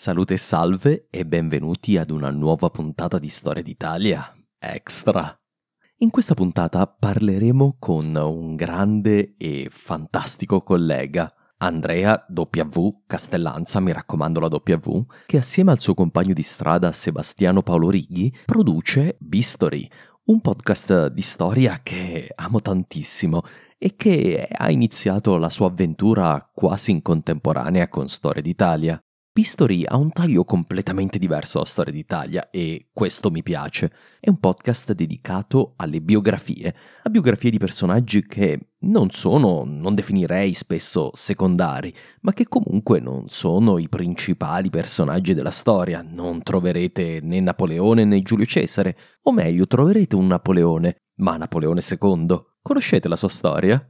[0.00, 5.36] Salute e salve e benvenuti ad una nuova puntata di Storia d'Italia Extra.
[5.96, 13.02] In questa puntata parleremo con un grande e fantastico collega, Andrea W.
[13.08, 18.32] Castellanza, mi raccomando la W, che assieme al suo compagno di strada Sebastiano Paolo Righi
[18.44, 19.90] produce Bistory,
[20.26, 23.42] un podcast di storia che amo tantissimo
[23.76, 29.02] e che ha iniziato la sua avventura quasi in contemporanea con Storia d'Italia.
[29.38, 33.92] History ha un taglio completamente diverso alla storia d'Italia e questo mi piace.
[34.18, 40.54] È un podcast dedicato alle biografie, a biografie di personaggi che non sono, non definirei
[40.54, 46.02] spesso secondari, ma che comunque non sono i principali personaggi della storia.
[46.02, 52.26] Non troverete né Napoleone né Giulio Cesare, o meglio troverete un Napoleone, ma Napoleone II.
[52.60, 53.86] Conoscete la sua storia?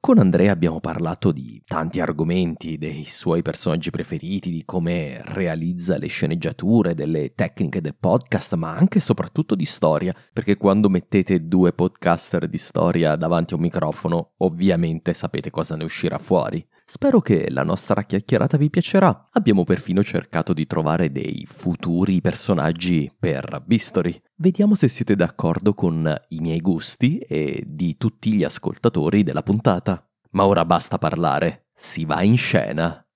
[0.00, 6.06] Con Andrea abbiamo parlato di tanti argomenti, dei suoi personaggi preferiti, di come realizza le
[6.06, 11.72] sceneggiature, delle tecniche del podcast, ma anche e soprattutto di storia, perché quando mettete due
[11.72, 16.64] podcaster di storia davanti a un microfono, ovviamente sapete cosa ne uscirà fuori.
[16.90, 19.28] Spero che la nostra chiacchierata vi piacerà.
[19.32, 24.18] Abbiamo perfino cercato di trovare dei futuri personaggi per Bistory.
[24.36, 30.02] Vediamo se siete d'accordo con i miei gusti e di tutti gli ascoltatori della puntata.
[30.30, 33.06] Ma ora basta parlare, si va in scena.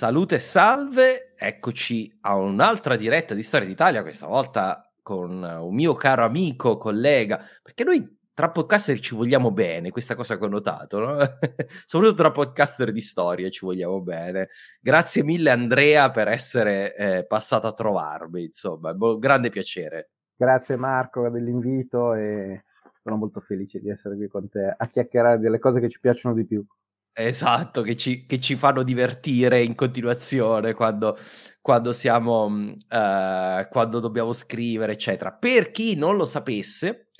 [0.00, 5.92] Salute e salve, eccoci a un'altra diretta di Storia d'Italia, questa volta con un mio
[5.92, 8.02] caro amico, collega, perché noi
[8.32, 11.18] tra podcaster ci vogliamo bene, questa cosa che ho notato, no?
[11.84, 14.48] soprattutto tra podcaster di storia ci vogliamo bene.
[14.80, 20.12] Grazie mille Andrea per essere eh, passato a trovarmi, insomma, bo- grande piacere.
[20.34, 22.64] Grazie Marco dell'invito e
[23.02, 26.34] sono molto felice di essere qui con te a chiacchierare delle cose che ci piacciono
[26.34, 26.64] di più.
[27.12, 31.18] Esatto, che ci, che ci, fanno divertire in continuazione quando,
[31.60, 35.32] quando siamo, uh, quando dobbiamo scrivere, eccetera.
[35.32, 37.10] Per chi non lo sapesse,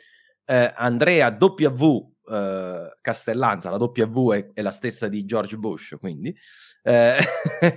[0.46, 2.08] uh, Andrea W.
[2.30, 6.32] Uh, Castellanza, la W è, è, la stessa di George Bush, quindi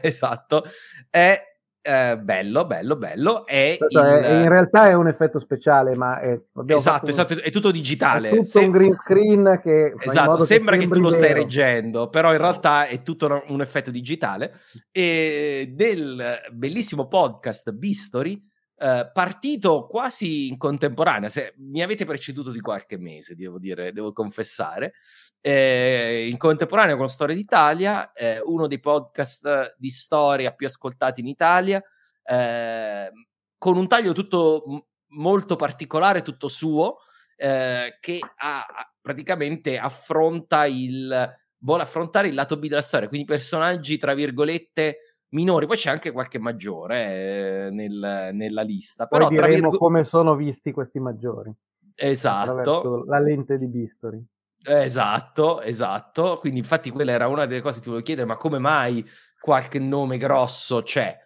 [0.02, 0.64] esatto,
[1.10, 1.53] è
[1.86, 3.46] eh, bello, bello, bello.
[3.46, 3.98] È il...
[3.98, 8.30] è, in realtà è un effetto speciale, ma è, esatto, esatto, è tutto digitale.
[8.30, 12.08] È tutto Sem- un green screen che esatto, sembra che, che tu lo stai reggendo,
[12.08, 14.54] però in realtà è tutto un, un effetto digitale.
[14.92, 18.42] E del bellissimo podcast Bistory,
[18.84, 24.12] eh, partito quasi in contemporanea, se mi avete preceduto di qualche mese, devo dire, devo
[24.12, 24.96] confessare,
[25.40, 31.28] eh, in contemporanea con Storia d'Italia, eh, uno dei podcast di storia più ascoltati in
[31.28, 31.82] Italia,
[32.26, 33.10] eh,
[33.58, 34.84] con un taglio tutto m-
[35.18, 36.98] molto particolare, tutto suo,
[37.38, 38.66] eh, che ha,
[39.00, 45.68] praticamente affronta il, vuole affrontare il lato B della storia, quindi personaggi, tra virgolette, minori,
[45.68, 49.06] poi c'è anche qualche maggiore eh, nel, nella lista.
[49.08, 49.78] Però poi diremo virgo...
[49.78, 51.54] come sono visti questi maggiori.
[51.96, 53.04] Esatto.
[53.06, 54.24] La lente di Bistory.
[54.66, 56.38] Esatto, esatto.
[56.40, 59.06] Quindi, infatti, quella era una delle cose che ti volevo chiedere: ma come mai
[59.40, 61.20] qualche nome grosso c'è?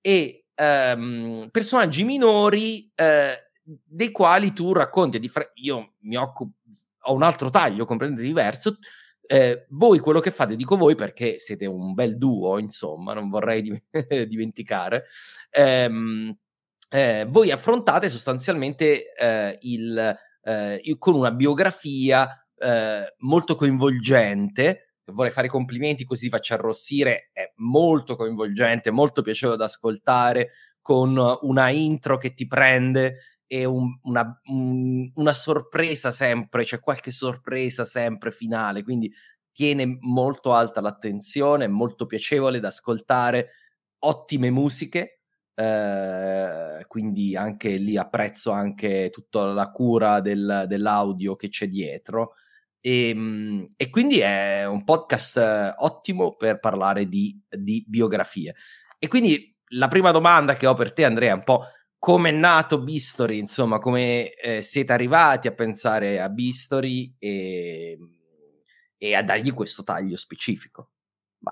[0.00, 5.20] E um, personaggi minori eh, dei quali tu racconti.
[5.54, 6.58] Io mi occupo,
[7.02, 8.78] ho un altro taglio completamente diverso.
[9.26, 13.62] Eh, voi quello che fate, dico voi perché siete un bel duo, insomma, non vorrei
[13.62, 13.82] di-
[14.28, 15.06] dimenticare.
[15.50, 16.36] Ehm,
[16.88, 24.94] eh, voi affrontate sostanzialmente eh, il, eh, con una biografia eh, molto coinvolgente.
[25.12, 30.50] Vorrei fare complimenti così vi faccio arrossire, è molto coinvolgente, molto piacevole da ascoltare,
[30.80, 37.10] con una intro che ti prende e un, una, un, una sorpresa sempre, c'è qualche
[37.10, 39.12] sorpresa sempre finale, quindi
[39.52, 43.48] tiene molto alta l'attenzione, è molto piacevole da ascoltare,
[44.00, 45.20] ottime musiche,
[45.54, 52.34] eh, quindi anche lì apprezzo anche tutta la cura del, dell'audio che c'è dietro.
[52.80, 58.54] E, ehm, e, quindi è un podcast ottimo per parlare di, di biografie.
[58.98, 61.64] E quindi la prima domanda che ho per te, Andrea, è un po'
[62.06, 67.98] come è nato Bistori, insomma, come eh, siete arrivati a pensare a Bistori e,
[68.96, 70.90] e, a dargli questo taglio specifico?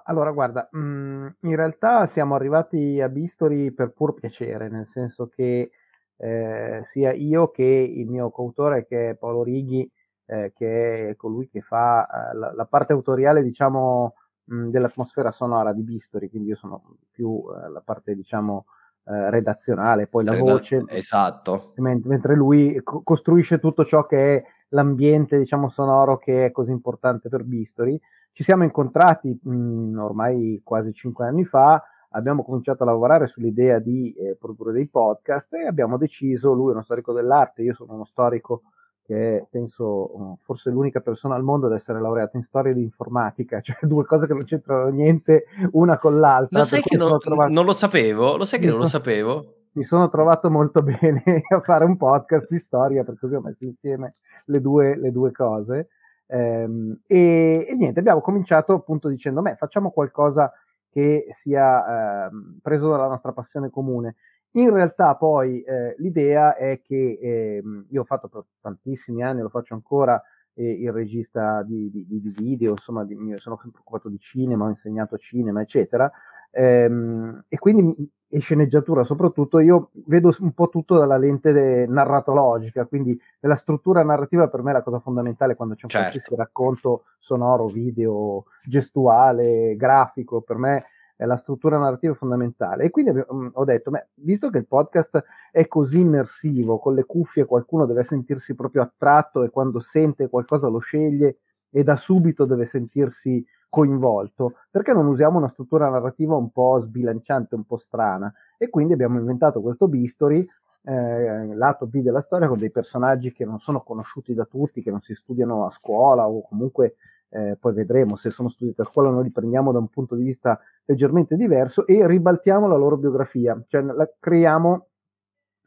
[0.05, 5.73] Allora, guarda, mm, in realtà siamo arrivati a Bistori per pur piacere, nel senso che
[6.19, 9.91] eh, sia io che il mio coautore, che è Paolo Righi,
[10.27, 14.15] eh, che è colui che fa eh, la, la, parte autoriale, diciamo,
[14.45, 18.67] mh, mm, dell'atmosfera sonora di Bistori, quindi io sono più eh, la parte, diciamo,
[19.06, 20.85] eh, redazionale, poi la voce.
[20.89, 21.73] Esatto.
[21.77, 26.71] Mentre, mentre lui co- costruisce tutto ciò che è l'ambiente, diciamo, sonoro che è così
[26.71, 28.01] importante per Bistori.
[28.33, 33.79] Ci siamo incontrati mh, mm, ormai quasi cinque anni fa, abbiamo cominciato a lavorare sull'idea
[33.79, 37.95] di eh, produrre dei podcast e abbiamo deciso, lui è uno storico dell'arte, io sono
[37.95, 38.62] uno storico
[39.05, 43.61] che è, penso, forse l'unica persona al mondo ad essere laureata in storia di informatica,
[43.62, 46.59] cioè due cose che non c'entrano niente una con l'altra.
[46.59, 47.53] Lo sai che non, trovato...
[47.53, 49.55] non, lo sapevo, lo sai che non lo sapevo?
[49.75, 53.65] Mi sono trovato molto bene a fare un podcast di storia, per così ho messo
[53.65, 54.15] insieme
[54.47, 55.89] le due, le due cose.
[56.27, 60.50] Ehm, e, e, niente, abbiamo cominciato appunto dicendo, beh, facciamo qualcosa
[60.89, 64.15] che sia ehm, preso dalla nostra passione comune.
[64.56, 69.49] In realtà poi eh, l'idea è che eh, io ho fatto per tantissimi anni, lo
[69.49, 70.23] faccio ancora,
[70.55, 74.69] eh, il regista di, di, di, video, insomma, di, sono sempre preoccupato di cinema, ho
[74.69, 76.11] insegnato cinema, eccetera,
[76.53, 83.17] ehm, e quindi e sceneggiatura soprattutto, io vedo un po' tutto dalla lente narratologica, quindi
[83.41, 86.35] nella struttura narrativa per me è la cosa fondamentale quando c'è un certo.
[86.35, 90.85] racconto sonoro, video, gestuale, grafico, per me
[91.16, 92.84] è la struttura narrativa fondamentale.
[92.84, 97.05] E quindi abbiamo, ho detto, beh, visto che il podcast è così immersivo, con le
[97.05, 101.38] cuffie qualcuno deve sentirsi proprio attratto e quando sente qualcosa lo sceglie
[101.70, 107.56] e da subito deve sentirsi coinvolto, perché non usiamo una struttura narrativa un po' sbilanciante,
[107.56, 108.32] un po' strana?
[108.56, 110.46] E quindi abbiamo inventato questo Bistory,
[110.84, 114.93] eh, lato B della storia, con dei personaggi che non sono conosciuti da tutti, che
[114.93, 116.94] non si studiano a scuola o comunque
[117.35, 120.23] eh, poi vedremo se sono studiati a scuola, noi li prendiamo da un punto di
[120.23, 124.87] vista leggermente diverso e ribaltiamo la loro biografia, cioè la, creiamo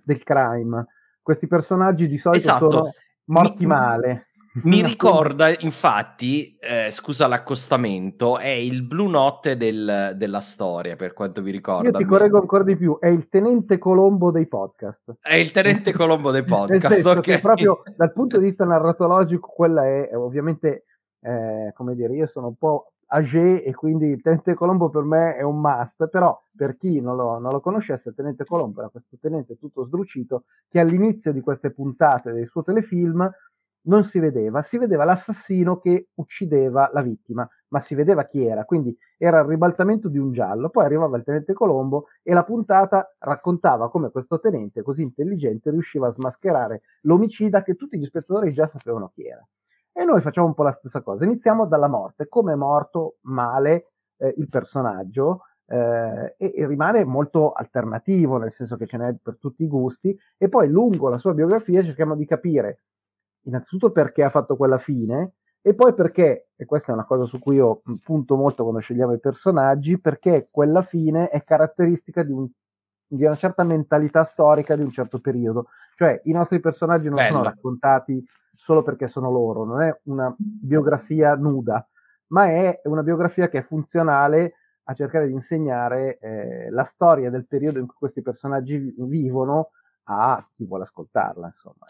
[0.02, 0.86] del crime.
[1.22, 2.72] Questi personaggi di solito esatto.
[2.72, 2.90] sono
[3.26, 4.28] morti mi, male.
[4.64, 11.42] Mi ricorda, infatti, eh, scusa l'accostamento, è il Blue Note del, della storia, per quanto
[11.42, 11.90] vi ricorda.
[11.90, 15.18] Io ti correggo ancora di più, è il tenente Colombo dei podcast.
[15.20, 17.42] È il tenente Colombo dei podcast, okay.
[17.42, 20.86] proprio dal punto di vista narratologico, quella è, è ovviamente
[21.22, 25.42] eh, come dire, io sono un po' age e quindi Tenente Colombo per me è
[25.42, 29.58] un must, però per chi non lo, non lo conoscesse, Tenente Colombo era questo tenente
[29.58, 33.30] tutto sdrucito che all'inizio di queste puntate del suo telefilm
[33.88, 38.66] non si vedeva, si vedeva l'assassino che uccideva la vittima, ma si vedeva chi era,
[38.66, 43.16] quindi era il ribaltamento di un giallo, poi arrivava il tenente Colombo e la puntata
[43.20, 48.68] raccontava come questo tenente così intelligente riusciva a smascherare l'omicida che tutti gli spettatori già
[48.68, 49.46] sapevano chi era.
[49.98, 51.26] E noi facciamo un po' la stessa cosa.
[51.26, 57.52] Iniziamo dalla morte, come è morto male eh, il personaggio eh, e, e, rimane molto
[57.52, 61.34] alternativo, nel senso che ce n'è per tutti i gusti, e poi lungo la sua
[61.34, 62.82] biografia cerchiamo di capire
[63.48, 67.40] innanzitutto perché ha fatto quella fine e poi perché, e questa è una cosa su
[67.40, 72.48] cui io punto molto quando scegliamo i personaggi, perché quella fine è caratteristica di, un,
[73.08, 75.70] di una certa mentalità storica di un certo periodo.
[75.98, 77.38] Cioè i nostri personaggi non Bello.
[77.38, 78.24] sono raccontati
[78.56, 81.86] solo perché sono loro, non è una biografia nuda,
[82.28, 87.48] ma è una biografia che è funzionale a cercare di insegnare eh, la storia del
[87.48, 89.72] periodo in cui questi personaggi vivono
[90.04, 91.48] a chi vuole ascoltarla.
[91.48, 91.88] Insomma.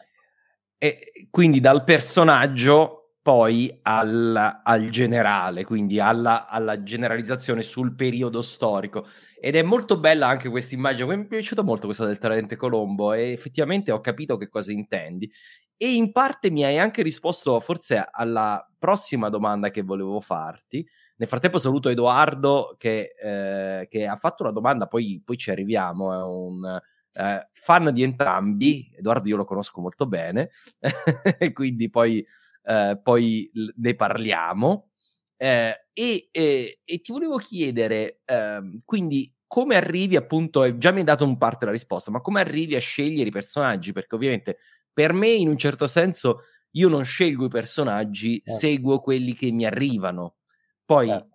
[0.77, 9.05] E quindi dal personaggio poi al, al generale, quindi alla, alla, generalizzazione sul periodo storico.
[9.37, 13.11] Ed è molto bella anche questa immagine, mi è piaciuta molto questa del Tenente Colombo
[13.11, 15.29] e effettivamente ho capito che cosa intendi.
[15.75, 20.87] e in parte mi hai anche risposto forse alla prossima domanda che volevo farti.
[21.17, 26.13] Nel frattempo saluto Edoardo che, eh, che ha fatto una domanda, poi, poi ci arriviamo,
[26.13, 26.79] è un
[27.11, 30.51] eh, fan di entrambi, Edoardo io lo conosco molto bene,
[31.51, 32.25] quindi poi,
[32.67, 34.89] eh, poi ne parliamo.
[35.37, 41.05] Eh, e, e, e, ti volevo chiedere, ehm, quindi come arrivi appunto, già mi hai
[41.05, 43.93] dato un parte la risposta, ma come arrivi a scegliere i personaggi?
[43.93, 44.57] Perché ovviamente
[44.91, 48.51] per me in un certo senso io non scelgo i personaggi, eh.
[48.51, 50.35] seguo quelli che mi arrivano.
[50.83, 51.25] Poi eh.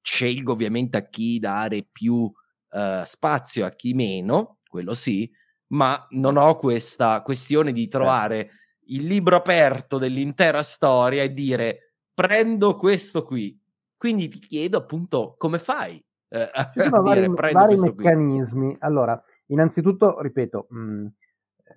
[0.00, 5.30] scelgo ovviamente a chi dare più uh, spazio, a chi meno, quello sì,
[5.68, 12.76] ma non ho questa questione di trovare il libro aperto dell'intera storia e dire prendo
[12.76, 13.58] questo qui.
[13.96, 18.68] Quindi ti chiedo appunto come fai eh, a dire vari, vari meccanismi.
[18.68, 18.76] Qui.
[18.80, 21.06] Allora, innanzitutto, ripeto, mh, mm,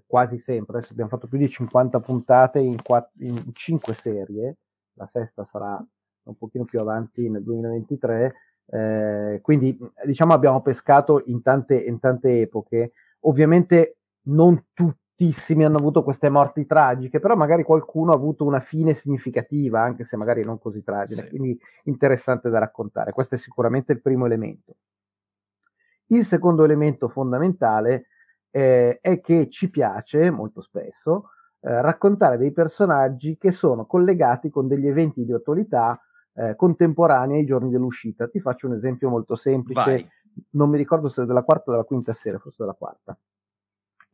[0.06, 4.58] quasi sempre, adesso abbiamo fatto più di 50 puntate in, quatt- in 5 serie,
[4.94, 5.84] la sesta sarà
[6.24, 8.36] un pochino più avanti nel 2023,
[8.68, 13.98] eh, quindi diciamo abbiamo pescato in tante, in tante epoche, ovviamente
[14.28, 14.64] non
[15.16, 20.04] tuttissimi hanno avuto queste morti tragiche, però magari qualcuno ha avuto una fine significativa, anche
[20.04, 21.30] se magari non così tragica, sì.
[21.30, 23.14] quindi interessante da raccontare.
[23.14, 24.76] Questo è sicuramente il primo elemento.
[26.08, 28.08] Il secondo elemento fondamentale
[28.52, 31.30] eh, è che ci piace molto spesso
[31.62, 36.00] eh, raccontare dei personaggi che sono collegati con degli eventi di attualità
[36.34, 38.28] eh, contemporanei ai giorni dell'uscita.
[38.28, 40.10] Ti faccio un esempio molto semplice, Vai.
[40.52, 43.18] non mi ricordo se è della quarta o della quinta sera, forse della quarta.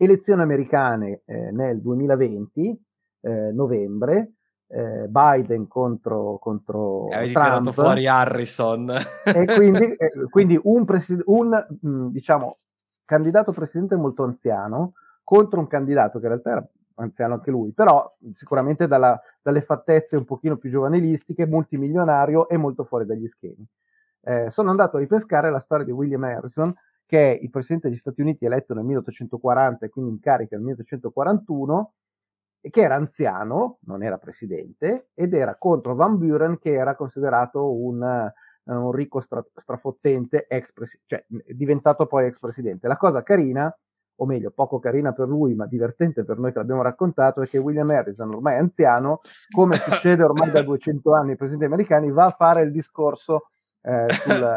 [0.04, 2.82] Elezioni americane eh, nel 2020,
[3.22, 4.34] eh, novembre,
[4.68, 7.48] eh, Biden contro, contro Avevi Trump.
[7.48, 8.90] tirato fuori Harrison.
[9.26, 11.50] e quindi, eh, quindi un, presi- un
[11.82, 12.58] mh, diciamo,
[13.06, 14.94] candidato presidente molto anziano
[15.24, 20.16] contro un candidato che in realtà era anziano anche lui, però sicuramente dalla, dalle fattezze
[20.16, 23.66] un pochino più giovanilistiche, multimilionario e molto fuori dagli schemi.
[24.24, 26.74] Eh, sono andato a ripescare la storia di William Harrison,
[27.12, 30.64] che è il presidente degli Stati Uniti eletto nel 1840 e quindi in carica nel
[30.64, 31.94] 1841,
[32.62, 37.70] e che era anziano, non era presidente, ed era contro Van Buren, che era considerato
[37.70, 38.32] un
[38.64, 40.72] un ricco stra- strafottente ex
[41.06, 42.88] cioè diventato poi ex presidente.
[42.88, 43.76] La cosa carina,
[44.16, 47.58] o meglio, poco carina per lui, ma divertente per noi che l'abbiamo raccontato, è che
[47.58, 49.20] William Harrison, ormai anziano,
[49.54, 53.48] come succede ormai da 200 anni ai presidenti americani, va a fare il discorso
[53.82, 54.48] eh, sul,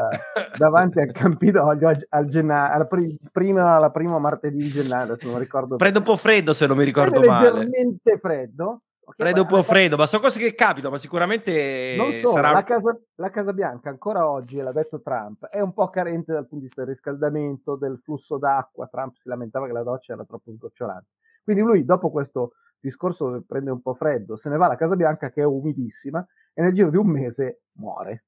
[0.56, 5.26] davanti al Campidoglio al, al gennaio, alla, pri- prima, alla prima martedì di gennaio, se
[5.26, 5.78] non ricordo.
[5.78, 7.50] Freddo un po' freddo, se non mi ricordo male.
[7.50, 12.10] Leggermente freddo, Okay, freddo un po' freddo, ma sono cose che capitano, ma sicuramente non
[12.22, 12.52] solo, sarà...
[12.52, 16.46] la, casa, la Casa Bianca ancora oggi, l'ha detto Trump, è un po' carente dal
[16.46, 18.86] punto di vista del riscaldamento, del flusso d'acqua.
[18.86, 21.08] Trump si lamentava che la doccia era troppo sgocciolante.
[21.42, 25.28] Quindi lui, dopo questo discorso prende un po' freddo, se ne va alla Casa Bianca
[25.28, 28.24] che è umidissima e nel giro di un mese muore.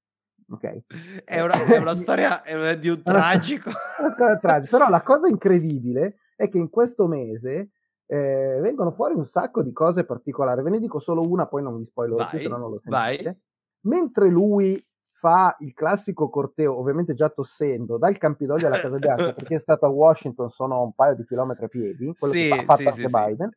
[0.49, 0.85] Okay.
[1.25, 3.71] È, una, è una storia è di un tragico.
[4.71, 7.71] Però la cosa incredibile è che in questo mese
[8.07, 10.63] eh, vengono fuori un sacco di cose particolari.
[10.63, 12.79] Ve ne dico solo una, poi non vi spoilerò vai, più, se no non lo
[12.79, 13.23] sentite.
[13.23, 13.37] Vai.
[13.83, 14.85] Mentre lui
[15.19, 19.87] fa il classico corteo, ovviamente già tossendo, dal Campidoglio alla Casa Bianca, perché è stato
[19.87, 22.89] a Washington, sono un paio di chilometri a piedi, quello sì, che ha fatto sì,
[22.89, 23.51] anche sì, Biden.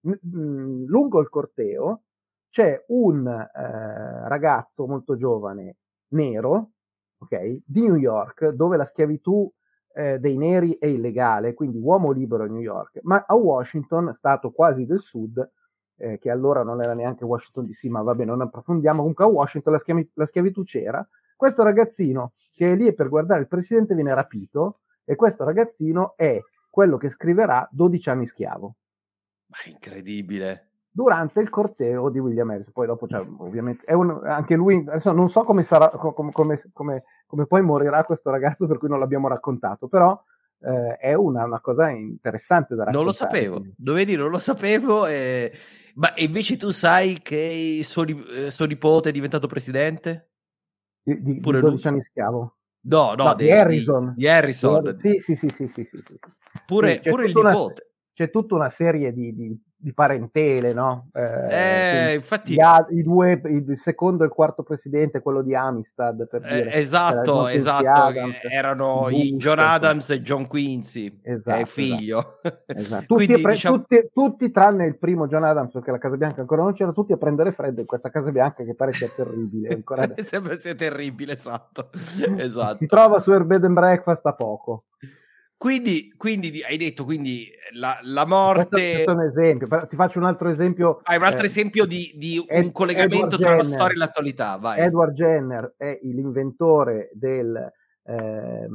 [0.00, 0.86] Sì.
[0.86, 2.02] lungo il corteo
[2.48, 5.76] c'è un eh, ragazzo molto giovane,
[6.08, 6.70] nero,
[7.18, 9.50] ok, di New York, dove la schiavitù
[9.94, 14.50] eh, dei neri è illegale, quindi uomo libero a New York, ma a Washington, stato
[14.50, 15.50] quasi del sud,
[15.98, 19.28] eh, che allora non era neanche Washington DC, ma va bene, non approfondiamo, comunque a
[19.28, 23.94] Washington la, schiavi- la schiavitù c'era, questo ragazzino che è lì per guardare il presidente
[23.94, 28.76] viene rapito e questo ragazzino è quello che scriverà 12 anni schiavo.
[29.46, 30.65] Ma incredibile
[30.96, 32.72] durante il corteo di William Harris.
[32.72, 37.46] Poi dopo, cioè, ovviamente, un, anche lui, adesso non so come, sarà, come, come, come,
[37.46, 40.18] poi morirà questo ragazzo per cui non l'abbiamo raccontato, però
[40.60, 42.96] eh, è una, una, cosa interessante da raccontare.
[42.96, 45.52] Non lo sapevo, dovedi non lo sapevo, eh,
[45.96, 50.30] ma invece tu sai che suo, eh, suo nipote è diventato presidente?
[51.02, 51.92] Di, di, Pure di 12 lui.
[51.92, 52.56] anni schiavo.
[52.86, 54.14] No, no, no di, Harrison.
[54.16, 54.96] Di, Harrison.
[55.02, 56.18] Sì, sì, sì, sì, sì, sì, sì.
[56.64, 57.82] Pure, pure il nipote.
[57.82, 59.34] Una, c'è tutta una serie di,
[59.78, 61.10] di parentele, no?
[61.12, 62.54] Eh, eh infatti...
[62.54, 66.72] I, due, il secondo e il quarto presidente, quello di Amistad, per eh, dire.
[66.72, 71.66] esatto, esatto, Adams, erano i John Adams e John Quincy, esatto, che è esatto.
[71.66, 72.40] figlio.
[72.66, 73.04] Esatto.
[73.06, 73.76] Tutti, Quindi, pre- diciamo...
[73.76, 77.12] tutti, tutti, tranne il primo John Adams, perché la Casa Bianca ancora non c'era, tutti
[77.12, 79.74] a prendere freddo in questa Casa Bianca che pare sia terribile.
[79.74, 81.90] Ancora Sembra sia terribile, esatto.
[82.38, 82.76] esatto.
[82.76, 84.84] Si trova su Airbed and Breakfast a poco.
[85.58, 88.92] Quindi, quindi, hai detto quindi la, la morte.
[88.92, 91.00] Questo è un esempio, ti faccio un altro esempio.
[91.02, 93.94] Hai un altro eh, esempio di, di Ed, un collegamento Edward tra Jenner, la storia
[93.94, 94.56] e l'attualità.
[94.56, 94.80] Vai.
[94.80, 97.72] Edward Jenner è l'inventore del
[98.06, 98.66] eh,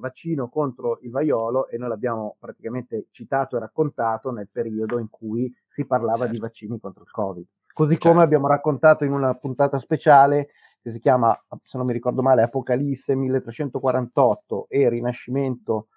[0.00, 5.52] vaccino contro il vaiolo e noi l'abbiamo praticamente citato e raccontato nel periodo in cui
[5.68, 6.32] si parlava certo.
[6.32, 7.46] di vaccini contro il Covid.
[7.72, 8.08] Così certo.
[8.08, 10.48] come abbiamo raccontato in una puntata speciale
[10.82, 15.88] che si chiama, se non mi ricordo male, Apocalisse 1348 e Rinascimento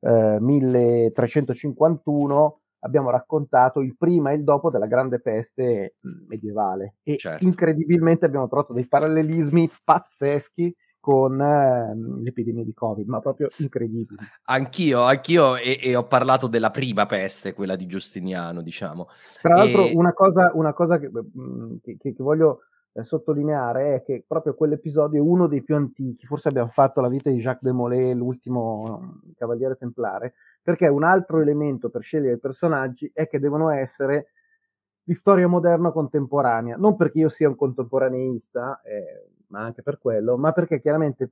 [0.00, 5.96] eh, 1351 abbiamo raccontato il prima e il dopo della grande peste
[6.28, 7.44] medievale e certo.
[7.44, 14.20] incredibilmente abbiamo trovato dei parallelismi pazzeschi con eh, l'epidemia di Covid, ma proprio incredibili.
[14.44, 19.08] Anch'io, anch'io e, e, ho parlato della prima peste, quella di Giustiniano, diciamo.
[19.40, 19.94] Tra l'altro, e...
[19.94, 21.10] una cosa, una cosa che,
[21.82, 22.60] che, che, voglio
[23.00, 27.08] eh, sottolineare è che proprio quell'episodio è uno dei più antichi, forse abbiamo fatto la
[27.08, 32.34] vita di Jacques de Molay, l'ultimo mm, cavaliere templare, perché un altro elemento per scegliere
[32.34, 34.32] i personaggi è che devono essere
[35.02, 40.36] di storia moderna contemporanea, non perché io sia un contemporaneista, eh, ma anche per quello,
[40.36, 41.30] ma perché chiaramente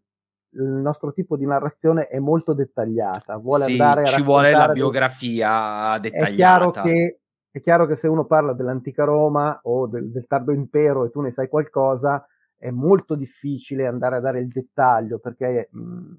[0.50, 4.68] il nostro tipo di narrazione è molto dettagliata, vuole sì, andare a ci vuole la
[4.68, 6.30] biografia dettagliata.
[6.30, 7.20] È chiaro che
[7.50, 11.20] è chiaro che se uno parla dell'antica Roma o del, del tardo impero e tu
[11.20, 12.26] ne sai qualcosa,
[12.56, 16.12] è molto difficile andare a dare il dettaglio perché mh,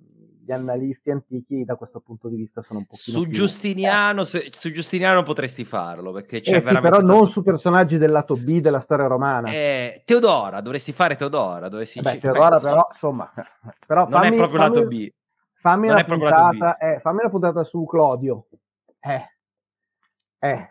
[0.45, 4.47] gli analisti antichi da questo punto di vista sono un po' su più Giustiniano se,
[4.49, 8.59] su Giustiniano potresti farlo perché c'è eh sì, però non su personaggi del lato B
[8.59, 9.51] della storia romana.
[9.51, 13.31] Eh, Teodora dovresti fare Teodora dovresti Beh, Teodora Beh, però insomma
[13.85, 15.09] però non fammi, è proprio fammi, lato B.
[15.53, 18.47] fammi, non una puntata, eh, fammi una puntata su Clodio.
[19.01, 19.23] Eh.
[20.39, 20.69] Eh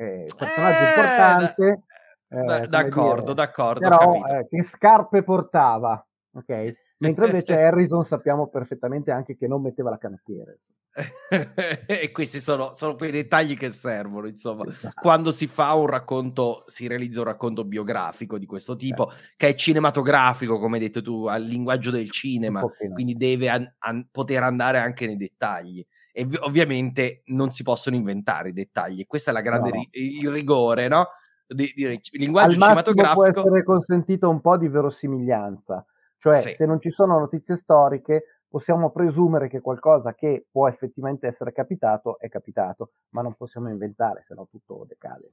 [0.00, 1.82] eh, personaggio eh, importante.
[2.28, 3.34] Eh, d'accordo, dire.
[3.34, 3.80] d'accordo.
[3.80, 6.72] Però eh, che scarpe portava, ok?
[6.98, 10.54] Mentre invece Harrison sappiamo perfettamente anche che non metteva la canottiera.
[11.86, 15.00] e questi sono, sono, quei dettagli che servono, insomma, esatto.
[15.00, 19.28] quando si fa un racconto, si realizza un racconto biografico di questo tipo, certo.
[19.36, 24.08] che è cinematografico, come hai detto tu, al linguaggio del cinema, quindi deve an- an-
[24.10, 29.06] poter andare anche nei dettagli e ovviamente non si possono inventare i dettagli.
[29.06, 31.08] Questa è la grande il rigore, no?
[31.46, 35.84] Di, di, il linguaggio Al cinematografico può essere consentito un po' di verosimiglianza,
[36.18, 36.54] cioè sì.
[36.56, 42.18] se non ci sono notizie storiche possiamo presumere che qualcosa che può effettivamente essere capitato
[42.18, 45.32] è capitato, ma non possiamo inventare, se no tutto decade.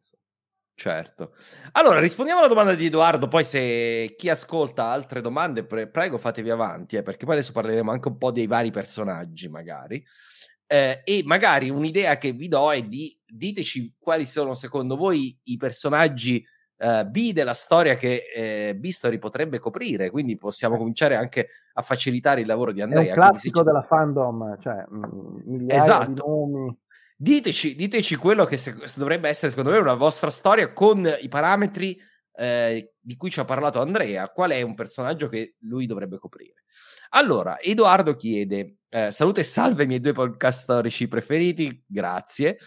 [0.76, 1.34] Certo.
[1.72, 6.52] Allora, rispondiamo alla domanda di Edoardo, poi se chi ascolta altre domande, pre- prego fatevi
[6.52, 10.06] avanti, eh, perché poi adesso parleremo anche un po' dei vari personaggi, magari.
[10.69, 15.58] Eh, e magari un'idea che vi do è di diteci quali sono secondo voi i
[15.58, 16.45] personaggi
[16.77, 20.77] eh, B della storia che eh, Bistory potrebbe coprire, quindi possiamo eh.
[20.77, 23.03] cominciare anche a facilitare il lavoro di Andrea.
[23.03, 24.86] È un classico della fandom, cioè
[25.45, 26.12] migliaia esatto.
[26.12, 26.77] di nomi.
[27.19, 31.27] Diteci, diteci quello che se, se dovrebbe essere secondo me una vostra storia con i
[31.30, 31.99] parametri
[32.34, 36.65] eh, di cui ci ha parlato Andrea, qual è un personaggio che lui dovrebbe coprire.
[37.10, 42.58] Allora, Edoardo chiede, eh, salute e salve i miei due podcast storici preferiti, grazie.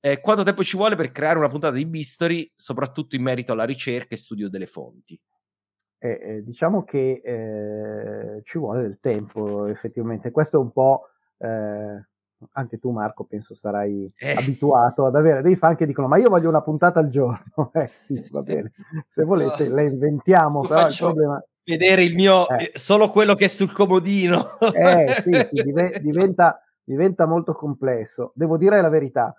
[0.00, 3.64] Eh, quanto tempo ci vuole per creare una puntata di Bistory, soprattutto in merito alla
[3.64, 5.20] ricerca e studio delle fonti?
[5.98, 10.30] Eh, eh diciamo che eh, ci vuole del tempo, effettivamente.
[10.30, 11.08] Questo è un po'
[12.52, 16.48] anche tu Marco penso sarai abituato ad avere dei fan che dicono ma io voglio
[16.48, 18.72] una puntata al giorno eh sì va bene
[19.08, 22.72] se volete le inventiamo però il problema vedere il mio eh.
[22.74, 25.62] solo quello che è sul comodino eh sì, sì
[26.00, 29.34] diventa, diventa molto complesso devo dire la verità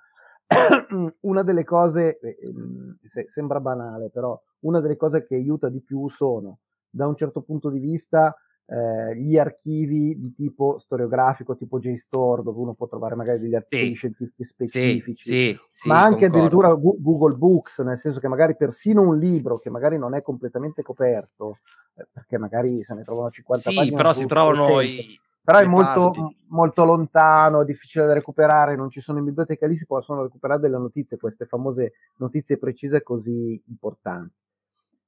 [1.21, 2.97] una delle cose ehm,
[3.33, 7.69] sembra banale però una delle cose che aiuta di più sono da un certo punto
[7.69, 8.35] di vista
[8.71, 13.87] eh, gli archivi di tipo storiografico, tipo JSTOR, dove uno può trovare magari degli archivi
[13.87, 16.37] sì, scientifici specifici, sì, sì, ma anche concordo.
[16.37, 20.83] addirittura Google Books, nel senso che magari persino un libro che magari non è completamente
[20.83, 21.57] coperto,
[21.88, 26.35] eh, perché magari se ne trovano 50 sì, però si trovano i, però è molto,
[26.49, 30.77] molto, lontano, difficile da recuperare, non ci sono in biblioteca, lì si possono recuperare delle
[30.77, 34.35] notizie, queste famose notizie precise così importanti.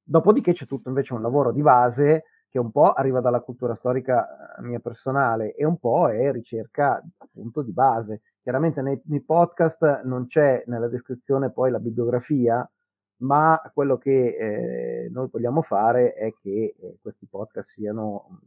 [0.04, 4.58] Dopodiché c'è tutto invece un lavoro di base che un po' arriva dalla cultura storica
[4.58, 8.22] eh, mia personale e un po' è ricerca appunto di base.
[8.42, 12.68] Chiaramente nei, nei podcast non c'è nella descrizione poi la bibliografia,
[13.22, 18.40] ma quello che eh, noi vogliamo fare è che eh, questi podcast siano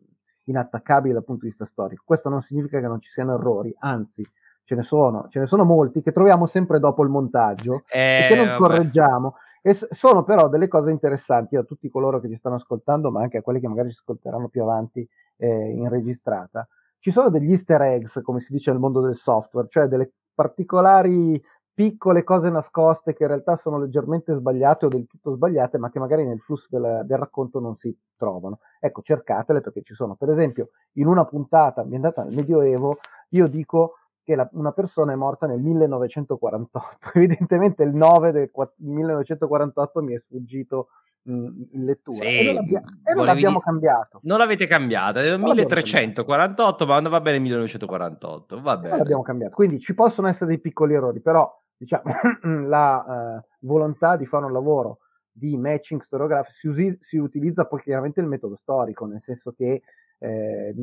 [0.44, 2.02] inattaccabili dal punto di vista storico.
[2.06, 4.26] Questo non significa che non ci siano errori, anzi
[4.64, 8.28] ce ne sono, ce ne sono molti che troviamo sempre dopo il montaggio eh, e
[8.28, 8.58] che non vabbè.
[8.58, 13.22] correggiamo e sono però delle cose interessanti a tutti coloro che ci stanno ascoltando, ma
[13.22, 15.06] anche a quelli che magari ci ascolteranno più avanti
[15.36, 19.68] eh, in registrata, ci sono degli easter eggs, come si dice nel mondo del software,
[19.70, 21.42] cioè delle particolari
[21.74, 25.98] piccole cose nascoste che in realtà sono leggermente sbagliate o del tutto sbagliate, ma che
[25.98, 28.60] magari nel flusso del, del racconto non si trovano.
[28.78, 30.14] Ecco, cercatele perché ci sono.
[30.14, 32.98] Per esempio, in una puntata ambientata nel Medioevo,
[33.30, 37.10] io dico che la, una persona è morta nel 1948.
[37.14, 40.88] Evidentemente il 9 del 1948 mi è sfuggito
[41.26, 43.64] in lettura sì, e non, l'abbia- e non l'abbiamo di...
[43.64, 44.20] cambiato.
[44.24, 48.88] Non l'avete cambiata, è 1348, ma andava bene 1948, va bene.
[48.90, 52.04] Non l'abbiamo cambiato, quindi ci possono essere dei piccoli errori, però diciamo
[52.66, 54.98] la uh, volontà di fare un lavoro
[55.36, 59.82] di matching storiografico si, usi- si, utilizza poi chiaramente il metodo storico, nel senso che
[60.18, 60.74] eh,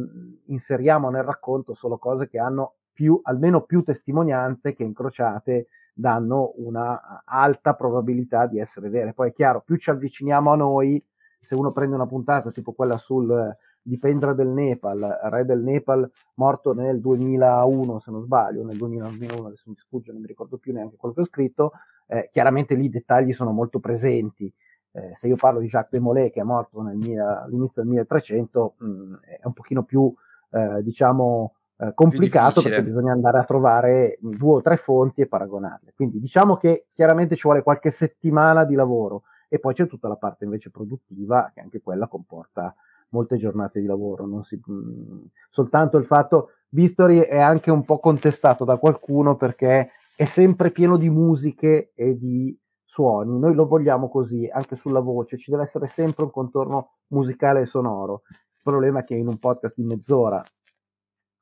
[0.48, 7.24] inseriamo nel racconto solo cose che hanno più, almeno più testimonianze che incrociate danno una
[7.24, 9.14] alta probabilità di essere vere.
[9.14, 11.04] Poi è chiaro, più ci avviciniamo a noi,
[11.40, 16.74] se uno prende una puntata tipo quella sul dipendere del Nepal, re del Nepal morto
[16.74, 20.96] nel 2001 se non sbaglio, nel 2001 adesso mi sfugge, non mi ricordo più neanche
[20.98, 21.72] quello che ho scritto,
[22.08, 24.52] eh, chiaramente lì i dettagli sono molto presenti.
[24.94, 28.76] Eh, se io parlo di Jacques de Molay che è morto mia, all'inizio del 1300
[28.78, 30.14] mh, mm, è un pochino più
[30.52, 35.94] eh, diciamo eh, complicato perché bisogna andare a trovare due o tre fonti e paragonarle.
[35.96, 40.16] Quindi diciamo che chiaramente ci vuole qualche settimana di lavoro e poi c'è tutta la
[40.16, 42.76] parte invece produttiva che anche quella comporta
[43.12, 44.44] molte giornate di lavoro.
[44.44, 49.92] Si, mh, mm, soltanto il fatto, Vistori è anche un po' contestato da qualcuno perché
[50.16, 53.38] è sempre pieno di musiche e di suoni.
[53.40, 57.66] Noi lo vogliamo così, anche sulla voce, ci deve essere sempre un contorno musicale e
[57.66, 58.24] sonoro.
[58.30, 60.44] Il problema è che in un podcast di mezz'ora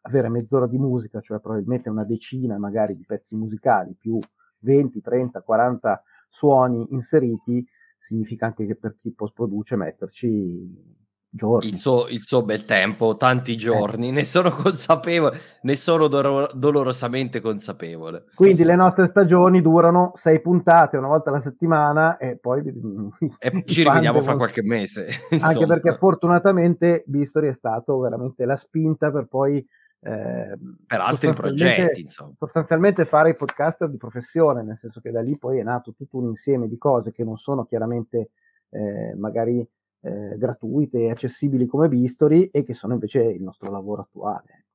[0.01, 4.19] avere mezz'ora di musica, cioè probabilmente una decina magari di pezzi musicali più
[4.59, 7.65] 20, 30, 40 suoni inseriti,
[7.99, 10.97] significa anche che per chi post produce metterci
[11.29, 11.69] giorni.
[11.69, 13.55] Il suo, il suo, bel tempo, tanti eh.
[13.55, 14.11] giorni, eh.
[14.11, 18.25] ne sono consapevole, ne sono do- dolorosamente consapevole.
[18.35, 22.61] Quindi le nostre stagioni durano sei puntate una volta alla settimana e poi
[23.39, 25.07] e ci rivediamo fra qualche mese.
[25.39, 29.65] Anche perché fortunatamente Bistori è stato veramente la spinta per poi
[30.01, 32.31] eh, per altri progetti, insomma.
[32.37, 36.17] Sostanzialmente fare i podcaster di professione, nel senso che da lì poi è nato tutto
[36.17, 38.29] un insieme di cose che non sono chiaramente
[38.69, 39.67] eh, magari
[40.01, 44.65] eh, gratuite accessibili come Bistori e che sono invece il nostro lavoro attuale.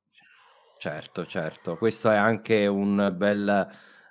[0.78, 3.68] Certo, certo, questo è anche un bel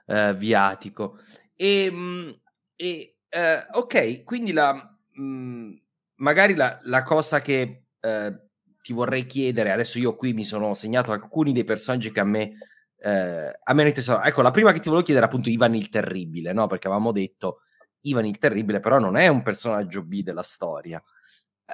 [0.07, 1.19] eh, viatico.
[1.55, 2.39] E, ehm,
[2.75, 5.73] e eh, ok, quindi la, mh, mm,
[6.15, 8.41] magari la, la, cosa che eh,
[8.81, 12.53] ti vorrei chiedere, adesso io qui mi sono segnato alcuni dei personaggi che a me,
[12.97, 14.21] eh, a me tesoro.
[14.23, 16.67] Ecco, la prima che ti volevo chiedere è appunto Ivan il Terribile, no?
[16.67, 17.59] Perché avevamo detto
[18.03, 21.01] Ivan il Terribile però non è un personaggio B della storia,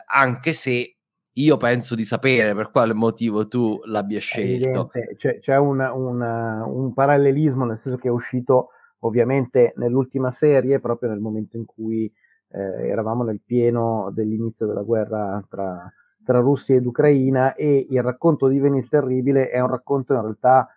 [0.08, 0.96] anche se
[1.32, 4.92] io penso di sapere per quale motivo tu l'abbia scelto.
[5.15, 11.10] C'è, c'è un, un, un, parallelismo, nel senso che è uscito ovviamente nell'ultima serie, proprio
[11.10, 12.12] nel momento in cui
[12.52, 15.92] eh, eravamo nel pieno dell'inizio della guerra tra
[16.30, 20.22] tra Russia ed Ucraina e il racconto di Ivan il Terribile è un racconto in
[20.22, 20.68] realtà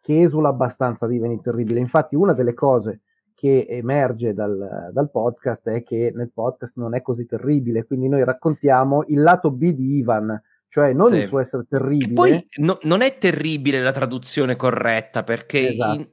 [0.00, 1.80] che esula abbastanza di Ivan il Terribile.
[1.80, 3.00] Infatti una delle cose
[3.36, 8.24] che emerge dal, dal, podcast è che nel podcast non è così terribile, quindi noi
[8.24, 11.16] raccontiamo il lato B di Ivan, cioè non sì.
[11.16, 12.14] il suo essere terribile.
[12.14, 15.94] poi no, non è terribile la traduzione corretta perché esatto.
[15.94, 16.08] in,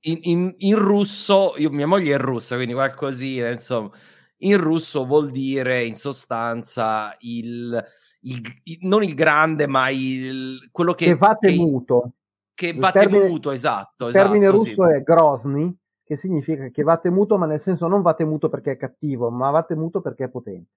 [0.00, 3.90] in, in, in, russo, io, mia moglie è russa, quindi qualcosina, insomma,
[4.38, 7.84] in russo vuol dire in sostanza il,
[8.20, 12.12] il, il non il grande, ma il, quello che, che va temuto.
[12.54, 14.06] Che, che va termine, temuto, esatto.
[14.06, 14.94] Il termine esatto, russo sì.
[14.94, 18.76] è grosny, che significa che va temuto, ma nel senso non va temuto perché è
[18.76, 20.70] cattivo, ma va temuto perché è potente.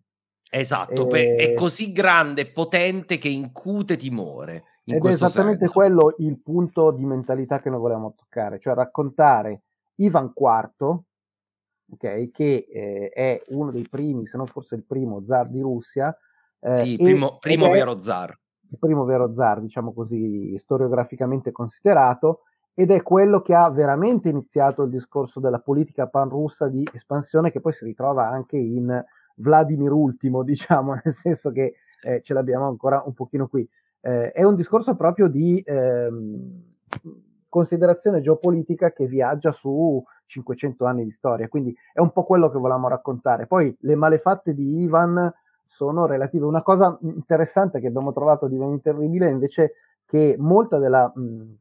[0.50, 1.36] Esatto, e...
[1.36, 4.64] è così grande e potente che incute timore.
[4.86, 5.74] In Ed è esattamente senso.
[5.74, 9.64] quello il punto di mentalità che noi volevamo toccare, cioè raccontare
[9.96, 11.00] Ivan IV,
[11.92, 16.16] okay, che eh, è uno dei primi, se non forse il primo zar di Russia.
[16.60, 18.38] Eh, sì, primo, primo vero zar.
[18.70, 22.42] Il primo vero zar, diciamo così, storiograficamente considerato,
[22.74, 27.60] ed è quello che ha veramente iniziato il discorso della politica pan-russa di espansione che
[27.60, 29.04] poi si ritrova anche in
[29.38, 33.68] Vladimir Ultimo, diciamo, nel senso che eh, ce l'abbiamo ancora un pochino qui.
[34.02, 36.64] Eh, è un discorso proprio di ehm,
[37.50, 42.60] considerazione geopolitica che viaggia su 500 anni di storia, quindi è un po' quello che
[42.60, 43.48] volevamo raccontare.
[43.48, 45.34] Poi le malefatte di Ivan
[45.68, 46.46] sono relative.
[46.46, 49.74] Una cosa interessante che abbiamo trovato di Terribile è invece
[50.06, 51.12] che molta della,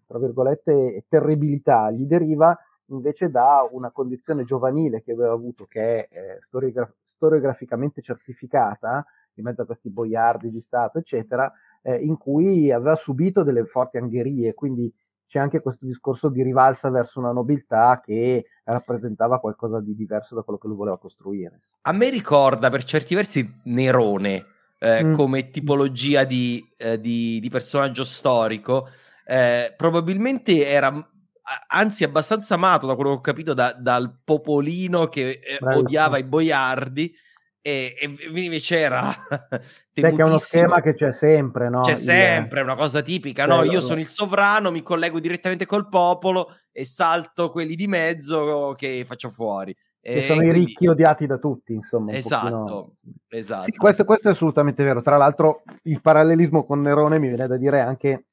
[0.07, 6.09] tra virgolette, terribilità gli deriva invece da una condizione giovanile che aveva avuto, che è
[6.11, 12.71] eh, storiogra- storiograficamente certificata, in mezzo a questi boiardi di Stato, eccetera, eh, in cui
[12.71, 14.93] aveva subito delle forti angherie, quindi
[15.27, 20.43] c'è anche questo discorso di rivalsa verso una nobiltà che rappresentava qualcosa di diverso da
[20.43, 21.61] quello che lui voleva costruire.
[21.83, 24.45] A me ricorda per certi versi Nerone
[24.79, 25.15] eh, mm.
[25.15, 28.89] come tipologia di, eh, di, di personaggio storico.
[29.25, 30.93] Eh, probabilmente era
[31.69, 36.25] anzi abbastanza amato da quello che ho capito da, dal popolino che eh, odiava i
[36.25, 37.15] boiardi
[37.67, 39.13] e, e invece era
[39.93, 41.81] che è uno schema che c'è sempre no?
[41.81, 43.65] c'è sempre, è una cosa tipica no?
[43.65, 49.03] io sono il sovrano, mi collego direttamente col popolo e salto quelli di mezzo che
[49.05, 50.59] faccio fuori che sono quindi...
[50.59, 52.13] i ricchi odiati da tutti, insomma.
[52.13, 52.97] Esatto, pochino...
[53.27, 53.65] esatto.
[53.65, 55.03] Sì, questo, questo, è assolutamente vero.
[55.03, 58.27] Tra l'altro, il parallelismo con Nerone mi viene da dire anche,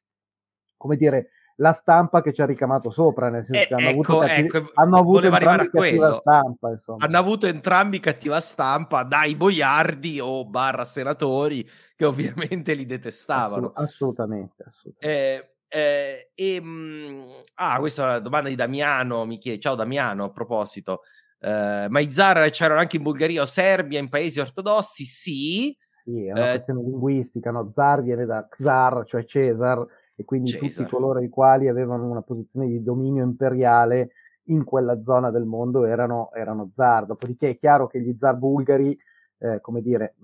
[0.77, 4.13] come dire, la stampa che ci ha ricamato sopra, nel senso eh, che hanno ecco,
[4.13, 6.69] avuto, cattiv- ecco, hanno avuto entrambi cattiva stampa.
[6.69, 7.05] Insomma.
[7.05, 13.71] Hanno avuto entrambi cattiva stampa dai boiardi o barra senatori che ovviamente li detestavano.
[13.75, 14.97] assolutamente, assolutamente.
[14.99, 17.21] Eh, eh, e, mh, mm,
[17.55, 21.01] ah, questa è una domanda di Damiano, mi chiede, ciao Damiano, a proposito,
[21.39, 25.03] eh, ma i zar c'erano anche in Bulgaria o Serbia, in paesi ortodossi?
[25.03, 25.77] Sì.
[26.03, 27.71] Sì, è una eh, questione linguistica, no?
[27.71, 30.85] Zar viene da Czar, cioè Cesar, e quindi Cesar.
[30.85, 34.11] tutti coloro i quali avevano una posizione di dominio imperiale
[34.47, 37.05] in quella zona del mondo erano, erano zar.
[37.05, 38.97] Dopodiché è chiaro che gli zar bulgari,
[39.39, 40.15] eh, come dire,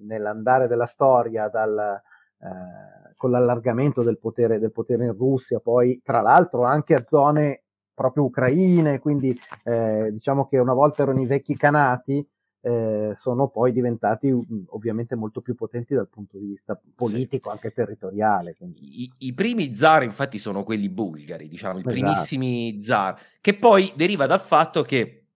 [0.00, 2.00] nell'andare della storia, dal,
[2.40, 7.62] eh, con l'allargamento del potere, del potere in Russia, poi tra l'altro anche a zone
[7.94, 12.24] proprio ucraine, quindi eh, diciamo che una volta erano i vecchi canati,
[12.60, 17.54] eh, sono poi diventati um, ovviamente molto più potenti dal punto di vista politico, sì.
[17.54, 18.56] anche territoriale.
[18.58, 21.90] I, I, primi zar infatti sono quelli bulgari, diciamo, esatto.
[21.90, 25.26] i primissimi zar, che poi deriva dal fatto che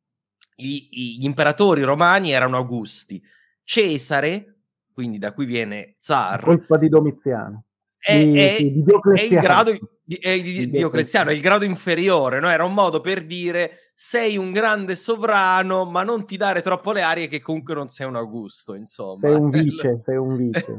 [0.57, 3.23] i, gli imperatori romani erano Augusti,
[3.63, 4.57] Cesare,
[4.93, 6.43] quindi da cui viene zar.
[6.43, 7.65] Colpa di Domiziano
[7.99, 12.41] è, di, è, di è, il grado di, è di, Diocleziano, è il grado inferiore,
[12.41, 12.51] no?
[12.51, 17.03] era un modo per dire sei un grande sovrano, ma non ti dare troppo le
[17.03, 19.21] arie che comunque non sei un Augusto, insomma.
[19.21, 20.77] Sei un vice, sei un vice.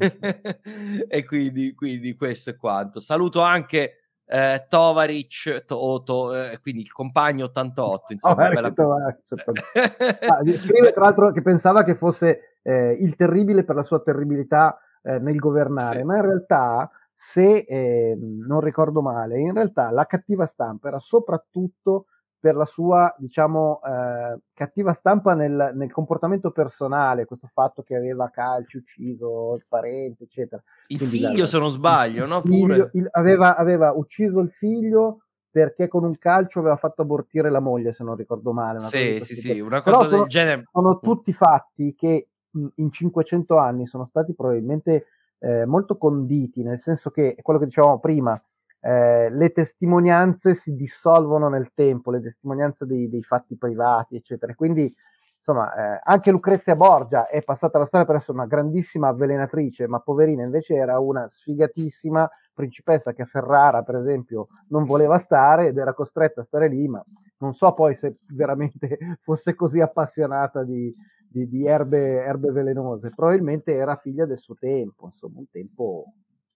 [1.08, 3.00] e quindi, quindi, questo è quanto.
[3.00, 8.34] Saluto anche eh, Tovaric, to, to, eh, quindi il compagno 88, insomma.
[8.34, 8.68] Oh, bella...
[10.28, 14.78] ah, scrive tra l'altro che pensava che fosse eh, il terribile per la sua terribilità
[15.02, 16.04] eh, nel governare, sì.
[16.04, 22.08] ma in realtà se eh, non ricordo male, in realtà la cattiva stampa era soprattutto
[22.44, 28.30] per la sua, diciamo, eh, cattiva stampa nel, nel, comportamento personale, questo fatto che aveva
[28.32, 30.62] calci, ucciso il parente, eccetera.
[30.88, 32.42] Il Quindi figlio, la, se non sbaglio, no?
[32.42, 37.62] Figlio, il, aveva, aveva, ucciso il figlio perché con un calcio aveva fatto abortire la
[37.62, 38.82] moglie, se non ricordo male.
[38.82, 40.64] sì, sì, sì, una cosa Però del sono, genere.
[40.70, 42.28] Sono tutti fatti che
[42.76, 45.06] in 500 anni sono stati probabilmente
[45.40, 48.38] eh, molto conditi, nel senso che quello che dicevamo prima,
[48.86, 54.54] eh, le testimonianze si dissolvono nel tempo, le testimonianze dei, dei fatti privati, eccetera.
[54.56, 54.94] Quindi,
[55.38, 60.00] insomma, eh, anche Lucrezia Borgia è passata alla storia per essere una grandissima avvelenatrice, ma
[60.00, 65.78] poverina invece era una sfigatissima principessa che a Ferrara, per esempio, non voleva stare ed
[65.78, 67.02] era costretta a stare lì, ma
[67.38, 70.94] non so poi se veramente fosse così appassionata di,
[71.26, 76.04] di, di erbe, erbe, velenose, probabilmente era figlia del suo tempo, insomma, un tempo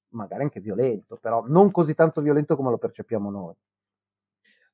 [0.09, 3.53] magari anche violento, però non così tanto violento come lo percepiamo noi.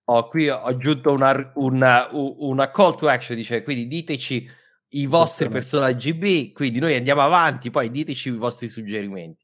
[0.06, 4.50] Oh, qui ho aggiunto una, una, una call to action, dice, quindi diteci
[4.90, 9.44] i vostri personaggi B, quindi noi andiamo avanti, poi diteci i vostri suggerimenti.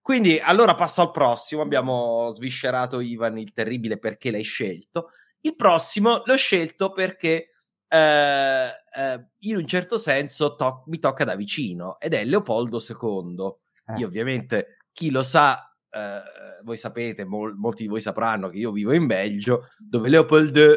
[0.00, 5.10] Quindi allora passo al prossimo, abbiamo sviscerato Ivan il terribile perché l'hai scelto.
[5.40, 7.50] Il prossimo l'ho scelto perché
[7.86, 13.54] eh, eh, in un certo senso to- mi tocca da vicino ed è Leopoldo II.
[13.86, 13.98] Eh.
[14.00, 18.72] Io ovviamente, chi lo sa, eh, voi sapete, mol- molti di voi sapranno che io
[18.72, 20.76] vivo in Belgio, dove Leopoldo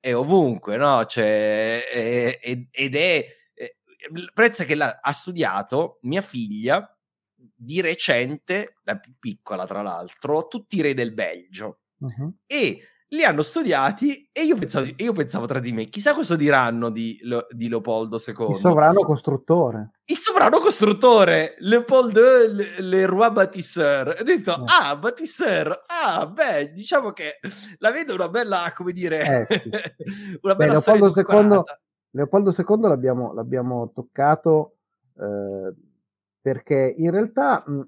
[0.00, 1.04] è ovunque, no?
[1.04, 3.26] Cioè, è, è, ed è...
[4.32, 6.96] Prezza che ha studiato mia figlia
[7.34, 11.80] di recente, la più piccola tra l'altro, tutti i re del Belgio.
[11.98, 12.32] Uh-huh.
[12.46, 16.90] E li hanno studiati e io pensavo, io pensavo tra di me, chissà cosa diranno
[16.90, 17.18] di,
[17.50, 18.56] di Leopoldo II.
[18.56, 19.90] Il sovrano costruttore.
[20.04, 24.16] Il sovrano costruttore, Leopoldo Le, Le Roi Bâtisseur.
[24.20, 24.64] Ho detto, eh.
[24.80, 27.38] ah, Bâtisseur, ah, beh, diciamo che
[27.78, 29.70] la vedo una bella, come dire, eh, sì.
[30.42, 31.62] una bella beh, Leopoldo II,
[32.10, 34.76] Leopoldo II l'abbiamo, l'abbiamo toccato
[35.18, 35.74] eh,
[36.40, 37.64] perché in realtà...
[37.66, 37.80] Mh,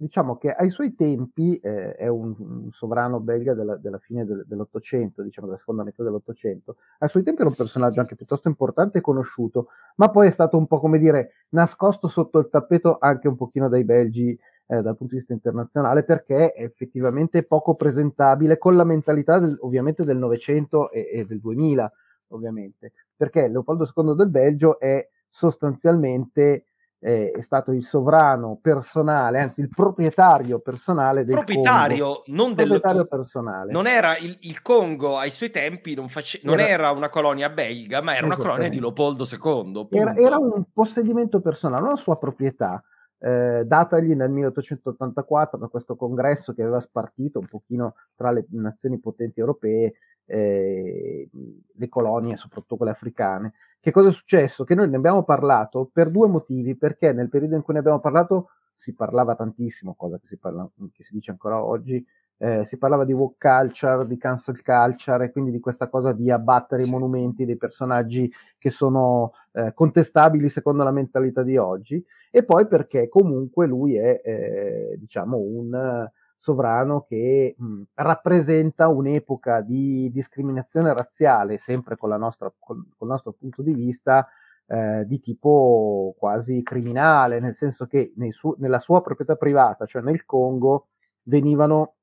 [0.00, 4.44] diciamo che ai suoi tempi eh, è un, un, sovrano belga della, della fine del,
[4.46, 6.76] dell'Ottocento, diciamo della seconda metà dell'Ottocento.
[7.00, 10.56] Ai suoi tempi era un personaggio anche piuttosto importante e conosciuto, ma poi è stato
[10.56, 14.96] un po' come dire nascosto sotto il tappeto anche un pochino dai belgi eh, dal
[14.96, 20.16] punto di vista internazionale perché è effettivamente poco presentabile con la mentalità del, ovviamente del
[20.16, 21.92] Novecento e, e del 2000,
[22.28, 26.66] ovviamente, perché Leopoldo II del Belgio è sostanzialmente
[27.00, 32.22] eh, è stato il sovrano personale, anzi il proprietario personale del proprietario, Congo.
[32.26, 33.72] non proprietario del personale.
[33.72, 37.50] Non era il, il, Congo ai suoi tempi, non, face, non era, era, una colonia
[37.50, 39.88] belga, ma era una colonia di Leopoldo II.
[39.90, 42.82] Era, era, un possedimento personale, una sua proprietà.
[43.20, 49.00] Eh, datagli nel 1884 da questo congresso che aveva spartito un pochino tra le nazioni
[49.00, 49.94] potenti europee
[50.28, 53.54] eh, le colonie, soprattutto quelle africane.
[53.80, 54.64] Che cosa è successo?
[54.64, 58.00] Che noi ne abbiamo parlato per due motivi, perché nel periodo in cui ne abbiamo
[58.00, 62.04] parlato si parlava tantissimo, cosa che si, parla, che si dice ancora oggi,
[62.38, 66.30] eh, si parlava di walk culture, di cancel culture e quindi di questa cosa di
[66.30, 72.44] abbattere i monumenti dei personaggi che sono eh, contestabili secondo la mentalità di oggi e
[72.44, 80.92] poi perché comunque lui è eh, diciamo un sovrano che mh, rappresenta un'epoca di discriminazione
[80.92, 84.26] razziale, sempre con, nostra, con, con il nostro punto di vista,
[84.66, 90.24] eh, di tipo quasi criminale, nel senso che su- nella sua proprietà privata, cioè nel
[90.24, 90.88] Congo,
[91.24, 91.94] venivano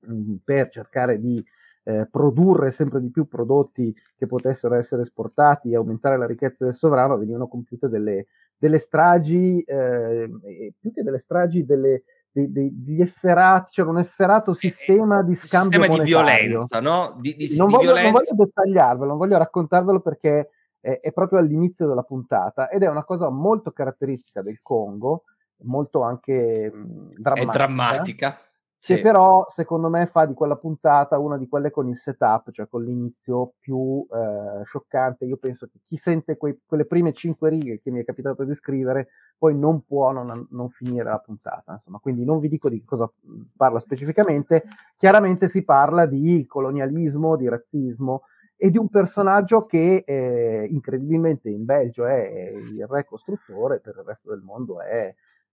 [0.00, 1.42] mh, per cercare di
[1.84, 6.74] eh, produrre sempre di più prodotti che potessero essere esportati e aumentare la ricchezza del
[6.74, 10.30] sovrano, venivano compiute delle, delle stragi, eh,
[10.78, 16.04] più che delle stragi, delle, degli efferati, c'era un efferato sistema di scambio sistema di
[16.04, 17.16] violenza, no?
[17.20, 18.10] Di, di, non, di voglio, violenza.
[18.10, 22.88] non, voglio, dettagliarvelo, non voglio raccontarvelo perché è, è, proprio all'inizio della puntata ed è
[22.88, 25.24] una cosa molto caratteristica del Congo,
[25.62, 27.52] molto anche mh, drammatica.
[27.52, 28.38] È drammatica
[28.86, 32.68] che però secondo me fa di quella puntata una di quelle con il setup, cioè
[32.68, 35.24] con l'inizio più eh, scioccante.
[35.24, 38.54] Io penso che chi sente quei, quelle prime cinque righe che mi è capitato di
[38.54, 41.72] scrivere poi non può non, non, finire la puntata.
[41.72, 43.10] Insomma, quindi non vi dico di cosa
[43.56, 44.64] parla specificamente,
[44.98, 48.24] chiaramente si parla di colonialismo, di razzismo
[48.56, 54.04] e di un personaggio che eh, incredibilmente in Belgio è il re costruttore, per il
[54.04, 55.12] resto del mondo è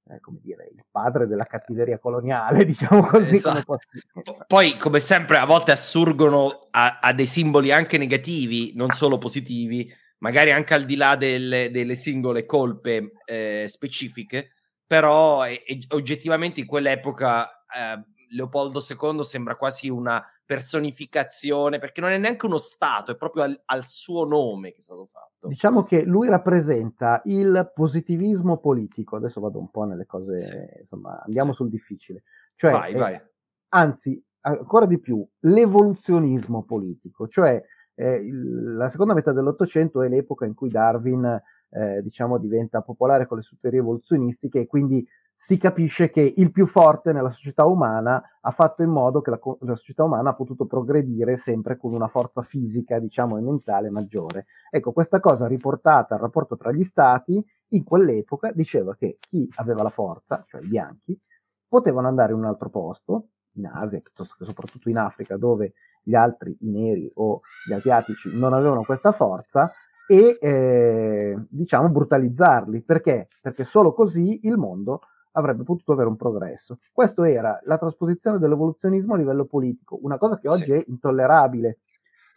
[0.10, 3.36] eh, come dire, il padre della cattiveria coloniale, diciamo così.
[3.36, 3.80] Esatto.
[4.14, 9.18] Come Poi, come sempre, a volte assurgono a, a, dei simboli anche negativi, non solo
[9.18, 14.52] positivi, magari anche al di là delle, delle singole colpe eh, specifiche,
[14.86, 22.12] però è, è, oggettivamente in quell'epoca eh, Leopoldo II sembra quasi una personificazione, perché non
[22.12, 25.31] è neanche uno Stato, è proprio al, al, suo nome che è stato fatto.
[25.44, 30.58] Diciamo che lui rappresenta il positivismo politico, adesso vado un po' nelle cose, sì.
[30.82, 31.58] insomma, andiamo sì.
[31.58, 32.24] sul difficile.
[32.56, 33.14] Cioè, vai, vai.
[33.16, 33.32] Eh,
[33.70, 37.64] anzi, ancora di più, l'evoluzionismo politico, cioè
[37.96, 43.26] eh, il, la seconda metà dell'Ottocento è l'epoca in cui Darwin, eh, diciamo, diventa popolare
[43.26, 45.08] con le sue teorie evoluzionistiche e quindi
[45.44, 49.40] si capisce che il più forte nella società umana ha fatto in modo che la,
[49.62, 54.46] la, società umana ha potuto progredire sempre con una forza fisica, diciamo, e mentale maggiore.
[54.70, 59.82] Ecco, questa cosa riportata al rapporto tra gli stati, in quell'epoca diceva che chi aveva
[59.82, 61.20] la forza, cioè i bianchi,
[61.68, 65.74] potevano andare in un altro posto, in Asia, piuttosto che soprattutto in Africa, dove
[66.04, 69.74] gli altri, i neri o gli asiatici, non avevano questa forza,
[70.08, 72.84] e eh, diciamo brutalizzarli.
[72.84, 73.30] Perché?
[73.42, 75.02] Perché solo così il mondo
[75.32, 76.80] avrebbe potuto avere un progresso.
[76.92, 80.74] Questo era la trasposizione dell'evoluzionismo a livello politico, una cosa che oggi sì.
[80.74, 81.80] è intollerabile,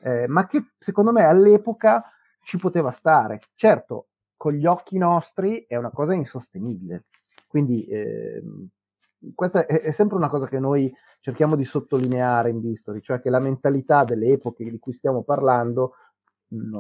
[0.01, 2.05] eh, ma che secondo me all'epoca
[2.43, 3.41] ci poteva stare.
[3.55, 7.05] Certo, con gli occhi nostri è una cosa insostenibile.
[7.49, 8.43] Quindi eh,
[9.35, 13.31] questa è, è, sempre una cosa che noi cerchiamo di sottolineare in Vistori, cioè che
[13.31, 15.95] la mentalità delle epoche di cui stiamo parlando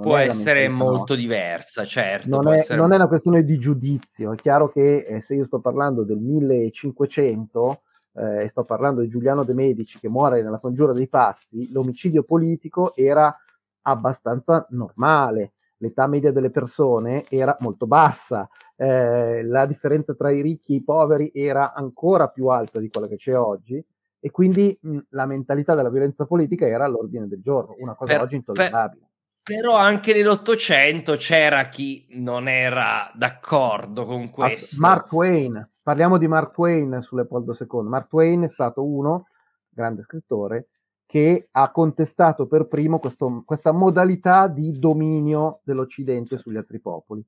[0.00, 2.28] può essere molto diversa, certo.
[2.28, 2.78] Non è, essere...
[2.78, 4.32] non è, una questione di giudizio.
[4.32, 7.82] È chiaro che eh, se io sto parlando del 1500
[8.14, 12.22] eh, e sto parlando di Giuliano de Medici che muore nella congiura dei pazzi, l'omicidio
[12.22, 13.36] politico era
[13.82, 15.52] abbastanza normale.
[15.78, 20.82] L'età media delle persone era molto bassa, eh, la differenza tra i ricchi e i
[20.82, 23.84] poveri era ancora più alta di quella che c'è oggi
[24.18, 28.22] e quindi mh, la mentalità della violenza politica era all'ordine del giorno, una cosa per,
[28.22, 29.00] oggi intollerabile.
[29.00, 29.13] Per
[29.44, 34.76] però anche nell'Ottocento c'era chi non era d'accordo con questo.
[34.80, 37.82] Mark Twain, parliamo di Mark Twain su Leopoldo II.
[37.82, 39.26] Mark Twain è stato uno,
[39.68, 40.68] grande scrittore,
[41.04, 47.22] che ha contestato per primo questo, questa modalità di dominio dell'Occidente sugli altri popoli.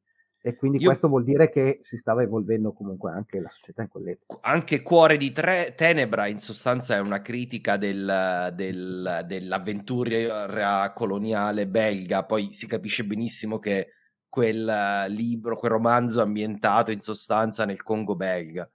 [0.46, 0.90] E quindi Io...
[0.90, 4.48] questo vuol dire che si stava evolvendo comunque anche la società in quell'epoca.
[4.48, 5.74] Anche Cuore di tre...
[5.74, 13.58] Tenebra in sostanza è una critica del, del, dell'avventura coloniale belga, poi si capisce benissimo
[13.58, 13.88] che
[14.28, 18.70] quel libro, quel romanzo ambientato in sostanza nel Congo belga.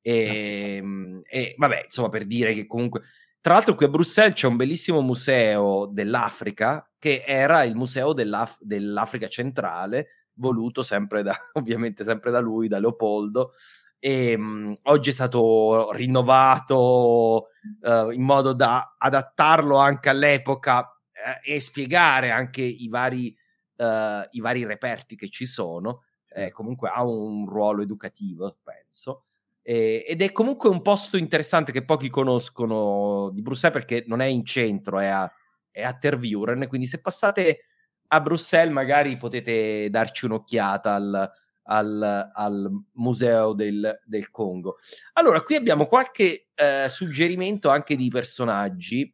[0.00, 3.02] E, ehm, e vabbè, insomma, per dire che comunque...
[3.40, 8.58] Tra l'altro qui a Bruxelles c'è un bellissimo museo dell'Africa che era il museo dell'Af-
[8.60, 13.52] dell'Africa centrale voluto sempre da, ovviamente sempre da lui, da Leopoldo.
[13.98, 17.46] E mh, oggi è stato rinnovato
[17.82, 20.98] uh, in modo da adattarlo anche all'epoca
[21.44, 23.34] eh, e spiegare anche i vari,
[23.76, 26.02] uh, i vari reperti che ci sono.
[26.34, 29.26] Eh, comunque ha un ruolo educativo, penso.
[29.64, 34.44] Ed è comunque un posto interessante che pochi conoscono di Bruxelles perché non è in
[34.44, 35.32] centro, è a,
[35.70, 36.66] è a Tervuren.
[36.66, 37.66] Quindi se passate
[38.12, 41.32] a Bruxelles magari potete darci un'occhiata al,
[41.64, 44.76] al, al Museo del, del, Congo.
[45.14, 49.12] Allora, qui abbiamo qualche eh, suggerimento anche di personaggi.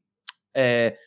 [0.50, 0.98] Eh,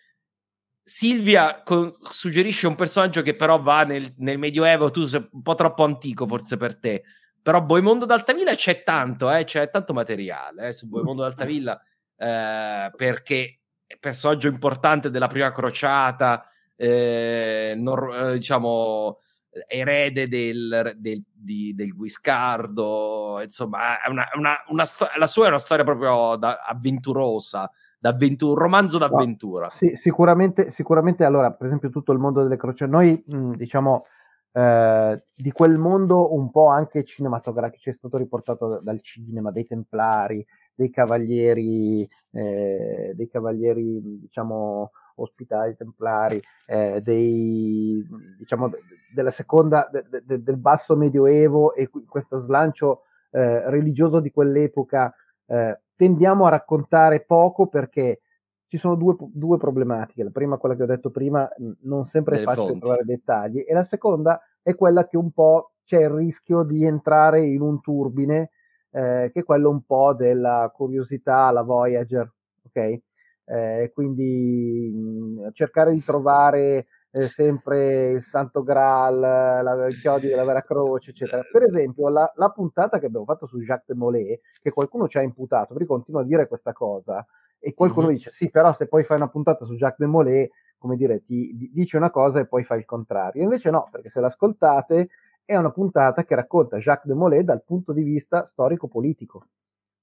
[0.83, 5.55] Silvia con, suggerisce un personaggio che però va nel, nel, Medioevo, tu sei un po'
[5.55, 7.03] troppo antico forse per te,
[7.41, 11.79] però Boimondo d'Altavilla c'è tanto, eh, c'è tanto materiale eh, su Boimondo d'Altavilla
[12.17, 16.50] eh, perché è personaggio importante della prima crociata,
[16.81, 19.19] eh, nor- diciamo,
[19.67, 25.49] erede del, del, di, del Guiscardo, insomma, è una, una, una sto- la sua è
[25.49, 27.69] una storia proprio da- avventurosa,
[28.01, 29.65] un romanzo d'avventura.
[29.67, 34.05] No, sì, sicuramente, sicuramente, allora, per esempio, tutto il mondo delle croce, noi mh, diciamo
[34.51, 40.43] eh, di quel mondo un po' anche cinematografico, è stato riportato dal cinema, dei templari,
[40.73, 44.91] dei cavalieri, eh, dei cavalieri, diciamo,
[45.21, 48.05] ospitali templari, eh, dei,
[48.37, 48.71] diciamo,
[49.13, 55.13] della seconda, de, de, del basso medioevo e questo slancio eh, religioso di quell'epoca,
[55.45, 58.21] eh, tendiamo a raccontare poco perché
[58.67, 60.23] ci sono due, due, problematiche.
[60.23, 61.49] La prima, quella che ho detto prima,
[61.81, 62.79] non sempre è facile fonti.
[62.79, 67.45] trovare dettagli, e la seconda è quella che un po' c'è il rischio di entrare
[67.45, 68.51] in un turbine,
[68.91, 72.31] eh, che è quello un po' della curiosità, la Voyager,
[72.67, 72.99] ok?
[73.45, 80.45] Eh, quindi mh, cercare di trovare eh, sempre il Santo Graal, la, il chiodo della
[80.45, 81.43] Vera Croce, eccetera.
[81.49, 85.17] Per esempio, la, la, puntata che abbiamo fatto su Jacques de Molay, che qualcuno ci
[85.17, 87.25] ha imputato, perché continua a dire questa cosa,
[87.59, 88.15] e qualcuno mm-hmm.
[88.15, 91.55] dice: Sì, però se poi fai una puntata su Jacques de Molay, come dire, ti,
[91.57, 93.43] ti dice una cosa e poi fai il contrario.
[93.43, 95.09] Invece no, perché se l'ascoltate
[95.43, 99.47] è una puntata che racconta Jacques de Molay dal punto di vista storico-politico.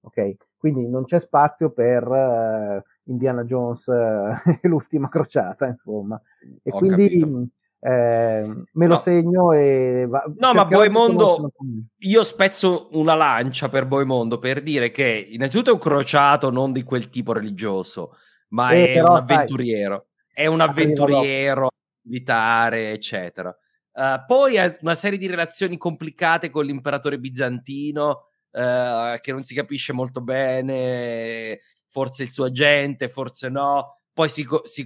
[0.00, 6.20] Ok, quindi non c'è spazio per uh, Indiana Jones uh, e l'ultima crociata, insomma.
[6.62, 7.50] E Ho quindi
[7.80, 9.00] eh, me lo no.
[9.04, 11.52] segno e va, no ma Boimondo
[11.98, 16.82] io spezzo una lancia per Boimondo per dire che innanzitutto è un crociato non di
[16.82, 18.16] quel tipo religioso
[18.48, 21.68] ma eh, è però, un avventuriero sai, è un avventuriero
[22.02, 23.56] militare eccetera
[23.92, 28.24] uh, poi ha una serie di relazioni complicate con l'imperatore bizantino
[28.58, 33.98] eh, che non si capisce molto bene, forse il suo agente, forse no.
[34.12, 34.84] Poi si, si,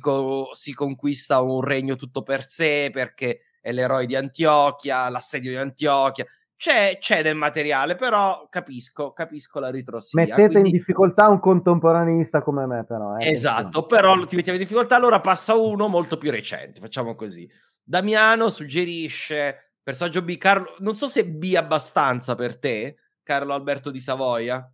[0.52, 6.26] si conquista un regno tutto per sé perché è l'eroe di Antiochia, l'assedio di Antiochia.
[6.54, 10.20] C'è, c'è, del materiale, però capisco, capisco la ritrossia.
[10.20, 10.68] Mettete quindi...
[10.68, 13.16] in difficoltà un contemporaneista come me, però.
[13.16, 17.50] Eh, esatto, però ti mettiamo in difficoltà, allora passa uno molto più recente, facciamo così.
[17.82, 24.00] Damiano suggerisce personaggio B, Carlo, non so se B abbastanza per te, Carlo Alberto di
[24.00, 24.70] Savoia?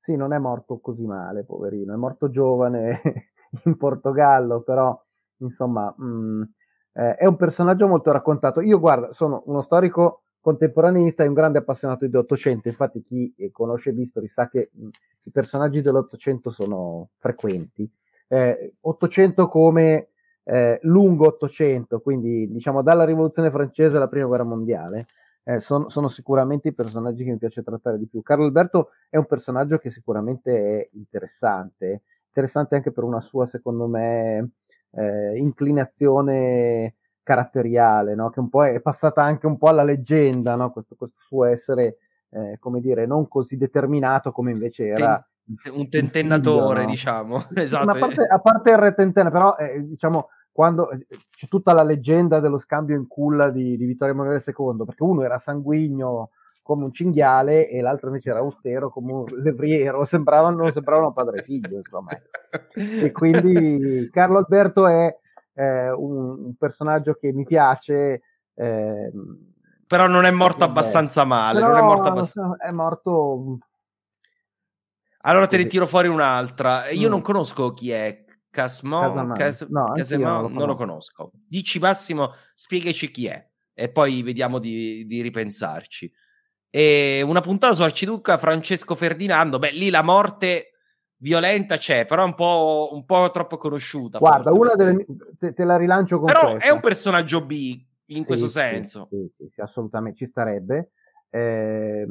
[0.00, 3.00] Sì, non è morto così male, poverino, è morto giovane
[3.64, 5.00] in Portogallo, però
[5.38, 6.42] insomma mh, mm,
[6.94, 8.60] eh, è un personaggio molto raccontato.
[8.60, 13.92] Io guarda, sono uno storico contemporaneista e un grande appassionato di Ottocento, infatti chi conosce
[13.92, 14.88] Bistori sa che mh, mm,
[15.24, 17.88] i personaggi dell'Ottocento sono frequenti.
[18.28, 20.08] Eh, Ottocento come
[20.44, 25.06] eh, lungo Ottocento, quindi diciamo dalla Rivoluzione francese alla Prima Guerra Mondiale
[25.44, 28.22] eh, sono, sono, sicuramente i personaggi che mi piace trattare di più.
[28.22, 33.86] Carlo Alberto è un personaggio che sicuramente è interessante, interessante anche per una sua, secondo
[33.86, 34.50] me,
[34.92, 38.30] eh, inclinazione caratteriale, no?
[38.30, 40.70] che un po' è passata anche un po' alla leggenda, no?
[40.70, 41.98] questo, questo, suo essere,
[42.30, 45.24] eh, come dire, non così determinato come invece era.
[45.72, 46.90] un tentennatore, figlio, no?
[46.90, 47.46] diciamo.
[47.54, 47.90] esatto.
[47.90, 52.38] A parte, a parte il retentenne, però, eh, diciamo, quando eh, c'è tutta la leggenda
[52.38, 56.30] dello scambio in culla di, di Vittorio Emanuele II, perché uno era sanguigno
[56.62, 61.42] come un cinghiale e l'altro invece era austero come un levriero, sembravano, sembravano padre e
[61.42, 62.10] figlio, insomma.
[62.72, 65.16] E quindi Carlo Alberto è
[65.54, 68.22] eh, un, un, personaggio che mi piace,
[68.54, 69.10] eh,
[69.86, 71.60] Però non è morto abbastanza male.
[71.60, 72.56] Però, non è morto abbastanza...
[72.56, 73.58] È morto...
[75.24, 76.88] Allora te ne tiro fuori un'altra.
[76.90, 77.10] Io mm.
[77.10, 78.24] non conosco chi è.
[78.52, 81.32] Casmo, Cas- no, Casemo, non, non lo conosco.
[81.32, 86.12] Dici Massimo, spiegaci chi è e poi vediamo di, di ripensarci.
[86.68, 90.72] E una puntata su Arciduca Francesco Ferdinando, beh, lì la morte
[91.16, 94.18] violenta c'è, però è un po', un po troppo conosciuta.
[94.18, 95.06] Guarda, forse, una delle,
[95.38, 96.68] te, te, la rilancio con Però questa.
[96.68, 99.08] è un personaggio B in sì, questo senso.
[99.08, 100.90] Sì, sì, sì, assolutamente ci starebbe.
[101.30, 102.06] Eh,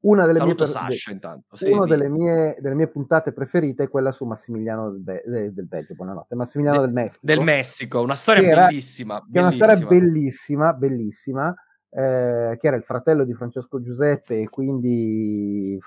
[0.00, 1.56] una delle Saluto mie, Sasha, intanto.
[1.56, 5.66] Sì, una delle mie, delle mie, puntate preferite è quella su Massimiliano del, Be- del
[5.66, 7.26] Belgio, buonanotte, Massimiliano de- del Messico.
[7.26, 9.40] Del Messico, una storia era, bellissima, bellissima.
[9.40, 11.54] È una storia bellissima, bellissima,
[11.90, 15.78] eh, che era il fratello di Francesco Giuseppe e quindi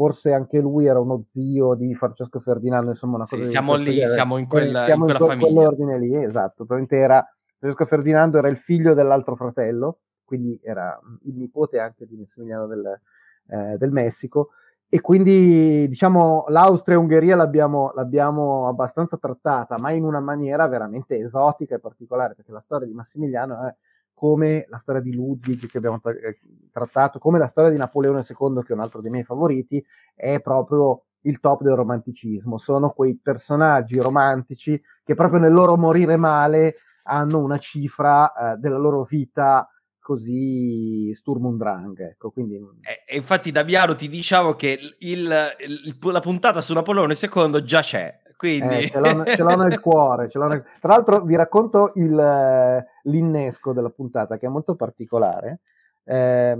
[0.00, 3.92] forse anche lui era uno zio di Francesco Ferdinando, insomma una cosa sì, siamo lì,
[3.92, 4.06] genere.
[4.06, 7.22] siamo in quella, siamo in quella in quel, quell'ordine lì, esatto, era
[7.58, 9.98] Francesco Ferdinando era il figlio dell'altro fratello,
[10.30, 13.00] quindi era il nipote anche di Massimiliano del,
[13.48, 14.50] eh, del Messico
[14.88, 21.16] e quindi diciamo l'Austria e Ungheria l'abbiamo, l'abbiamo, abbastanza trattata, ma in una maniera veramente
[21.18, 23.74] esotica e particolare, perché la storia di Massimiliano è
[24.14, 26.38] come la storia di Ludwig che abbiamo eh,
[26.70, 30.40] trattato, come la storia di Napoleone II, che è un altro dei miei favoriti, è
[30.40, 32.58] proprio il top del romanticismo.
[32.58, 38.78] Sono quei personaggi romantici che proprio nel loro morire male hanno una cifra eh, della
[38.78, 39.68] loro vita
[40.00, 41.98] così Sturm und Drang.
[41.98, 42.56] Ecco, quindi...
[42.56, 47.80] e, e infatti Damiano ti dicevo che il, il, la puntata su Napoleone II già
[47.80, 48.20] c'è.
[48.36, 48.84] Quindi...
[48.84, 50.28] Eh, ce, l'ho, ce, l'ho, nel cuore.
[50.32, 50.64] L'ho nel...
[50.80, 55.60] Tra l'altro vi racconto il, l'innesco della puntata che è molto particolare.
[56.04, 56.56] Eh,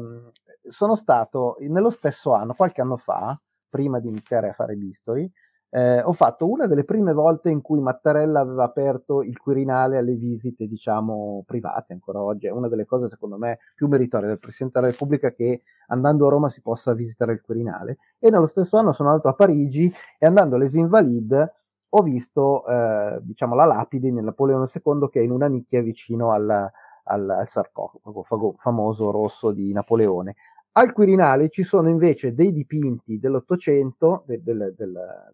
[0.69, 3.39] sono stato nello stesso anno, qualche anno fa,
[3.69, 5.31] prima di iniziare a fare l'history,
[5.73, 10.15] eh, ho fatto una delle prime volte in cui Mattarella aveva aperto il Quirinale alle
[10.15, 14.81] visite, diciamo, private, ancora oggi è una delle cose secondo me più meritorie del Presidente
[14.81, 17.99] della Repubblica che andando a Roma si possa visitare il Quirinale.
[18.19, 21.53] E nello stesso anno sono andato a Parigi e andando all'Es Invalides
[21.93, 26.31] ho visto, eh, diciamo, la lapide di Napoleone II che è in una nicchia vicino
[26.31, 26.71] al,
[27.05, 30.37] al, al sarcofago famoso rosso di Napoleone.
[30.73, 34.75] Al Quirinale ci sono invece dei dipinti dell'Ottocento, de, de, de,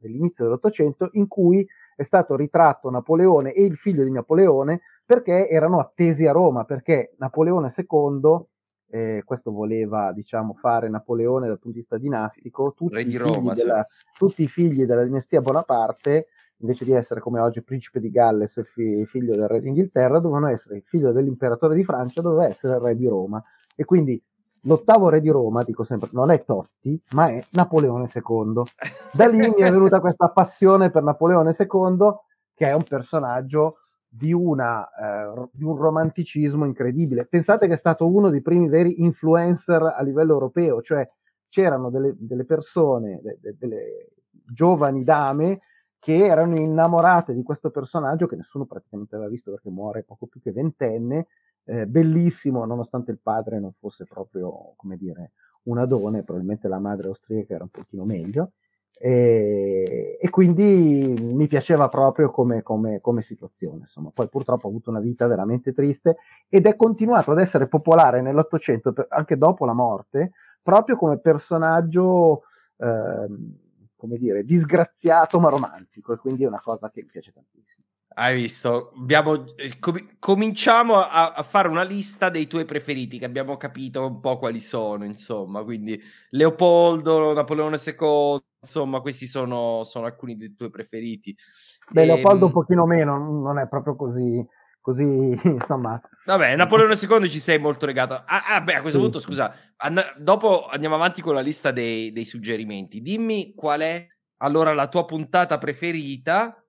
[0.01, 5.79] dell'inizio dell'Ottocento, in cui è stato ritratto Napoleone e il figlio di Napoleone perché erano
[5.79, 8.47] attesi a Roma, perché Napoleone II,
[8.89, 13.87] eh, questo voleva diciamo, fare Napoleone dal punto di vista dinastico, tutti, i, Roma, della,
[14.17, 16.29] tutti i, figli della dinastia Bonaparte,
[16.61, 20.77] invece di essere come oggi principe di Galles fi, figlio del re d'Inghilterra, dovevano essere
[20.77, 23.43] il figlio dell'imperatore di Francia, doveva essere il re di Roma.
[23.75, 24.19] E quindi
[24.67, 28.63] l'ottavo re di Roma, dico sempre, non è Totti, ma è Napoleone II.
[29.13, 31.97] Da lì mi è venuta questa passione per Napoleone II,
[32.55, 37.27] che è un personaggio di, una, eh, di, un romanticismo incredibile.
[37.27, 41.09] Pensate che è stato uno dei primi veri influencer a livello europeo, cioè
[41.49, 45.61] c'erano delle, delle persone, de, de, delle giovani dame
[45.99, 50.41] che erano innamorate di questo personaggio che nessuno praticamente aveva visto perché muore poco più
[50.41, 51.27] che ventenne
[51.67, 55.33] eh, bellissimo, nonostante il padre non fosse proprio, come dire,
[55.65, 58.53] un adone, probabilmente la madre austriaca era un pochino meglio,
[58.99, 63.81] e, e quindi mi piaceva proprio come, come, come, situazione.
[63.81, 64.11] Insomma.
[64.15, 66.17] Poi purtroppo ha avuto una vita veramente triste
[66.49, 72.45] ed è continuato ad essere popolare nell'Ottocento, anche dopo la morte, proprio come personaggio,
[72.79, 73.27] eh,
[73.97, 77.85] come dire, disgraziato ma romantico, e quindi è una cosa che mi piace tantissimo.
[78.19, 78.93] Hai visto?
[78.97, 84.07] Abbiamo, eh, com- cominciamo a, a, fare una lista dei tuoi preferiti, che abbiamo capito
[84.07, 85.63] un po' quali sono, insomma.
[85.63, 86.01] Quindi
[86.31, 91.37] Leopoldo, Napoleone II, insomma, questi sono, sono alcuni dei tuoi preferiti.
[91.91, 94.43] Beh, e, Leopoldo un pochino meno, non è proprio così,
[94.81, 95.05] così
[95.45, 96.01] insomma.
[96.25, 98.15] Vabbè, Napoleone II ci sei molto legato.
[98.15, 99.05] Ah, ah beh, a questo sì.
[99.05, 103.03] punto, scusa, and- dopo andiamo avanti con la lista dei, dei suggerimenti.
[103.03, 104.07] Dimmi qual è
[104.39, 106.66] allora la tua puntata preferita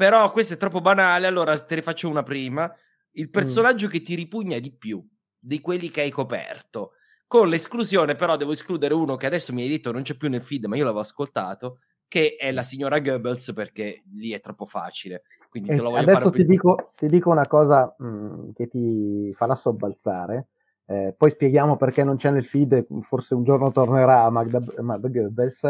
[0.00, 2.74] però questo è troppo banale, allora te ne faccio una prima.
[3.10, 3.30] Il mm.
[3.30, 3.90] personaggio mm.
[3.90, 5.06] che ti ripugna di più
[5.38, 6.92] di quelli che hai coperto.
[7.26, 10.40] Con l'esclusione, però, devo escludere uno che adesso mi hai detto non c'è più nel
[10.40, 15.24] feed, ma io l'avevo ascoltato, che è la signora Goebbels, perché lì è troppo facile.
[15.50, 18.68] Quindi te lo voglio adesso fare ti, dico, ti dico una cosa mh, mm, che
[18.68, 20.48] ti farà sobbalzare.
[20.86, 25.60] Eh, poi spieghiamo perché non c'è nel feed, forse un giorno tornerà Magda, Magda Goebbels.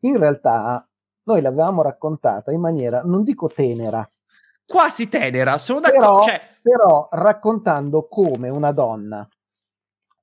[0.00, 0.89] In realtà
[1.24, 4.08] noi l'avevamo raccontata in maniera, non dico tenera,
[4.64, 6.06] quasi tenera, sono d'accordo.
[6.06, 6.40] Però, cioè...
[6.62, 9.28] però raccontando come una donna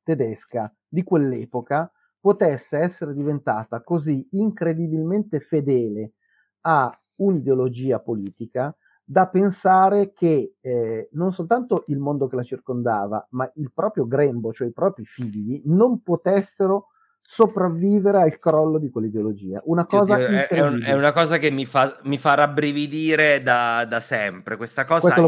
[0.03, 6.13] tedesca di quell'epoca potesse essere diventata così incredibilmente fedele
[6.61, 8.75] a un'ideologia politica
[9.09, 14.51] da pensare che eh, non soltanto il mondo che la circondava, ma il proprio grembo,
[14.51, 16.87] cioè i propri figli, non potessero
[17.29, 19.61] sopravvivere al crollo di quell'ideologia.
[19.65, 23.43] Una cosa Dio, è, è, un, è, una cosa che mi fa, mi fa rabbrividire
[23.43, 24.55] da, da, sempre.
[24.55, 25.27] Questa cosa lo,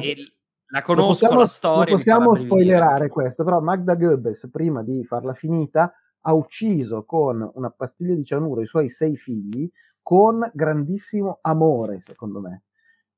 [0.68, 1.94] la conosco possiamo, la storia.
[1.94, 7.70] Non possiamo spoilerare questo, però Magda Goebbels, prima di farla finita, ha ucciso con una
[7.70, 9.70] pastiglia di cianuro i suoi sei figli
[10.02, 12.64] con grandissimo amore, secondo me.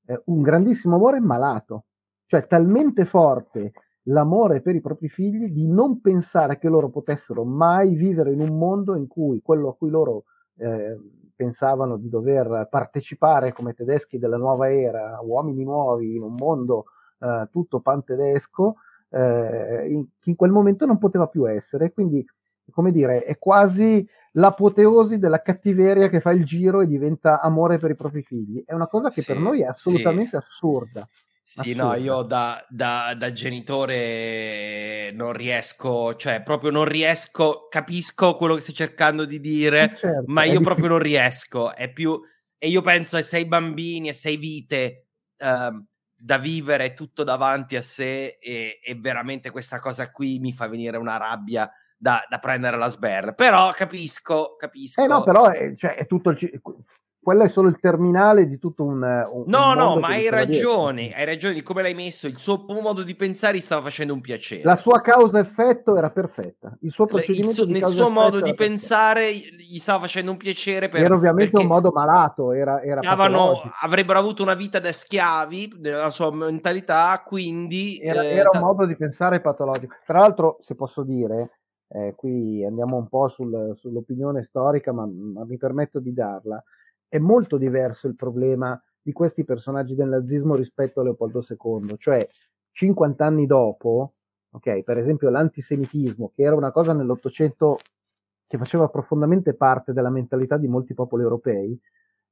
[0.08, 1.86] Eh, un grandissimo amore malato,
[2.26, 3.74] cioè talmente forte
[4.06, 8.58] l'amore per i propri figli di non pensare che loro potessero mai vivere in un
[8.58, 10.24] mondo in cui quello a cui loro
[10.58, 10.98] eh,
[11.36, 16.86] pensavano di dover partecipare come tedeschi della nuova era, uomini nuovi in un mondo
[17.20, 18.76] eh, tutto pantedesco,
[19.10, 21.92] eh, in, in, quel momento non poteva più essere.
[21.92, 22.26] Quindi,
[22.72, 27.92] come dire, è quasi l'apoteosi della cattiveria che fa il giro e diventa amore per
[27.92, 28.64] i propri figli.
[28.66, 30.36] È una cosa che sì, per noi è assolutamente sì.
[30.38, 31.08] assurda.
[31.54, 38.56] Sì, no, io da, da, da, genitore non riesco, cioè proprio non riesco, capisco quello
[38.56, 41.76] che stai cercando di dire, certo, ma io proprio non riesco.
[41.76, 42.18] È più,
[42.58, 45.08] e io penso ai sei bambini e sei vite
[45.40, 45.86] uh,
[46.16, 50.96] da vivere tutto davanti a sé e, e, veramente questa cosa qui mi fa venire
[50.96, 53.34] una rabbia da, da prendere la sberla.
[53.34, 55.04] Però capisco, capisco.
[55.04, 56.62] Eh no, però è, cioè, è tutto il,
[57.24, 58.96] quello è solo il terminale di tutto un.
[59.04, 61.20] un no, un no, ma hai ragione, dietro.
[61.20, 62.26] hai ragione di come l'hai messo.
[62.26, 64.64] Il suo modo di pensare gli stava facendo un piacere.
[64.64, 66.76] La sua causa-effetto era perfetta.
[66.82, 67.62] Il suo procedimento.
[67.62, 70.90] Il suo, nel suo modo di pensare gli stava facendo un piacere.
[70.90, 72.54] Per, era ovviamente un modo malato.
[72.54, 77.22] Era, era stavano, avrebbero avuto una vita da schiavi nella sua mentalità.
[77.24, 79.96] Quindi era, eh, era un modo di pensare patologico.
[80.06, 81.52] Tra l'altro, se posso dire.
[81.94, 86.64] Eh, qui andiamo un po' sul, sull'opinione storica, ma, ma mi permetto di darla
[87.12, 92.26] è molto diverso il problema di questi personaggi del nazismo rispetto a Leopoldo II, cioè
[92.72, 94.14] 50 anni dopo,
[94.50, 97.80] ok, per esempio l'antisemitismo, che era una cosa nell'Ottocento
[98.48, 101.78] che faceva profondamente parte della mentalità di molti popoli europei,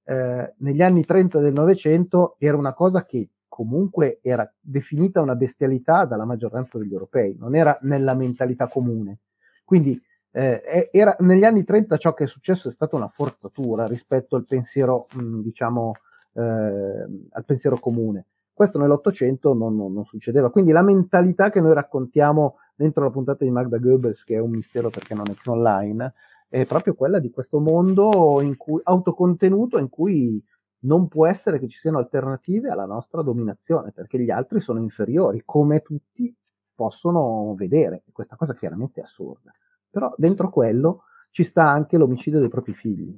[0.06, 6.06] eh, negli anni 30 del Novecento era una cosa che comunque era definita una bestialità
[6.06, 9.20] dalla maggioranza degli europei, non era nella mentalità comune.
[9.66, 10.02] Quindi
[10.32, 14.46] eh, era, negli anni 30 ciò che è successo è stata una forzatura rispetto al
[14.46, 15.94] pensiero, mh, mm, diciamo,
[16.34, 18.26] eh, al pensiero comune.
[18.54, 20.52] Questo nell'Ottocento non, non, non, succedeva.
[20.52, 24.52] Quindi la mentalità che noi raccontiamo dentro la puntata di Magda Goebbels, che è un
[24.52, 26.14] mistero perché non è più online,
[26.50, 30.44] è proprio quella di questo mondo in cui, autocontenuto in cui
[30.82, 35.42] non può essere che ci siano alternative alla nostra dominazione, perché gli altri sono inferiori,
[35.46, 36.34] come tutti
[36.76, 38.04] possono vedere.
[38.12, 39.54] Questa cosa chiaramente è assurda
[39.90, 43.18] però dentro quello ci sta anche l'omicidio dei propri figli.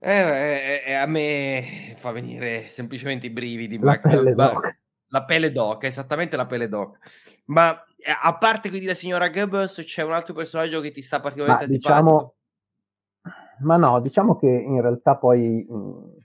[0.00, 3.78] Eh, eh, eh, a me fa venire semplicemente i brividi.
[3.78, 4.78] La ma, pelle ma, doc.
[5.08, 6.98] La pelle doc, esattamente la pelle doc.
[7.46, 11.20] Ma eh, a parte quindi la signora Goebbels, c'è un altro personaggio che ti sta
[11.20, 12.34] particolarmente ma, diciamo,
[13.60, 16.16] Ma no, diciamo che in realtà poi, mh, mm,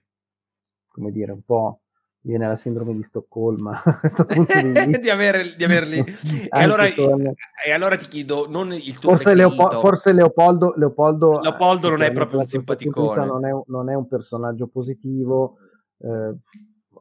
[0.89, 1.82] come dire, un po'
[2.25, 3.81] viene la sindrome di Stoccolma
[4.27, 5.99] di, di, aver, di averli.
[5.99, 7.33] e, allora, con...
[7.65, 12.11] e, allora, ti chiedo, non il tuo forse, Leopo- forse Leopoldo, Leopoldo, Leopoldo non è
[12.11, 13.25] proprio un simpaticone.
[13.25, 15.57] Non è, non è, un personaggio positivo.
[15.99, 16.35] Eh,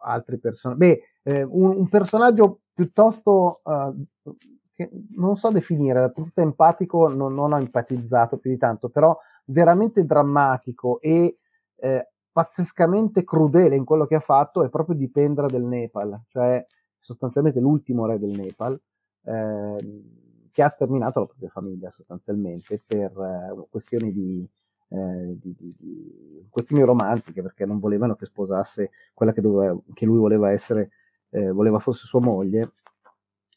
[0.04, 0.78] altri personaggi.
[0.78, 4.32] Beh, eh, un, un, personaggio piuttosto uh,
[4.74, 9.16] che non so definire, da punto empatico non, non ho empatizzato più di tanto, però
[9.44, 11.38] veramente drammatico e
[11.76, 16.64] eh, pazzescamente crudele in quello che ha fatto è proprio Dipendra del Nepal, cioè
[16.98, 18.80] sostanzialmente l'ultimo re del Nepal,
[19.24, 20.02] eh,
[20.50, 24.48] che ha sterminato la propria famiglia sostanzialmente per eh, questioni di,
[24.88, 30.06] eh, di, di, di, questioni romantiche, perché non volevano che sposasse quella che, doveva, che
[30.06, 30.90] lui voleva essere,
[31.30, 32.72] eh, voleva fosse sua moglie.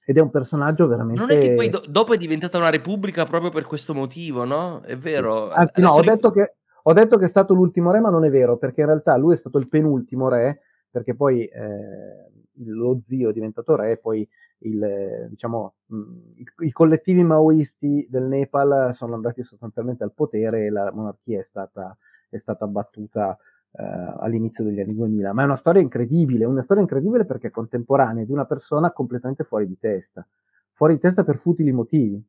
[0.07, 1.19] Ed è un personaggio veramente.
[1.19, 4.81] Non è che poi do- dopo è diventata una repubblica proprio per questo motivo, no?
[4.81, 5.49] È vero.
[5.49, 6.57] Anzi, no, ho detto che
[6.87, 9.33] ho detto che è stato l'ultimo re, ma non è vero, perché in realtà lui
[9.33, 12.29] è stato il penultimo re, perché poi eh,
[12.63, 14.27] lo zio è diventato re, poi
[14.59, 16.01] il, diciamo, mh,
[16.35, 21.43] i, i, collettivi maoisti del Nepal sono andati sostanzialmente al potere e la monarchia è
[21.43, 21.97] stata,
[22.29, 23.35] è stata abbattuta
[23.71, 23.83] eh,
[24.19, 25.33] all'inizio degli anni 2000.
[25.33, 29.43] Ma è una storia incredibile, una storia incredibile perché è contemporanea di una persona completamente
[29.43, 30.25] fuori di testa,
[30.71, 32.23] fuori di testa per futili motivi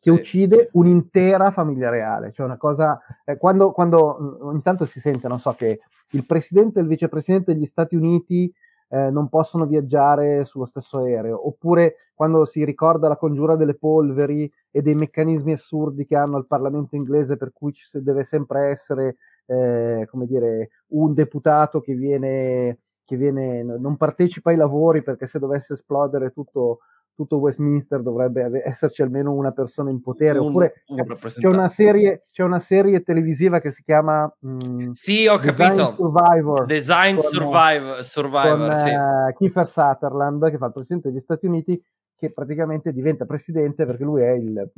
[0.00, 2.32] che uccide un'intera famiglia reale.
[2.32, 5.80] Cioè una cosa, eh, quando, quando mm, ogni tanto si sente, non so, che
[6.10, 8.52] il presidente e il vicepresidente degli Stati Uniti
[8.90, 14.50] eh, non possono viaggiare sullo stesso aereo, oppure quando si ricorda la congiura delle polveri
[14.70, 19.16] e dei meccanismi assurdi che hanno il Parlamento inglese per cui ci deve sempre essere
[19.46, 25.38] eh, come dire, un deputato che viene, che viene, non partecipa ai lavori perché se
[25.38, 26.80] dovesse esplodere tutto,
[27.18, 30.38] tutto Westminster dovrebbe esserci almeno una persona in potere.
[30.38, 35.26] Un, Oppure un c'è, una serie, c'è, una serie, televisiva che si chiama mh, Sì,
[35.26, 35.92] ho Design capito.
[35.94, 36.66] Survivor.
[36.66, 38.90] Design con, Survivor, Survivor con, sì.
[38.90, 41.82] uh, Kiefer Sutherland, che fa il presidente degli Stati Uniti,
[42.16, 44.70] che praticamente diventa presidente perché lui è il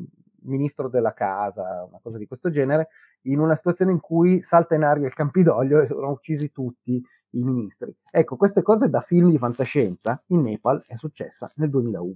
[0.45, 2.89] ministro della casa, una cosa di questo genere,
[3.25, 7.43] in una situazione in cui salta in aria il Campidoglio e sono uccisi tutti i
[7.43, 7.95] ministri.
[8.11, 12.15] Ecco, queste cose da film di fantascienza in Nepal è successa nel 2001.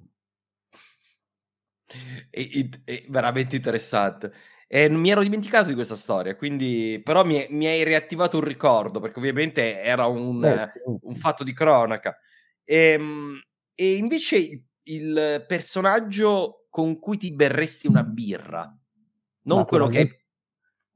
[2.30, 4.32] È, è veramente interessante.
[4.66, 8.98] E mi ero dimenticato di questa storia, quindi però mi, mi hai riattivato un ricordo,
[8.98, 10.80] perché ovviamente era un, eh, sì.
[11.02, 12.18] un fatto di cronaca.
[12.64, 13.40] E, ehm,
[13.74, 18.74] e invece il, il, personaggio con cui ti berresti una birra,
[19.42, 20.23] non quello che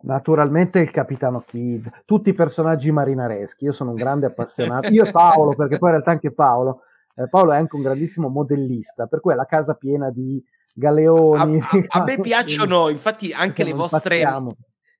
[0.01, 3.65] Naturalmente il capitano Kidd, tutti i personaggi marinareschi.
[3.65, 4.89] Io sono un grande appassionato.
[4.89, 6.83] Io e Paolo, perché poi in realtà anche Paolo,
[7.17, 10.43] eh, Paolo è anche un grandissimo modellista, per cui è la casa piena di
[10.73, 11.59] galeoni.
[11.59, 14.23] A, a, a me piacciono, infatti, anche le vostre,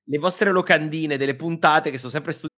[0.03, 2.58] le vostre locandine delle puntate che sono sempre studiate.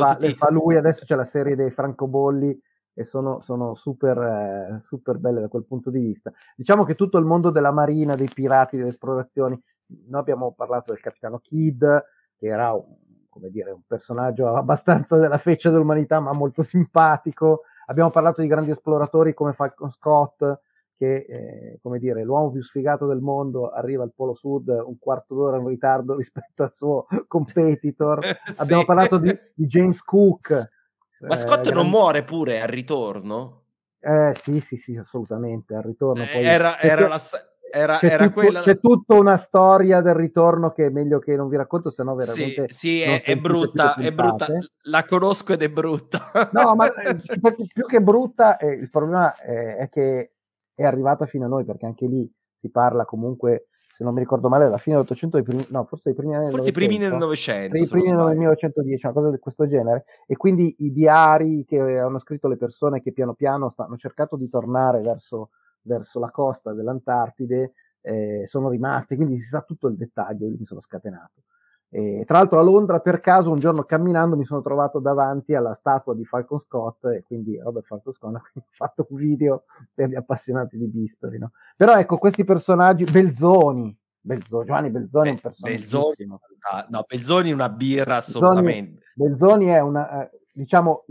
[0.00, 0.26] Le fa, tutti...
[0.28, 2.58] le fa lui, adesso c'è la serie dei francobolli
[2.94, 6.32] e sono, sono super, eh, super belle da quel punto di vista.
[6.56, 9.60] Diciamo che tutto il mondo della marina, dei pirati, delle esplorazioni,
[10.08, 11.84] noi abbiamo parlato del capitano Kidd,
[12.36, 13.04] che era un
[13.36, 17.62] come dire, un personaggio abbastanza della feccia dell'umanità, ma molto simpatico.
[17.86, 20.60] Abbiamo parlato di grandi esploratori come Falcon Scott,
[20.96, 25.34] che eh, come dire, l'uomo più sfigato del mondo arriva al Polo Sud un quarto
[25.34, 28.24] d'ora in ritardo rispetto al suo competitor.
[28.46, 28.62] sì.
[28.62, 30.70] Abbiamo parlato di, di James Cook.
[31.20, 33.62] Ma eh, Scott non muore pure al ritorno?
[34.00, 35.74] Eh, sì, sì, sì, assolutamente.
[35.74, 36.44] Al ritorno poi...
[36.44, 37.18] era, era la
[37.70, 38.60] era, c'è, era tutto, quella...
[38.62, 42.14] c'è tutta una storia del ritorno che è meglio che non vi racconto, se no
[42.14, 42.66] veramente.
[42.68, 44.46] Sì, sì è, è brutta, è brutta.
[44.82, 46.30] La conosco ed è brutta.
[46.52, 47.16] No, ma eh,
[47.72, 50.35] più che brutta, eh, il problema è, è, che
[50.76, 54.48] è arrivata fino a noi, perché anche lì si parla comunque, se non mi ricordo
[54.48, 57.76] male, alla fine dell'Ottocento, no, forse dei primi anni Forse i primi del Novecento.
[57.76, 60.04] I primi del 1910, una cosa di questo genere.
[60.28, 64.48] E quindi i diari che hanno scritto le persone che piano piano hanno cercato di
[64.48, 65.50] tornare verso
[65.86, 67.72] verso la costa dell'Antartide
[68.02, 71.42] eh, sono rimasti, quindi si sa tutto il dettaglio, io mi sono scatenato.
[71.88, 75.72] E, tra l'altro a Londra per caso un giorno camminando mi sono trovato davanti alla
[75.74, 79.64] statua di Falcon Scott e quindi Robert Falcon Scott ha fatto un video
[79.94, 81.38] per gli appassionati di Bistoli.
[81.38, 81.52] No?
[81.76, 85.76] Però ecco questi personaggi, Belzoni, Belzoni Giovanni Belzoni è un personaggio.
[85.76, 86.26] Belzoni,
[86.88, 89.02] no, Belzoni è una birra assolutamente.
[89.14, 91.04] Belzoni, Belzoni è una, eh, diciamo,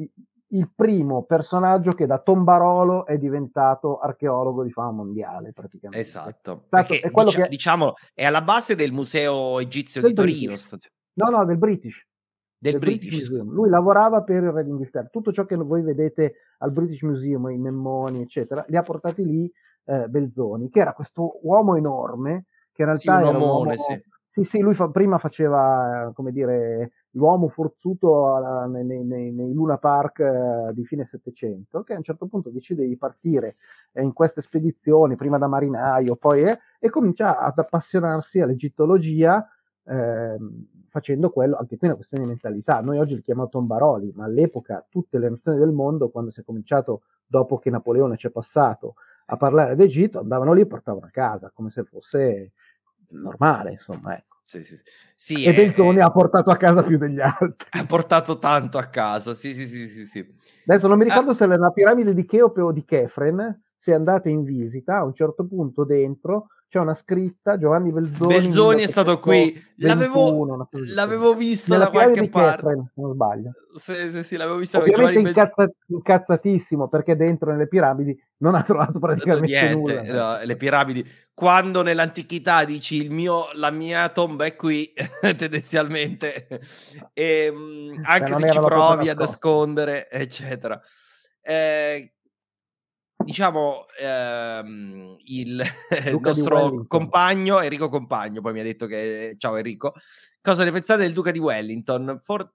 [0.56, 6.06] il primo personaggio che da tombarolo è diventato archeologo di fama mondiale praticamente.
[6.06, 7.50] Esatto, Stato, Perché, è quello dicia- che...
[7.50, 10.54] diciamo è alla base del museo egizio del di Torino.
[10.54, 10.92] British.
[11.14, 12.08] No, no, del British.
[12.58, 13.10] Del, del British.
[13.10, 13.54] British Museum.
[13.54, 15.08] Lui lavorava per il Re d'Inghilterra.
[15.12, 19.52] Tutto ciò che voi vedete al British Museum, i memmoni, eccetera, li ha portati lì
[19.86, 23.52] eh, Belzoni, che era questo uomo enorme, che in realtà sì, un era omone, un
[23.52, 23.76] uomo...
[23.78, 24.04] sì.
[24.36, 29.78] Sì, sì, lui fa, prima faceva, come dire, l'uomo forzuto uh, nei, nei, nei, Luna
[29.78, 33.56] Park uh, di fine Settecento, che a un certo punto decide di partire
[33.94, 39.48] eh, in queste spedizioni, prima da marinaio, poi eh, e comincia ad appassionarsi all'egittologia,
[39.86, 40.38] eh,
[40.90, 42.82] facendo quello, anche qui una questione di mentalità.
[42.82, 46.44] Noi oggi li chiamiamo tombaroli, ma all'epoca tutte le nazioni del mondo, quando si è
[46.44, 48.96] cominciato, dopo che Napoleone ci è passato,
[49.28, 52.52] a parlare d'Egitto, andavano lì e portavano a casa, come se fosse
[53.10, 54.35] normale, insomma, ecco.
[54.46, 54.78] Sì, sì,
[55.16, 55.44] sì.
[55.44, 57.68] e Bentoni ha portato a casa più degli altri.
[57.70, 60.06] Ha portato tanto a casa, sì, sì, sì, sì.
[60.06, 60.26] sì.
[60.68, 61.36] Adesso non mi ricordo ah.
[61.36, 65.14] se era la piramide di Cheope o di Kefren, se andate in visita, a un
[65.14, 68.34] certo punto dentro c'è una scritta Giovanni Belzoni.
[68.34, 72.62] Belzoni è stato qui, l'avevo, l'avevo vista da qualche parte.
[72.64, 73.52] Catherine, se non sbaglio.
[73.76, 74.80] Sì, sì, sì, l'avevo vista.
[74.80, 80.38] Ovviamente incazza, incazzatissimo perché dentro nelle piramidi non ha trovato praticamente Niente, nulla.
[80.38, 84.92] No, le piramidi, quando nell'antichità dici il mio, la mia tomba è qui,
[85.38, 86.48] tendenzialmente,
[87.14, 90.82] e, ehm, anche cioè, se ci provi a nascondere, eccetera.
[91.40, 92.15] Eh,
[93.26, 95.64] diciamo, ehm, il,
[96.06, 99.94] il nostro compagno, Enrico Compagno, poi mi ha detto che, ciao Enrico,
[100.42, 102.20] cosa ne pensate del Duca di Wellington?
[102.22, 102.50] For-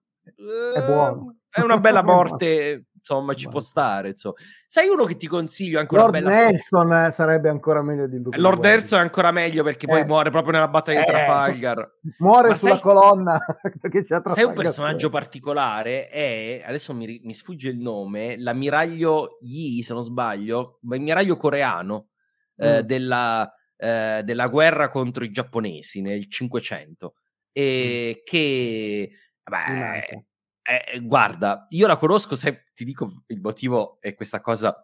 [0.74, 1.39] è buono.
[1.50, 4.10] È una bella morte, insomma, ci può stare.
[4.10, 4.36] Insomma.
[4.66, 8.38] Sai uno che ti consiglio anche Lord una bella Nelson sarebbe ancora meglio di Duca
[8.38, 10.04] Lord Nelson è ancora meglio perché poi eh.
[10.04, 11.12] muore proprio nella battaglia di eh.
[11.12, 11.90] Trafalgar.
[12.18, 12.82] Muore Ma sulla sai...
[12.82, 13.40] colonna.
[14.26, 16.08] sai un personaggio particolare?
[16.08, 18.36] È adesso mi, mi, sfugge il nome.
[18.38, 22.08] L'ammiraglio Yi, se non sbaglio, l'ammiraglio coreano
[22.56, 22.76] eh, mm.
[22.76, 27.14] eh, della, della guerra contro i giapponesi nel 500.
[27.52, 28.22] E mm.
[28.24, 29.10] che
[29.50, 30.26] Beh,
[30.70, 34.74] eh, guarda, io la conosco, se ti dico il motivo è questa cosa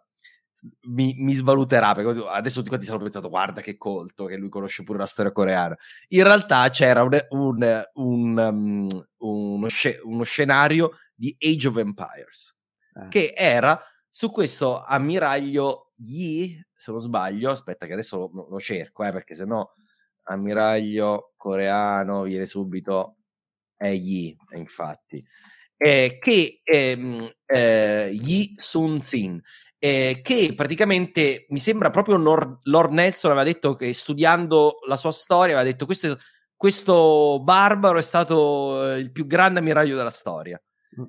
[0.87, 4.83] mi, mi, svaluterà perché adesso tutti quanti hanno pensato guarda che colto che lui conosce
[4.83, 5.77] pure la storia coreana
[6.09, 12.57] in realtà c'era un, un, un, um, uno, sc- uno, scenario di Age of Empires
[12.95, 13.07] eh.
[13.09, 13.79] che era
[14.09, 19.35] su questo ammiraglio Yi se non sbaglio aspetta che adesso lo, lo cerco eh, perché
[19.35, 19.67] sennò
[20.23, 23.17] ammiraglio coreano viene subito
[23.75, 25.23] è Yi infatti
[25.77, 29.41] eh, che ehm, eh, Yi Sun Sin,
[29.79, 35.11] eh, che praticamente mi sembra proprio Lord, Lord, Nelson aveva detto che studiando la sua
[35.11, 36.17] storia aveva detto questo,
[36.55, 40.61] questo barbaro è stato eh, il più grande ammiraglio della storia.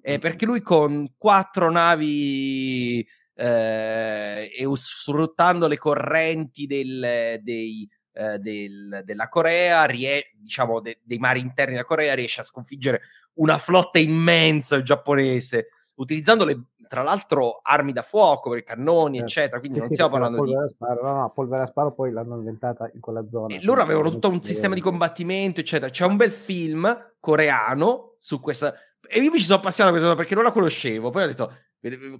[0.02, 7.88] Eh, perché lui con quattro navi eh, e sfruttando le correnti del, dei,
[8.18, 13.02] eh, del, della Corea, rie- diciamo de- dei mari interni della Corea, riesce a sconfiggere
[13.34, 19.30] una flotta immensa giapponese, utilizzando le, tra l'altro armi da fuoco, per cannoni, certo.
[19.30, 19.60] eccetera.
[19.60, 20.52] Quindi sì, non stiamo parlando di.
[20.68, 23.54] Sparo, no, no, polvere a sparo poi l'hanno inventata in quella zona.
[23.54, 25.88] E loro avevano tutto un sistema di combattimento, eccetera.
[25.88, 28.74] C'è un bel film coreano su questa.
[29.06, 31.10] E io mi ci sono appassionato a questo perché non la conoscevo.
[31.10, 31.52] Poi ho detto,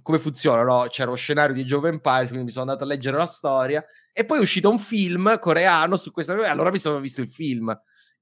[0.01, 0.87] come funziona, no?
[0.89, 4.25] C'era lo scenario di Jove Empires, quindi mi sono andato a leggere la storia e
[4.25, 7.77] poi è uscito un film coreano su questa e allora mi sono visto il film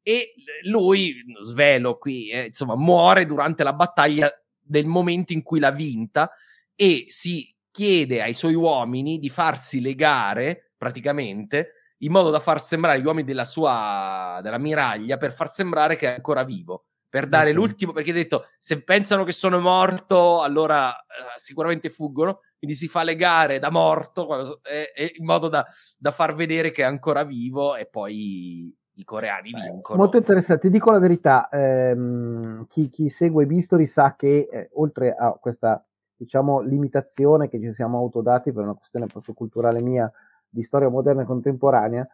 [0.08, 0.34] e
[0.64, 6.32] lui, svelo qui, eh, insomma, muore durante la battaglia del momento in cui l'ha vinta
[6.74, 13.02] e si chiede ai suoi uomini di farsi legare praticamente in modo da far sembrare
[13.02, 17.50] gli uomini della sua della miraglia per far sembrare che è ancora vivo per dare
[17.50, 17.54] okay.
[17.54, 21.04] l'ultimo, perché ha detto se pensano che sono morto, allora eh,
[21.36, 25.66] sicuramente fuggono, quindi si fa legare da morto quando, eh, eh, in modo da,
[25.98, 30.00] da, far vedere che è ancora vivo e poi i coreani vincono.
[30.00, 35.16] Molto interessante, ti dico la verità, ehm, chi, chi, segue Bistori sa che eh, oltre
[35.16, 35.84] a questa
[36.16, 40.12] diciamo limitazione che ci siamo autodati per una questione proprio culturale mia
[40.50, 42.08] di storia moderna e contemporanea,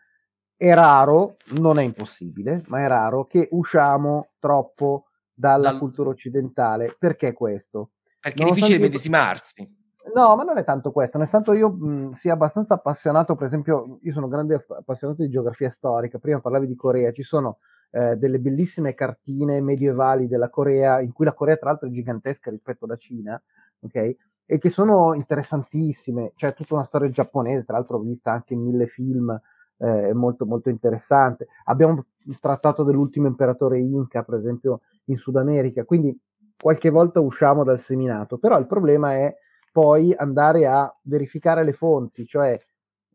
[0.56, 5.80] è raro, non è impossibile, ma è raro che usciamo troppo dalla Dal...
[5.80, 6.96] cultura occidentale.
[6.98, 7.92] Perché questo?
[8.20, 9.82] Perché è difficile medesimarsi.
[10.14, 14.14] No, ma non è tanto questo, nonostante io mh, sia abbastanza appassionato, per esempio, io
[14.14, 17.60] sono grande appassionato di geografia storica, prima parlavi di Corea, ci sono
[17.92, 22.52] eh, delle bellissime cartine medievali della Corea, in cui la Corea tra l'altro è gigantesca
[22.52, 23.42] rispetto alla Cina,
[23.80, 24.16] ok?
[24.46, 28.88] E che sono interessantissime, c'è tutta una storia giapponese, tra l'altro vista anche in mille
[28.88, 29.40] film,
[29.84, 31.48] eh, molto, molto interessante.
[31.66, 32.06] Abbiamo
[32.40, 36.18] trattato dell'ultimo imperatore Inca, per esempio, in Sud America, quindi
[36.58, 39.36] qualche volta usciamo dal seminato, però il problema è
[39.72, 42.58] poi andare a verificare le fonti, cioè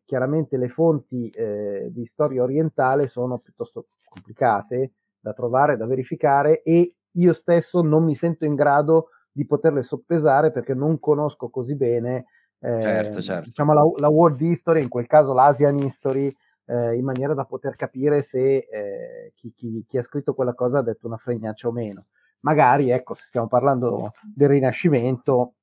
[0.04, 6.94] chiaramente le fonti eh, di storia orientale sono piuttosto complicate da trovare, da verificare e
[7.12, 12.26] io stesso non mi sento in grado di poterle soppesare perché non conosco così bene
[12.60, 13.44] eh, certo, certo.
[13.44, 16.34] Diciamo la, la, world history, in quel caso l'Asian history,
[16.68, 20.78] eh, in maniera da poter capire se eh, chi, chi, chi, ha scritto quella cosa
[20.78, 22.06] ha detto una fregnaccia o meno.
[22.40, 25.54] Magari, ecco, se stiamo parlando del Rinascimento,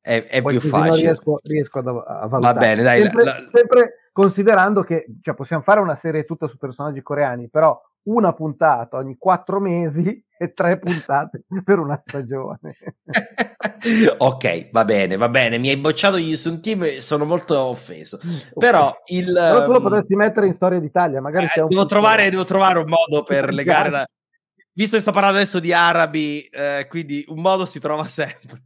[0.00, 1.00] è, è più facile.
[1.00, 2.40] Riesco, riesco a, a valutare.
[2.40, 3.00] Va bene, dai.
[3.02, 7.80] Sempre, la, sempre considerando che cioè, possiamo fare una serie tutta su personaggi coreani, però
[8.02, 12.76] una puntata ogni quattro mesi e tre puntate per una stagione.
[14.18, 15.58] ok, va bene, va bene.
[15.58, 18.18] Mi hai bocciato gli Sun Team sono molto offeso.
[18.50, 18.72] Okay.
[18.72, 19.32] Però il.
[19.32, 22.78] Però tu lo ehm, potresti mettere in storia d'Italia, magari eh, devo, trovare, devo, trovare,
[22.78, 24.06] un modo per legare la.
[24.72, 28.62] Visto che sto parlando adesso di arabi, eh, quindi un modo si trova sempre.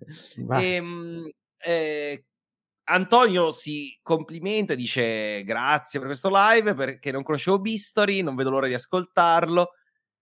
[0.59, 2.24] E, ehm, eh,
[2.87, 8.66] Antonio si complimenta, dice grazie per questo live perché non conoscevo Bistori, non vedo l'ora
[8.66, 9.72] di ascoltarlo.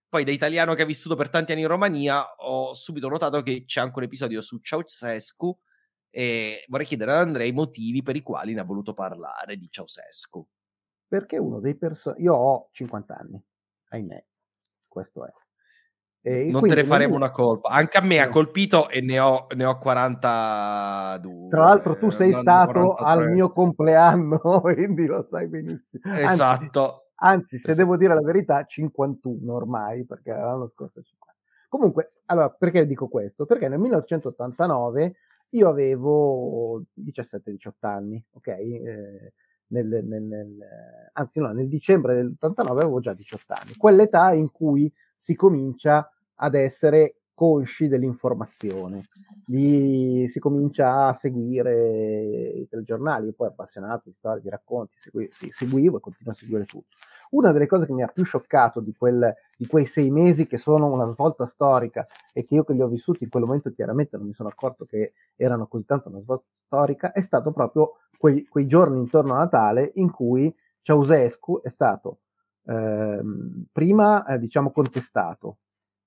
[0.07, 3.65] Poi da italiano che ha vissuto per tanti anni in Romania ho subito notato che
[3.65, 5.59] c'è anche un episodio su Ceausescu
[6.09, 9.67] e vorrei chiedere ad Andrea i motivi per i quali ne ha voluto parlare di
[9.69, 10.47] Ceausescu.
[11.07, 12.21] Perché uno dei personaggi...
[12.21, 13.43] Io ho 50 anni,
[13.89, 14.25] ahimè,
[14.87, 15.31] questo è.
[16.25, 17.67] E non te ne faremo una colpa.
[17.67, 21.49] Anche a me ha colpito e ne ho, ne ho 42.
[21.49, 23.05] Tra l'altro, tu sei stato 43.
[23.05, 26.15] al mio compleanno, quindi lo sai benissimo.
[26.15, 27.07] Esatto.
[27.15, 27.75] Anzi, anzi se esatto.
[27.75, 31.35] devo dire la verità, 51 ormai, perché l'anno scorso 50.
[31.67, 33.45] Comunque, allora, perché dico questo?
[33.45, 35.15] Perché nel 1989
[35.49, 38.47] io avevo 17-18 anni, ok?
[38.47, 39.33] Eh,
[39.67, 40.57] nel, nel, nel,
[41.11, 46.07] anzi, no, nel dicembre dell'89 avevo già 18 anni, quell'età in cui si comincia
[46.43, 49.07] ad essere consci dell'informazione,
[49.47, 55.29] Lì si comincia a seguire i telegiornali, io poi appassionato di storie, di racconti, segui,
[55.51, 56.95] seguivo e continuo a seguire tutto.
[57.31, 60.57] Una delle cose che mi ha più scioccato di, quel, di, quei sei mesi che
[60.57, 64.17] sono una svolta storica e che io che li ho vissuti in quel momento chiaramente
[64.17, 68.45] non mi sono accorto che erano così tanto una svolta storica, è stato proprio quei,
[68.45, 72.19] quei giorni intorno a Natale in cui Ceausescu è stato
[72.65, 75.57] ehm, prima eh, diciamo contestato,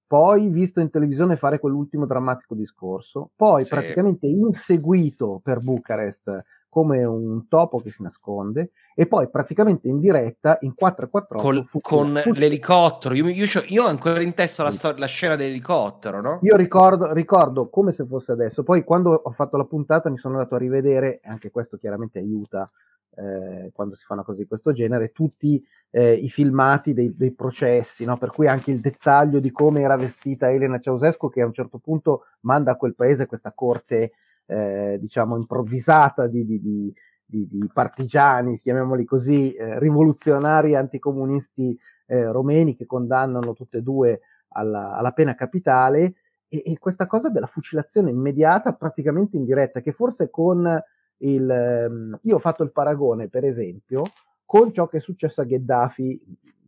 [0.07, 3.71] poi visto in televisione fare quell'ultimo drammatico discorso, poi sì.
[3.71, 10.59] praticamente inseguito per Bucarest come un topo che si nasconde e poi praticamente in diretta
[10.61, 13.15] in 448 Col, fu, con fu, l'elicottero.
[13.15, 16.39] Io, io, io, ho ancora in testa la, stor- la scena dell'elicottero no?
[16.43, 18.63] io ricordo, ricordo come se fosse adesso.
[18.63, 22.71] Poi quando ho fatto la puntata mi sono andato a rivedere anche questo chiaramente aiuta
[23.17, 27.33] eh, quando si fa una cosa di questo genere, tutti eh, i filmati dei, dei
[27.33, 28.19] processi, no?
[28.19, 31.79] per cui anche il dettaglio di come era vestita Elena Ceausescu, che a un certo
[31.79, 34.13] punto manda a quel paese questa corte,
[34.47, 36.93] eh, diciamo, improvvisata di, di, di,
[37.25, 44.95] di, partigiani, chiamiamoli così, eh, rivoluzionari anticomunisti eh, romeni che condannano tutte e due alla,
[44.95, 46.15] alla pena capitale.
[46.49, 50.81] E, e questa cosa della fucilazione immediata, praticamente in diretta, che forse con
[51.19, 54.03] il, ehm, io ho fatto il paragone, per esempio,
[54.45, 56.21] con ciò che è successo a Gheddafi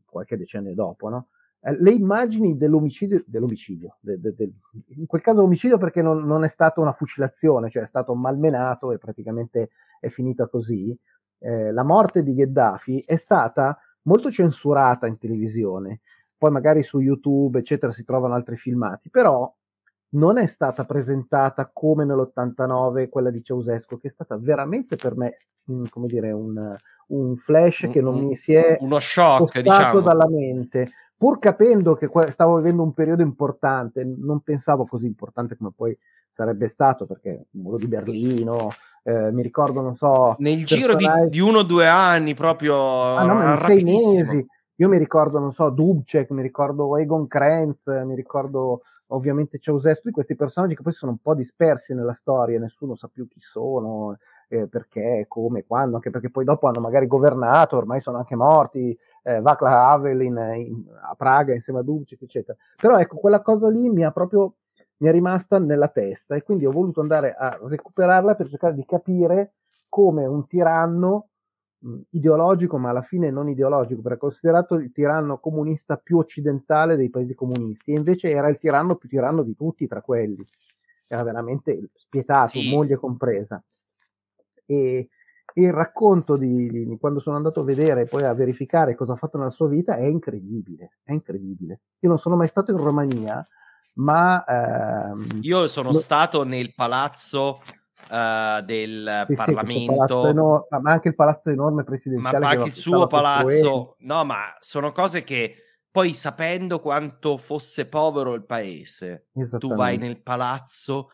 [0.04, 1.28] qualche decennio dopo, no?
[1.60, 4.52] Eh, le immagini dell'omicidio, dell'omicidio de, de, de,
[4.96, 8.92] in quel caso omicidio perché non, non, è stata una fucilazione, cioè è stato malmenato
[8.92, 10.96] e praticamente è finita così.
[11.40, 16.00] Eh, la morte di Gheddafi è stata molto censurata in televisione,
[16.36, 19.52] poi magari su YouTube, eccetera, si trovano altri filmati, però
[20.10, 25.38] non è stata presentata come nell'89 quella di Ceausescu, che è stata veramente per me,
[25.64, 26.74] mh, come dire, un,
[27.08, 30.00] un flash che non mi si è uno shock diciamo.
[30.00, 30.90] dalla mente.
[31.16, 35.96] Pur capendo che stavo vivendo un periodo importante, non pensavo così importante come poi
[36.32, 38.68] sarebbe stato, perché il muro di Berlino,
[39.02, 40.36] eh, mi ricordo, non so...
[40.38, 44.46] Nel giro di, di, uno o due anni, proprio ah, no, sei mesi.
[44.76, 50.34] Io mi ricordo, non so, Dubček, mi ricordo Egon Krenz, mi ricordo ovviamente Ceausescu, questi
[50.34, 54.16] personaggi che poi sono un po' dispersi nella storia, nessuno sa più chi sono,
[54.48, 58.96] eh, perché, come, quando, anche perché poi dopo hanno magari governato, ormai sono anche morti,
[59.22, 60.36] eh, Václav Havel
[61.02, 62.56] a Praga insieme a Dubček, eccetera.
[62.76, 64.54] Però ecco, quella cosa lì mi ha proprio
[64.98, 68.84] mi è rimasta nella testa e quindi ho voluto andare a recuperarla per cercare di
[68.84, 69.52] capire
[69.88, 71.28] come un tiranno
[72.10, 77.10] ideologico, ma alla fine non ideologico, perché è considerato il tiranno comunista più occidentale dei
[77.10, 80.44] paesi comunisti, e invece era il tiranno più tiranno di tutti tra quelli.
[81.06, 82.70] Era veramente spietato, sì.
[82.70, 83.62] moglie compresa.
[84.66, 85.08] E,
[85.54, 89.16] il racconto di, di, quando sono andato a vedere e poi a verificare cosa ha
[89.16, 91.80] fatto nella sua vita è incredibile, è incredibile.
[92.00, 93.44] Io non sono mai stato in Romania,
[93.94, 94.44] ma...
[94.44, 95.94] Ehm, Io sono lo...
[95.94, 97.60] stato nel palazzo
[98.10, 100.22] uh, del sì, Parlamento.
[100.22, 102.38] Sì, enorme, ma anche il palazzo enorme presidenziale.
[102.38, 103.96] Ma anche il suo palazzo.
[103.98, 109.28] No, ma sono cose che poi sapendo quanto fosse povero il paese,
[109.58, 111.10] tu vai nel palazzo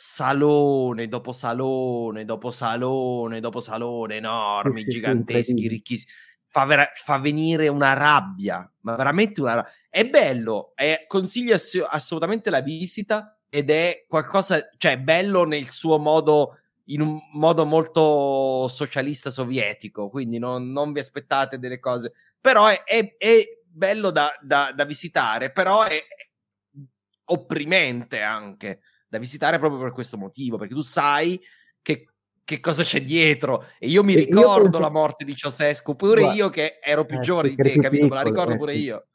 [0.00, 6.12] salone dopo salone dopo salone dopo salone enormi, sì, giganteschi, ricchissimi.
[6.50, 9.72] Fa, vera- fa, venire una rabbia, ma veramente una rabbia.
[9.90, 15.98] È bello, è, consiglio ass- assolutamente la visita ed è qualcosa, cioè bello nel suo
[15.98, 22.66] modo, in un modo molto socialista sovietico, quindi non, non vi aspettate delle cose, però
[22.66, 25.98] è, è, è bello da, da, da, visitare, però è
[27.26, 31.40] opprimente anche da visitare proprio per questo motivo, perché tu sai
[31.80, 32.08] che,
[32.44, 34.78] che cosa c'è dietro e io mi ricordo io penso...
[34.80, 37.88] la morte di Ceausescu, pure Guarda, io che ero più eh, giovane di te, capito?
[37.88, 39.06] Piccolo, Me la ricordo eh, pure io.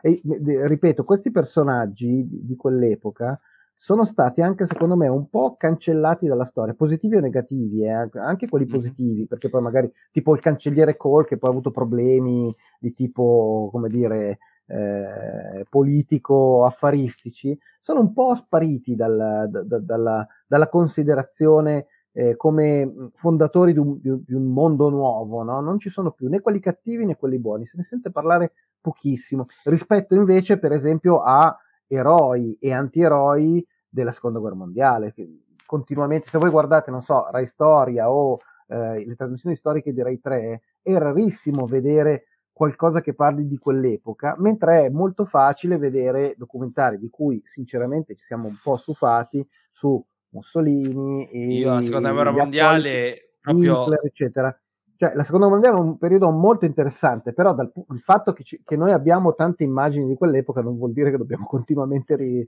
[0.00, 0.20] E,
[0.66, 3.38] ripeto, questi personaggi di, di quell'epoca
[3.80, 8.10] sono stati anche secondo me un po' cancellati dalla storia, positivi o negativi, eh?
[8.14, 12.54] anche quelli positivi, perché poi magari tipo il cancelliere Cole che poi ha avuto problemi
[12.80, 20.68] di tipo, come dire, eh, politico-affaristici, sono un po' spariti dal, da, da, dalla, dalla,
[20.68, 25.60] considerazione eh, come fondatori di un, di un mondo nuovo, no?
[25.60, 29.46] non ci sono più né quelli cattivi né quelli buoni, se ne sente parlare pochissimo,
[29.64, 31.56] rispetto invece per esempio a
[31.88, 35.12] eroi e antieroi della seconda guerra mondiale.
[35.12, 35.28] Che
[35.66, 40.20] continuamente, se voi guardate, non so, Rai Storia o eh, le trasmissioni storiche di Rai
[40.20, 46.98] 3, è rarissimo vedere qualcosa che parli di quell'epoca, mentre è molto facile vedere documentari
[46.98, 52.32] di cui sinceramente ci siamo un po' stufati su Mussolini e Io la seconda guerra
[52.32, 54.60] mondiale proprio Hitler, eccetera.
[54.98, 58.42] Cioè, la seconda guerra mondiale è un periodo molto interessante, però dal, il fatto che,
[58.42, 62.44] ci, che, noi abbiamo tante immagini di quell'epoca non vuol dire che dobbiamo continuamente ri,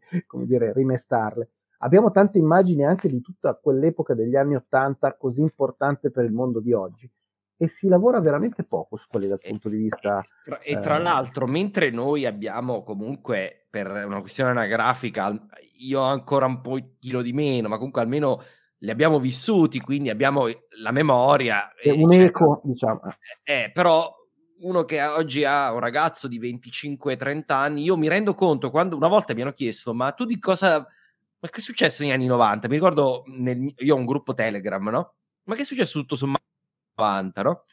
[0.46, 1.48] dire, rimestarle.
[1.82, 6.58] Abbiamo tante immagini anche di tutta quell'epoca degli anni Ottanta così importante per il mondo
[6.58, 7.08] di oggi
[7.56, 10.20] e si lavora veramente poco su quelli dal punto di vista.
[10.60, 11.02] E tra, eh...
[11.02, 15.32] l'altro, mentre noi abbiamo comunque per una questione anagrafica,
[15.78, 18.42] io ho ancora un pochino di meno, ma comunque almeno
[18.82, 20.46] li abbiamo vissuti, quindi abbiamo
[20.80, 21.72] la memoria.
[21.74, 23.00] È un eco, diciamo.
[23.42, 24.14] Eh, però
[24.60, 29.08] uno che oggi ha un ragazzo di 25-30 anni, io mi rendo conto quando una
[29.08, 30.86] volta mi hanno chiesto, ma tu di cosa...
[31.42, 32.68] Ma che è successo negli anni 90?
[32.68, 35.14] Mi ricordo, nel, io ho un gruppo Telegram, no?
[35.44, 36.30] Ma che è successo tutto su
[36.96, 37.64] 90, no?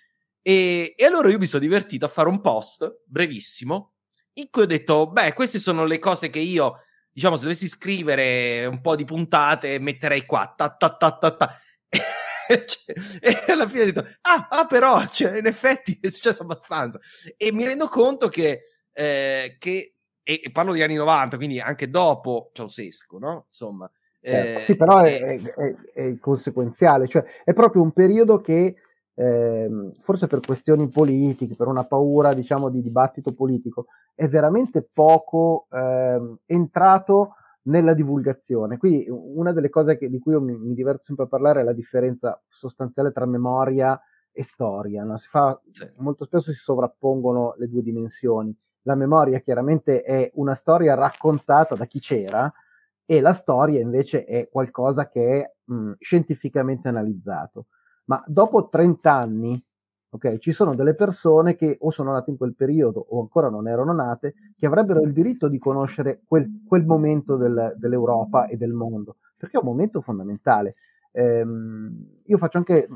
[0.41, 3.95] E, e allora io mi sono divertito a fare un post brevissimo
[4.33, 6.81] in cui ho detto, beh, queste sono le cose che io
[7.17, 11.59] diciamo, se dovessi scrivere un po' di puntate, metterei qua, ta ta ta ta ta.
[11.89, 16.99] e alla fine ho detto, ah, ah però, cioè, in effetti è successo abbastanza.
[17.35, 21.89] E mi rendo conto che, eh, che e, e, parlo degli anni 90, quindi anche
[21.89, 23.45] dopo Ceausescu, no?
[23.47, 23.91] Insomma.
[24.19, 28.75] Eh, sì, però è, è, è, conseguenziale, cioè è proprio un periodo che
[29.19, 29.67] eh,
[30.01, 36.35] forse per questioni politiche, per una paura, diciamo, di dibattito politico, è veramente poco eh,
[36.45, 38.77] entrato nella divulgazione.
[38.77, 41.63] Qui una delle cose che, di cui io mi, mi, diverto sempre a parlare è
[41.63, 43.99] la differenza sostanziale tra memoria
[44.31, 45.03] e storia.
[45.03, 45.17] No?
[45.17, 45.89] Fa, sì.
[45.97, 48.55] Molto spesso si sovrappongono le due dimensioni.
[48.83, 52.51] La memoria chiaramente è una storia raccontata da chi c'era
[53.03, 57.65] e la storia invece è qualcosa che è mh, scientificamente analizzato
[58.07, 59.63] ma dopo 30 anni,
[60.09, 63.67] ok, ci sono delle persone che o sono nate in quel periodo o ancora non
[63.67, 68.73] erano nate, che avrebbero il diritto di conoscere quel, quel momento del, dell'Europa e del
[68.73, 70.75] mondo, perché è un momento fondamentale.
[71.11, 72.87] Ehm, io faccio anche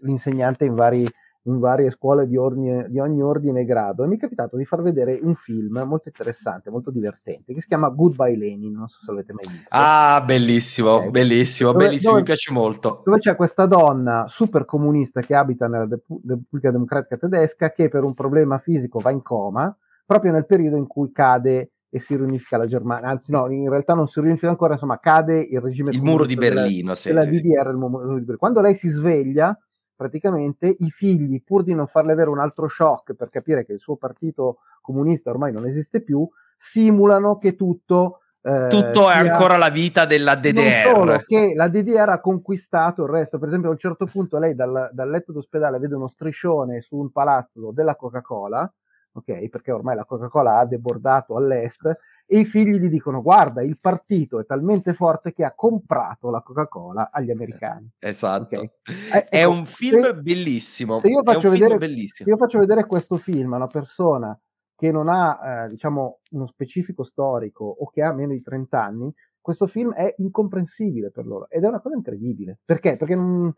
[0.00, 1.06] l'insegnante in vari
[1.48, 4.64] in varie scuole di, ordine, di, ogni ordine e grado e mi è capitato di
[4.64, 9.00] far vedere un film molto interessante, molto divertente, che si chiama Goodbye Lenin, non so
[9.02, 9.68] se l'avete mai visto.
[9.70, 11.10] Ah, bellissimo, okay.
[11.10, 13.02] bellissimo, dove, bellissimo, dove, mi piace molto.
[13.04, 18.04] Dove c'è questa donna super comunista che abita nella De- Repubblica Democratica Tedesca che per
[18.04, 19.74] un problema fisico va in coma
[20.04, 23.94] proprio nel periodo in cui cade e si riunifica la Germania, anzi no, in realtà
[23.94, 27.22] non si riunifica ancora, insomma cade il regime il muro di Berlino, della, sì, della
[27.22, 28.36] sì, DDR, sì.
[28.36, 29.58] Quando lei si sveglia
[29.98, 33.80] praticamente i figli, pur di non farle avere un altro shock per capire che il
[33.80, 36.26] suo partito comunista ormai non esiste più,
[36.56, 38.20] simulano che tutto...
[38.40, 40.84] Eh, tutto è ancora la vita della DDR.
[40.84, 43.40] Non solo che la DDR ha conquistato il resto.
[43.40, 46.96] Per esempio, a un certo punto lei dal, dal letto d'ospedale vede uno striscione su
[46.96, 48.72] un palazzo della Coca-Cola,
[49.14, 49.48] ok?
[49.48, 51.98] Perché ormai la Coca-Cola ha debordato all'est
[52.30, 56.42] e i figli gli dicono guarda il partito è talmente forte che ha comprato la
[56.42, 57.90] Coca-Cola agli americani.
[57.98, 58.54] Esatto.
[58.54, 58.70] Okay?
[59.14, 61.00] eh, è ecco, un film se, bellissimo.
[61.00, 64.38] se io, faccio vedere, se io faccio vedere questo film a una persona
[64.76, 69.14] che non ha eh, diciamo uno specifico storico o che ha meno di 30 anni
[69.40, 72.58] questo film è incomprensibile per loro ed è una cosa incredibile.
[72.62, 72.98] Perché?
[72.98, 73.50] perché non,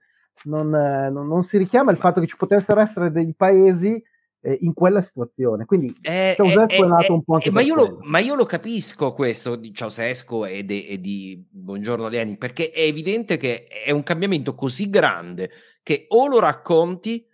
[0.44, 4.00] non, eh, non, non si richiama il fatto che ci potessero essere dei paesi
[4.40, 5.64] eh, in quella situazione.
[5.64, 8.46] Quindi eh, Ceausescu eh, è nato un po' anche ma io, lo, ma io lo
[8.46, 13.90] capisco questo di Ceausescu e, de, e di Buongiorno Lenin, perché è evidente che è
[13.90, 15.50] un cambiamento così grande
[15.82, 17.26] che o lo racconti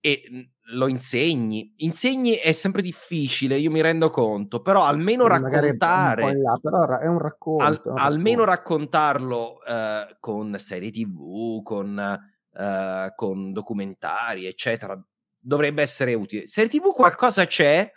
[0.00, 1.74] e lo insegni.
[1.78, 6.36] Insegni è sempre difficile, io mi rendo conto, però almeno raccontare...
[6.36, 7.64] Là, però è un racconto.
[7.64, 15.00] Al, un almeno raccontarlo uh, con serie tv, con, uh, con documentari, eccetera,
[15.46, 16.46] dovrebbe essere utile.
[16.46, 17.90] Serie TV qualcosa c'è,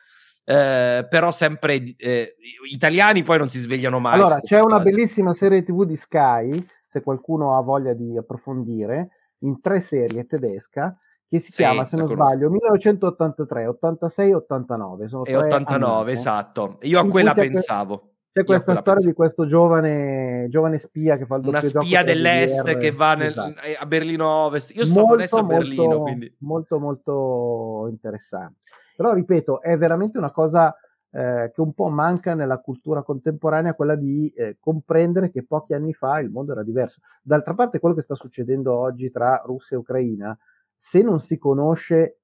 [0.44, 2.36] eh, però sempre eh,
[2.72, 4.14] italiani poi non si svegliano mai.
[4.14, 9.10] Allora, c'è una bellissima serie TV di Sky, se qualcuno ha voglia di approfondire,
[9.40, 10.96] in tre serie tedesca,
[11.28, 15.08] che si sì, chiama, se non sbaglio, 1983, 86 89.
[15.08, 16.78] Sono e 89, anni, esatto.
[16.82, 18.09] Io a quella pensavo.
[18.32, 19.08] C'è questa storia penso...
[19.08, 23.60] di questo giovane, giovane spia che fa il Una spia dell'est che va nel, esatto.
[23.80, 24.76] a Berlino Ovest.
[24.76, 26.36] Io sto adesso a Berlino, molto, quindi...
[26.40, 28.60] molto, molto interessante.
[28.96, 30.76] Però, ripeto, è veramente una cosa
[31.12, 35.94] eh, che un po' manca nella cultura contemporanea, quella di eh, comprendere che pochi anni
[35.94, 37.00] fa il mondo era diverso.
[37.22, 40.38] D'altra parte, quello che sta succedendo oggi tra Russia e Ucraina,
[40.78, 42.19] se non si conosce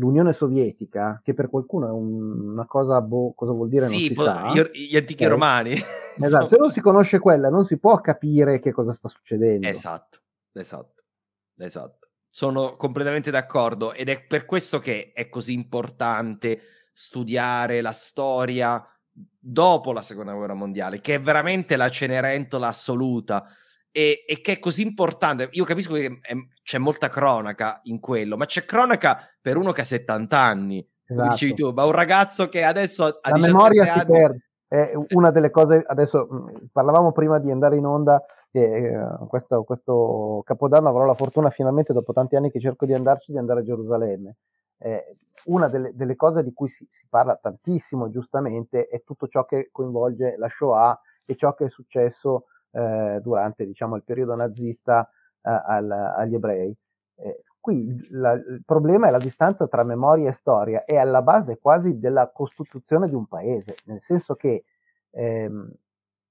[0.00, 3.86] l'Unione Sovietica, che per qualcuno è un, una cosa, boh, cosa vuol dire?
[3.86, 5.74] Sì, po- sa, gli, antichi eh, romani.
[6.22, 9.66] Esatto, se non si conosce quella, non si può capire che cosa sta succedendo.
[9.66, 10.18] Esatto,
[10.52, 11.04] esatto,
[11.56, 12.08] esatto.
[12.28, 16.60] Sono completamente d'accordo ed è per questo che è così importante
[16.92, 23.46] studiare la storia dopo la seconda guerra mondiale, che è veramente la cenerentola assoluta
[23.92, 25.48] e, e, che è così importante.
[25.52, 29.80] Io capisco che è, c'è molta cronaca in quello, ma c'è cronaca per uno che
[29.80, 30.88] ha 70 anni.
[31.04, 31.30] Esatto.
[31.30, 34.00] Dicevi tu, ma un ragazzo che adesso ha la 17 memoria anni...
[34.00, 34.44] si perde.
[34.70, 36.28] È una delle cose, adesso
[36.70, 41.92] parlavamo prima di andare in onda, che eh, questo, questo, capodanno avrò la fortuna finalmente,
[41.92, 44.36] dopo tanti anni che cerco di andarci, di andare a Gerusalemme.
[44.78, 49.44] Eh, una delle, delle, cose di cui si, si, parla tantissimo, giustamente, è tutto ciò
[49.44, 55.08] che coinvolge la Shoah e ciò che è successo eh, durante diciamo, il periodo nazista
[55.42, 56.74] eh, al, agli ebrei.
[57.16, 61.58] Eh, qui la, il problema è la distanza tra memoria e storia, è alla base
[61.58, 64.64] quasi della costituzione di un paese, nel senso che
[65.10, 65.70] ehm,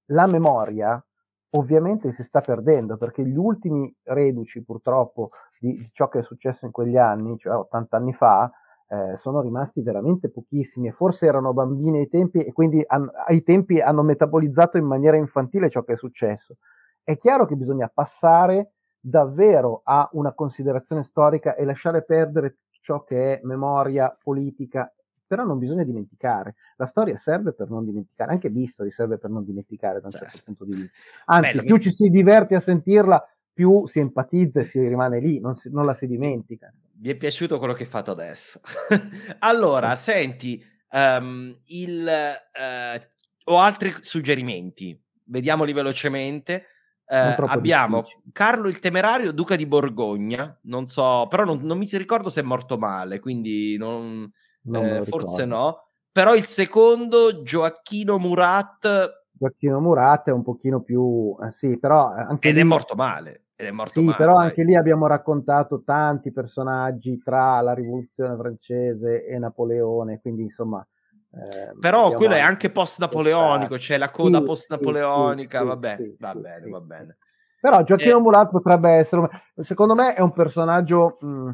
[0.06, 1.02] la memoria
[1.50, 6.64] ovviamente si sta perdendo perché gli ultimi reduci purtroppo di, di ciò che è successo
[6.64, 8.50] in quegli anni, cioè 80 anni fa,
[8.92, 13.44] eh, sono rimasti veramente pochissimi e forse erano bambini ai tempi e quindi han, ai
[13.44, 16.56] tempi hanno metabolizzato in maniera infantile ciò che è successo.
[17.04, 23.38] È chiaro che bisogna passare davvero a una considerazione storica e lasciare perdere ciò che
[23.38, 24.92] è memoria politica,
[25.24, 26.56] però non bisogna dimenticare.
[26.74, 30.30] La storia serve per non dimenticare, anche l'history serve per non dimenticare da un certo,
[30.30, 30.90] certo punto di vista.
[31.26, 35.38] Anzi, Bello, più ci si diverte a sentirla, più si empatizza e si rimane lì,
[35.38, 38.60] non, si, non la si dimentica mi è piaciuto quello che hai fatto adesso.
[39.40, 46.66] allora, senti, um, il, uh, ho altri suggerimenti, vediamoli velocemente.
[47.06, 48.22] Uh, abbiamo difficile.
[48.32, 52.44] Carlo il Temerario, duca di Borgogna, non so, però non, non mi ricordo se è
[52.44, 54.30] morto male, quindi non,
[54.64, 55.86] non eh, forse no.
[56.12, 59.24] Però il secondo, Gioacchino Murat.
[59.32, 61.36] Gioacchino Murat è un pochino più...
[61.42, 62.60] Eh, sì, però anche Ed lì...
[62.60, 64.16] è morto male ed è morto sì, male.
[64.16, 70.84] però anche lì abbiamo raccontato tanti personaggi tra la rivoluzione francese e Napoleone, quindi insomma...
[71.32, 76.16] Eh, però quello è anche post-napoleonico, c'è cioè la coda sì, post-napoleonica, sì, vabbè, sì,
[76.18, 77.16] va bene, va bene.
[77.60, 79.28] Però Gioacchino eh, Murat potrebbe essere,
[79.62, 81.50] secondo me è un personaggio, mh,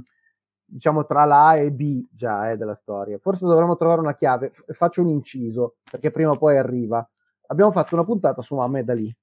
[0.64, 3.18] diciamo, tra la e B già eh, della storia.
[3.18, 7.06] Forse dovremmo trovare una chiave, faccio un inciso, perché prima o poi arriva.
[7.48, 9.14] Abbiamo fatto una puntata su Ahmed Ali,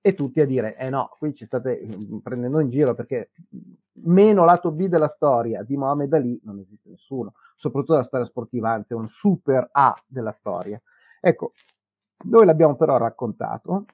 [0.00, 3.30] e tutti a dire, eh no, qui ci state mm, prendendo in giro perché
[4.04, 8.70] meno lato B della storia di Mohamed Ali non esiste nessuno, soprattutto la storia sportiva,
[8.70, 10.80] anzi è un super A della storia.
[11.20, 11.52] Ecco,
[12.26, 13.86] noi l'abbiamo però raccontato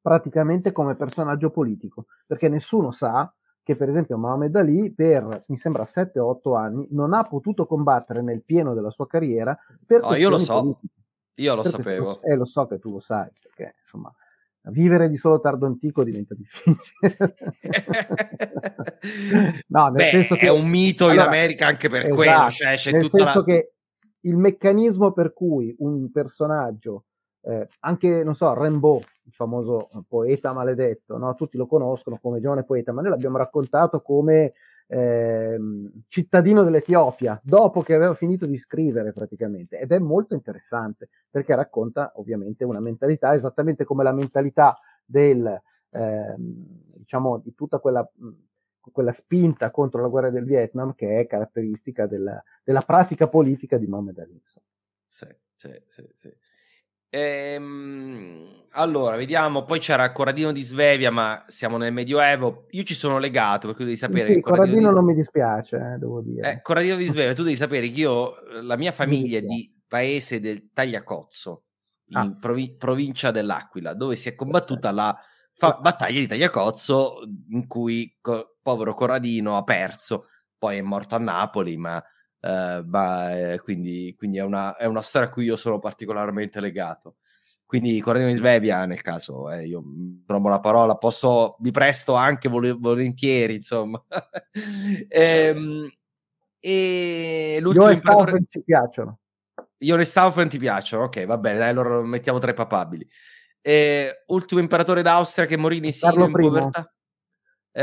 [0.00, 3.32] praticamente come personaggio politico, perché nessuno sa
[3.62, 8.42] che per esempio Mohamed Ali per, mi sembra, 7-8 anni non ha potuto combattere nel
[8.42, 10.94] pieno della sua carriera per no, io lo so, politiche.
[11.36, 12.20] io lo per sapevo.
[12.20, 14.14] E eh, lo so che tu lo sai, perché insomma
[14.70, 16.76] vivere di solo tardo antico diventa difficile.
[19.68, 22.50] no, nel Beh, senso che è un mito allora, in America anche per esatto, quello,
[22.50, 23.44] cioè c'è nel tutta senso la...
[23.44, 23.72] che
[24.20, 27.04] il meccanismo per cui un personaggio,
[27.42, 31.34] eh, anche non so, Rimbaud, il famoso poeta maledetto, no?
[31.34, 34.54] tutti lo conoscono come giovane poeta, ma noi l'abbiamo raccontato come
[34.86, 35.58] eh,
[36.08, 42.12] cittadino dell'Etiopia, dopo che aveva finito di scrivere praticamente, ed è molto interessante perché racconta
[42.16, 45.46] ovviamente una mentalità esattamente come la mentalità del,
[45.90, 48.08] eh, diciamo, di tutta quella,
[48.92, 53.86] quella, spinta contro la guerra del Vietnam che è caratteristica della, della pratica politica di
[53.86, 54.40] Mohammed Ali.
[55.06, 56.32] Sì, sì, sì, sì.
[57.14, 59.62] Ehm, allora, vediamo.
[59.62, 62.66] Poi c'era Corradino di Svevia, ma siamo nel Medioevo.
[62.70, 64.34] Io ci sono legato, perché devi sapere.
[64.34, 64.94] Sì, Corradino, Corradino di...
[64.94, 66.50] non mi dispiace, eh, devo dire.
[66.50, 70.40] Eh, Corradino di Svevia, tu devi sapere che io, la mia famiglia è di paese
[70.40, 71.62] del Tagliacozzo,
[72.08, 72.36] in ah.
[72.40, 75.16] provi- provincia dell'Aquila, dove si è combattuta la
[75.52, 77.20] fa- battaglia di Tagliacozzo,
[77.50, 80.26] in cui co- povero Corradino ha perso.
[80.58, 82.02] Poi è morto a Napoli, ma
[82.44, 86.60] Uh, ma, eh, quindi, quindi è, una, è, una, storia a cui io sono particolarmente
[86.60, 87.16] legato.
[87.64, 89.82] Quindi Corrado in Svevia, nel caso, eh, io
[90.26, 94.04] trovo la parola, posso, mi presto anche vol- volentieri, insomma.
[95.08, 95.90] ehm,
[96.60, 98.42] e l'ultimo imperatore...
[98.50, 99.20] ci piacciono.
[99.78, 101.04] Ione Stauffen ti piacciono?
[101.04, 103.08] Ok, va bene, dai, allora mettiamo tra i papabili.
[103.62, 106.92] Eh, ultimo imperatore d'Austria che morì in esilio in povertà.
[107.72, 107.80] Eh,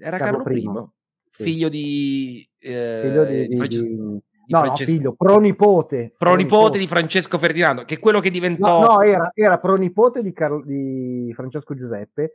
[0.00, 1.02] era Carlo, Carlo I.
[1.42, 6.86] figlio di, eh, figlio di, di, Francesco, di, no, Francesco, no, figlio, pronipote, pronipote di
[6.86, 8.80] Francesco Ferdinando, che è quello che diventò.
[8.80, 12.32] No, no era, era, pronipote di, Carlo, di Francesco Giuseppe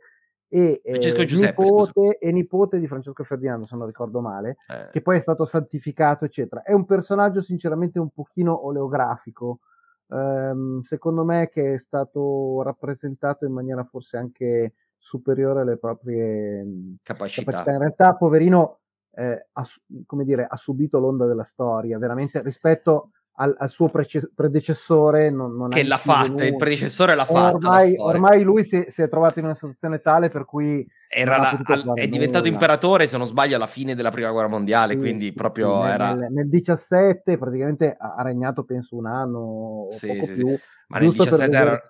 [0.52, 4.88] e, Francesco eh, Giuseppe, nipote, e nipote di Francesco Ferdinando, se non ricordo male, eh.
[4.90, 6.62] che poi è stato santificato, eccetera.
[6.62, 9.60] È un personaggio sinceramente un pochino oleografico.
[10.08, 16.66] Um, secondo me che è stato rappresentato in maniera forse anche superiore alle proprie
[17.00, 17.44] capacità.
[17.44, 17.72] capacità.
[17.72, 18.79] In realtà, poverino,
[19.12, 19.66] eh, ha,
[20.06, 23.10] come dire, ha subito l'onda della storia, veramente rispetto
[23.40, 25.30] al, al suo prece- predecessore.
[25.30, 27.56] Non, non che l'ha fatta, il predecessore l'ha fatta.
[27.56, 30.86] Ormai, ormai lui si, si, è trovato in una situazione tale per cui
[31.24, 32.54] la, al, è diventato nulla.
[32.54, 34.94] imperatore, se non sbaglio, alla fine della prima guerra mondiale.
[34.94, 36.14] Sì, quindi proprio sì, era.
[36.14, 40.58] Nel, nel, 17 praticamente ha regnato, penso, un anno o sì, poco più.
[40.88, 41.80] Ma nel 17 era,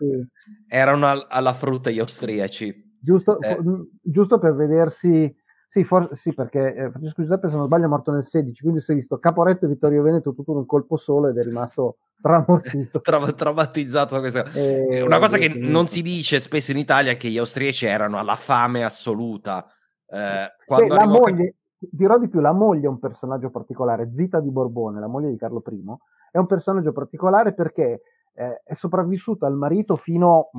[0.69, 2.89] erano alla frutta gli austriaci.
[3.03, 3.59] Giusto, eh.
[4.03, 5.35] giusto per vedersi
[5.71, 8.81] sì, for- sì perché eh, Francesco Giuseppe, se non sbaglio, è morto nel 16, quindi
[8.81, 11.99] si è visto Caporetto e Vittorio Veneto tutto in un colpo solo ed è rimasto
[12.21, 13.01] traumatizzato.
[13.01, 17.17] Tra- traumatizzato da questa eh, Una cosa che non si dice spesso in Italia è
[17.17, 19.65] che gli austriaci erano alla fame assoluta.
[20.09, 21.87] Eh, quando la moglie, a...
[21.89, 25.37] dirò di più, la moglie è un personaggio particolare, Zita di Borbone, la moglie di
[25.37, 25.85] Carlo I,
[26.33, 28.03] è un personaggio particolare perché
[28.35, 30.51] eh, è sopravvissuta al marito fino,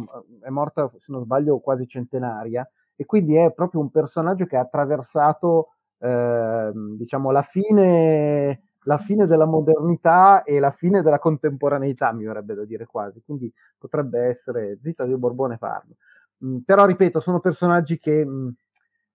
[0.42, 2.66] è morta, se non sbaglio, quasi centenaria,
[2.96, 5.70] e quindi è proprio un personaggio che ha attraversato
[6.00, 12.56] eh, diciamo la fine, la fine della modernità e la fine della contemporaneità mi verrebbe
[12.56, 15.96] da dire quasi quindi potrebbe essere Zita di Borbone farlo
[16.44, 18.50] mm, però ripeto sono personaggi che mh, mm,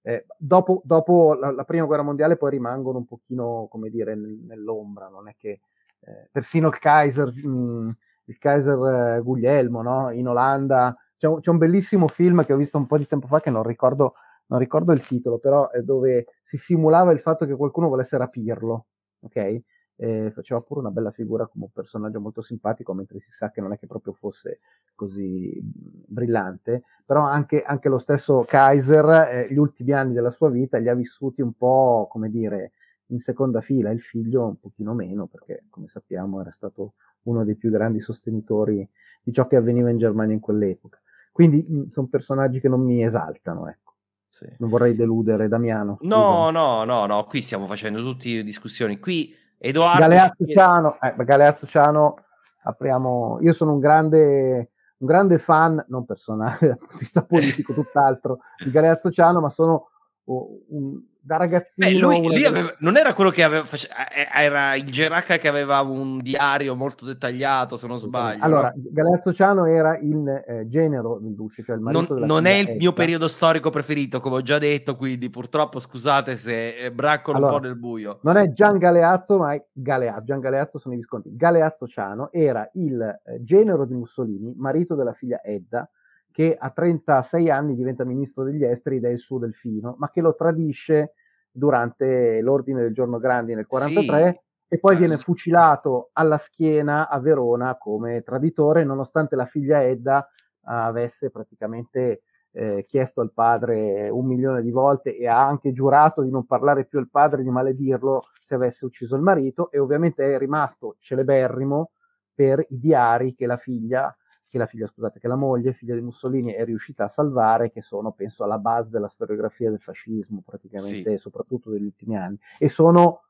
[0.02, 4.38] eh, dopo, dopo la, la, prima guerra mondiale poi rimangono un pochino come dire nel,
[4.46, 5.60] nell'ombra non è che
[6.00, 7.90] eh, persino il Kaiser mh, mm,
[8.26, 10.10] il Kaiser eh, Guglielmo no?
[10.10, 13.26] in Olanda c'è un, c'è un, bellissimo film che ho visto un po' di tempo
[13.26, 14.14] fa che non ricordo,
[14.46, 18.86] non ricordo il titolo, però è dove si simulava il fatto che qualcuno volesse rapirlo,
[19.20, 19.60] ok?
[19.98, 23.62] E faceva pure una bella figura come un personaggio molto simpatico, mentre si sa che
[23.62, 24.60] non è che proprio fosse
[24.94, 30.76] così brillante, però anche, anche lo stesso Kaiser, eh, gli ultimi anni della sua vita
[30.78, 32.72] li ha vissuti un po', come dire,
[33.06, 37.56] in seconda fila, il figlio un pochino meno, perché come sappiamo era stato uno dei
[37.56, 38.86] più grandi sostenitori
[39.22, 41.00] di ciò che avveniva in Germania in quell'epoca.
[41.36, 43.92] Quindi sono personaggi che non mi esaltano, ecco.
[44.30, 44.46] Sì.
[44.56, 45.98] Non vorrei deludere Damiano.
[46.00, 48.98] No, no, no, no, qui stiamo facendo tutte discussioni.
[48.98, 50.00] Qui Edoardo...
[50.00, 52.24] Galeazzo Ciano, eh, Galeazzo Ciano,
[52.62, 53.40] apriamo...
[53.42, 58.38] Io sono un grande, un grande fan, non personale, dal punto di vista politico, tutt'altro,
[58.64, 59.90] di Galeazzo Ciano, ma sono
[60.26, 61.88] un, da ragazzino.
[61.88, 63.88] Beh, lui, lui aveva, non era quello che aveva, face,
[64.32, 68.44] era il Geraca che aveva un diario molto dettagliato, se non sbaglio.
[68.44, 68.82] Allora, no?
[68.92, 72.76] Galeazzo Ciano era il eh, genero del Duce, cioè il Non, non è il Etta.
[72.76, 77.54] mio periodo storico preferito, come ho già detto, quindi purtroppo scusate se eh, braccolo allora,
[77.54, 78.18] un po' nel buio.
[78.22, 80.24] Non è Gian Galeazzo, ma è Galeazzo.
[80.24, 81.34] Gian Galeazzo sono i visconti.
[81.34, 85.88] Galeazzo Ciano era il eh, genero di Mussolini, marito della figlia Edda,
[86.36, 90.20] che a 36 anni diventa ministro degli esteri ed è il suo delfino, ma che
[90.20, 91.14] lo tradisce
[91.50, 94.74] durante l'ordine del giorno grandi nel 43 sì.
[94.74, 100.28] e poi viene fucilato alla schiena a Verona come traditore, nonostante la figlia Edda
[100.64, 106.28] avesse praticamente eh, chiesto al padre un milione di volte e ha anche giurato di
[106.28, 110.36] non parlare più al padre, di maledirlo se avesse ucciso il marito e ovviamente è
[110.36, 111.92] rimasto celeberrimo
[112.34, 114.14] per i diari che la figlia
[114.48, 117.82] che la figlia, scusate, che la moglie, figlia di Mussolini, è riuscita a salvare, che
[117.82, 121.18] sono, penso, alla base della storiografia del fascismo, praticamente, sì.
[121.18, 122.38] soprattutto degli ultimi anni.
[122.58, 123.22] E sono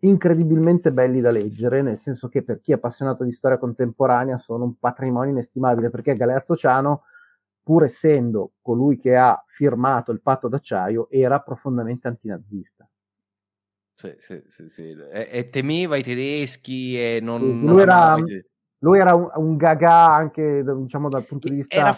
[0.00, 4.64] incredibilmente belli da leggere, nel senso che per chi è appassionato di storia contemporanea sono
[4.64, 7.04] un patrimonio inestimabile, perché Galeazzo Ciano,
[7.62, 12.86] pur essendo colui che ha firmato il patto d'acciaio, era profondamente antinazista.
[13.94, 14.90] Sì, sì, sì, sì.
[14.90, 17.60] E, e temeva i tedeschi e non...
[17.60, 18.16] Lui era
[18.84, 21.74] lui era un, un gaga anche diciamo, dal punto di vista...
[21.74, 21.96] Era,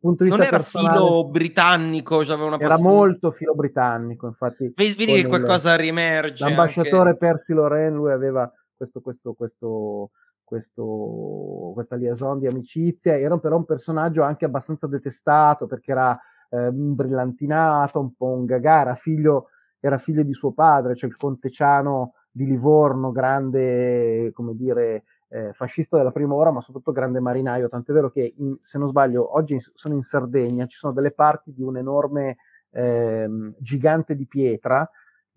[0.00, 4.70] punto di non vista era filo britannico, cioè una era molto filo britannico, infatti.
[4.76, 6.44] Vedi, che il, qualcosa riemerge.
[6.44, 7.16] L'ambasciatore anche...
[7.16, 10.10] Percy Loren, lui aveva questo, questo, questo,
[10.44, 16.18] questo, questa liaison di amicizia, era però un personaggio anche abbastanza detestato perché era
[16.50, 19.46] eh, brillantinato, un po' un gaga, era figlio,
[19.80, 25.52] era figlio di suo padre, cioè il conte Ciano di Livorno, grande, come dire, eh,
[25.52, 29.36] fascista della prima ora, ma soprattutto grande marinaio, tant'è vero che, in, se non sbaglio,
[29.36, 32.38] oggi in, sono in Sardegna, ci sono delle parti di un enorme
[32.70, 33.28] eh,
[33.58, 34.88] gigante di pietra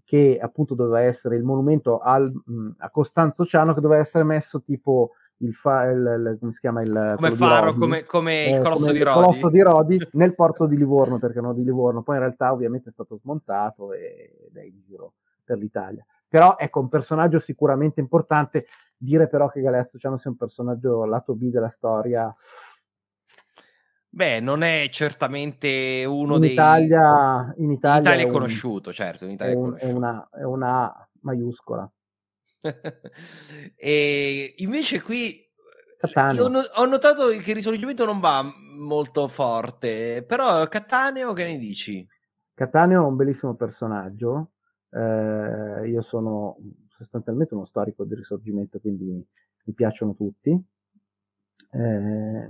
[0.04, 4.62] che appunto doveva essere il monumento al, mh, a Costanzo Ciano che doveva essere messo
[4.62, 8.56] tipo il, fa, il, il come si chiama il come faro, Rodi, come, come eh,
[8.58, 11.64] il colosso come di Rodi, colosso di Rodi nel porto di Livorno perché no di
[11.64, 12.04] Livorno.
[12.04, 15.14] Poi in realtà ovviamente è stato smontato ed è in giro
[15.44, 20.38] per l'Italia però ecco un personaggio sicuramente importante dire però che Galeazzo Ciano sia un
[20.38, 22.34] personaggio lato B della storia
[24.14, 26.52] Beh, non è certamente uno in dei...
[26.52, 30.30] Italia, in Italia, in Italia è, un, conosciuto, certo, in Italia è, un, è, una,
[30.32, 31.90] è una maiuscola.
[33.76, 35.50] e invece qui
[35.98, 36.50] Cattaneo.
[36.50, 38.44] io ho notato che il risorgimento non va
[38.78, 42.06] molto forte, però Cattaneo che ne dici?
[42.54, 44.52] Cattaneo è un bellissimo personaggio,
[44.92, 46.58] eh, io sono
[46.88, 49.26] sostanzialmente uno storico del risorgimento, quindi
[49.64, 50.52] mi piacciono tutti.
[51.72, 52.50] Eh,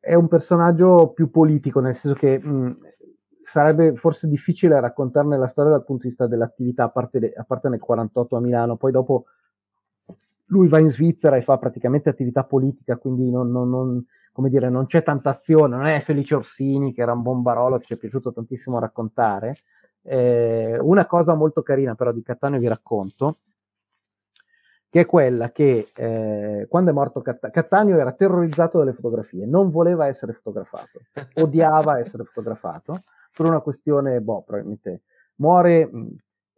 [0.00, 2.78] è un personaggio più politico, nel senso che mh,
[3.42, 7.44] sarebbe forse difficile raccontarne la storia dal punto di vista dell'attività, a parte, de, a
[7.44, 9.26] parte nel 48 a Milano, poi dopo
[10.46, 14.04] lui va in Svizzera e fa praticamente attività politica, quindi non, non, non,
[14.48, 17.94] dire, non c'è tanta azione, non è Felice Orsini che era un bombarolo che ci
[17.94, 19.58] è piaciuto tantissimo raccontare.
[20.06, 23.38] Eh, una cosa molto carina però di Cattaneo vi racconto,
[24.88, 29.70] che è quella che eh, quando è morto Catt- Cattaneo era terrorizzato dalle fotografie, non
[29.70, 31.00] voleva essere fotografato,
[31.34, 33.02] odiava essere fotografato
[33.36, 35.02] per una questione, boh, probabilmente
[35.36, 35.90] muore,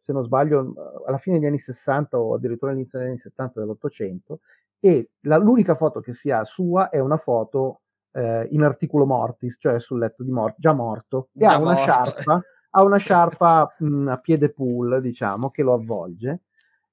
[0.01, 4.41] se non sbaglio, alla fine degli anni 60 o addirittura all'inizio degli anni 70 dell'Ottocento
[4.79, 7.81] e la, l'unica foto che si ha sua è una foto
[8.13, 11.73] eh, in articolo mortis, cioè sul letto di morte, già morto, e già ha una
[11.73, 11.93] morto.
[11.93, 16.43] sciarpa, ha una sciarpa mh, a piede pool, diciamo, che lo avvolge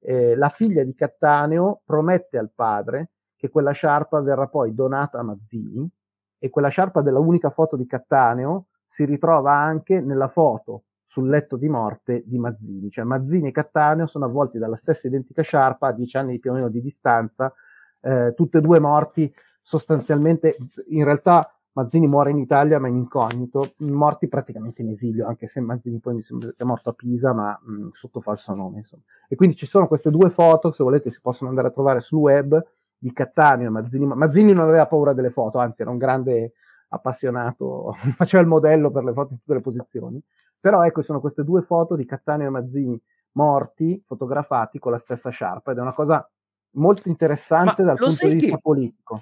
[0.06, 5.24] eh, la figlia di Cattaneo promette al padre che quella sciarpa verrà poi donata a
[5.24, 5.90] Mazzini
[6.38, 11.58] e quella sciarpa della unica foto di Cattaneo si ritrova anche nella foto sul letto
[11.58, 15.92] di morte di Mazzini, cioè Mazzini e Cattaneo sono avvolti dalla stessa identica sciarpa a
[15.92, 17.52] dieci anni più o meno di distanza,
[18.02, 20.56] eh, tutte e due morti sostanzialmente,
[20.90, 25.60] in realtà Mazzini muore in Italia ma in incognito, morti praticamente in esilio, anche se
[25.60, 28.78] Mazzini poi mi sembra che è morto a Pisa ma mh, sotto falso nome.
[28.80, 29.04] Insomma.
[29.28, 32.20] E quindi ci sono queste due foto, se volete si possono andare a trovare sul
[32.20, 32.66] web,
[32.98, 34.06] di Cattaneo e Mazzini.
[34.06, 36.54] Mazzini non aveva paura delle foto, anzi era un grande
[36.88, 40.22] appassionato, faceva il modello per le foto in tutte le posizioni.
[40.58, 43.02] Però ecco, sono queste due foto di Cattaneo e Mazzini
[43.34, 46.26] morti, fotografati con la stessa sciarpa ed è una cosa
[46.76, 49.22] molto interessante Ma dal punto di vista che- politico.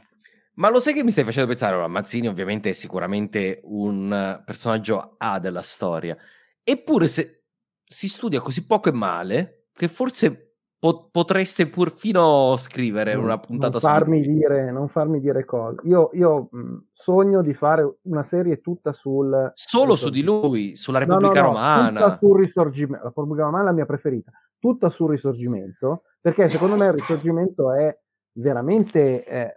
[0.55, 1.73] Ma lo sai che mi stai facendo pensare?
[1.73, 6.15] Allora, Mazzini ovviamente è sicuramente un personaggio A della storia,
[6.63, 7.43] eppure se
[7.83, 13.79] si studia così poco e male, che forse po- potreste perfino scrivere una puntata non
[13.79, 14.33] su farmi lui.
[14.35, 15.77] dire, non farmi dire cose.
[15.85, 20.99] Io, io mh, sogno di fare una serie tutta sul Solo su di lui, sulla
[20.99, 22.01] No, no, Repubblica no, Romana.
[22.01, 23.03] Tutta sul risorgimento.
[23.03, 24.31] La Repubblica Romana è la mia preferita.
[24.59, 27.97] Tutta sul risorgimento, perché secondo me il risorgimento è
[28.33, 29.53] veramente eh,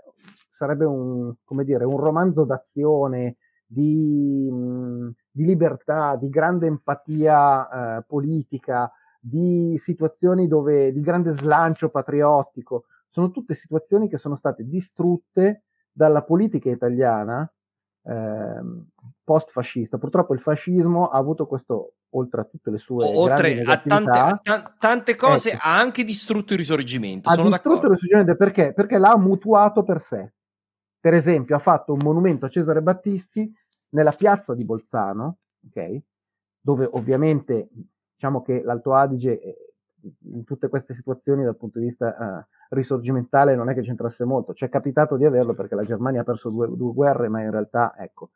[0.56, 8.04] sarebbe un, come dire, un romanzo d'azione, di, mh, di libertà, di grande empatia eh,
[8.06, 12.84] politica, di situazioni dove di grande slancio patriottico.
[13.10, 17.50] Sono tutte situazioni che sono state distrutte dalla politica italiana
[18.04, 18.86] ehm,
[19.24, 19.98] post-fascista.
[19.98, 24.40] Purtroppo il fascismo ha avuto questo, oltre a tutte le sue Oltre a tante, a
[24.42, 25.60] tan- tante cose, Ecco.
[25.62, 27.28] ha anche distrutto il risorgimento.
[27.28, 27.94] ha Sono distrutto d'accordo.
[27.94, 28.72] il risorgimento perché?
[28.74, 30.34] Perché l'ha mutuato per sé.
[31.00, 33.52] Per esempio, ha fatto un monumento a Cesare Battisti
[33.90, 36.02] nella piazza di Bolzano, ok?
[36.66, 37.68] dove ovviamente
[38.12, 39.56] diciamo che l'Alto Adige eh,
[40.32, 44.52] in tutte queste situazioni dal punto di vista eh, risorgimentale non è che c'entrasse molto.
[44.52, 47.52] Ci è capitato di averlo perché la Germania ha perso due, due guerre, ma in
[47.52, 48.30] realtà, ecco,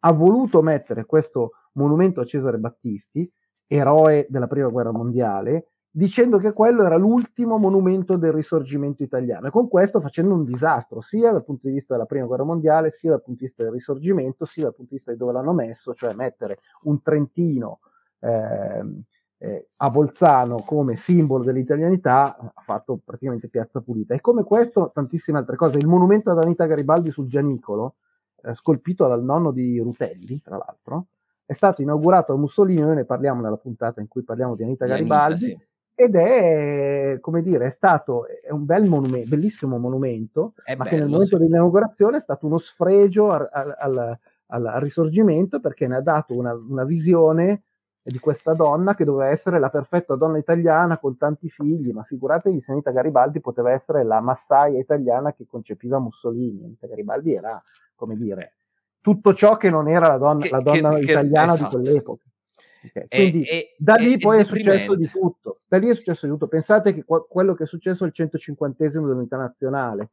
[0.00, 3.30] ha voluto mettere questo monumento a Cesare Battisti,
[3.68, 5.68] eroe della prima guerra mondiale,
[5.98, 9.48] dicendo che quello era l'ultimo monumento del risorgimento italiano.
[9.48, 12.92] E con questo facendo un disastro sia dal punto di vista della prima guerra mondiale,
[12.92, 15.52] sia dal punto di vista del risorgimento, sia dal punto di vista di dove l'hanno
[15.52, 17.80] messo, cioè mettere un Trentino
[18.20, 19.02] ehm,
[19.38, 24.14] eh, a Bolzano come simbolo dell'italianità ha fatto praticamente piazza pulita.
[24.14, 25.78] E come questo tantissime altre cose.
[25.78, 27.96] Il monumento ad Anita Garibaldi sul Gianicolo
[28.42, 31.06] eh, scolpito dal nonno di Rutelli tra l'altro
[31.44, 34.84] è stato inaugurato da Mussolini noi ne parliamo nella puntata in cui parliamo di Anita
[34.84, 35.44] Di Anita, Garibaldi.
[35.44, 35.67] sì.
[36.00, 40.90] Ed è come dire è stato è un bel monumento bellissimo monumento È ma che
[40.92, 41.42] nel bello, momento sì.
[41.42, 46.52] dell'inaugurazione è stato uno sfregio al, al- al- al- risorgimento perché ne ha dato una,
[46.54, 47.62] una visione
[48.00, 52.60] di questa donna che doveva essere la perfetta donna italiana con tanti figli, ma figuratevi
[52.60, 56.64] se Anita Garibaldi poteva essere la massaia italiana che concepiva Mussolini.
[56.64, 57.60] Anita Garibaldi era,
[57.96, 58.54] come dire,
[59.02, 61.76] tutto ciò che non era la donna, Che- la donna che- che- italiana esatto.
[61.76, 62.22] di quell'epoca.
[62.94, 63.08] Okay.
[63.08, 65.60] Quindi è, da lì è, poi è, è successo di tutto.
[65.66, 66.48] Da lì è successo di tutto.
[66.48, 70.10] Pensate che qua, quello che è successo al 150 dell'unità nazionale,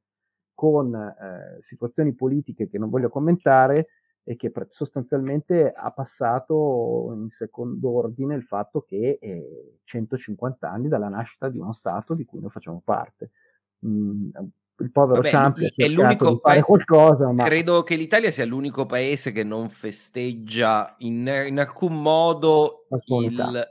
[0.53, 3.88] con eh, situazioni politiche che non voglio commentare,
[4.27, 9.39] e che sostanzialmente ha passato in secondo ordine il fatto che è
[9.84, 13.30] 150 anni dalla nascita di uno Stato di cui noi facciamo parte.
[13.85, 14.30] Mm,
[14.80, 17.31] il povero Vabbè, Ciampi è l'unico fare qualcosa.
[17.31, 17.45] Ma...
[17.45, 23.23] Credo che l'Italia sia l'unico paese che non festeggia in, in alcun modo la sua,
[23.23, 23.69] il,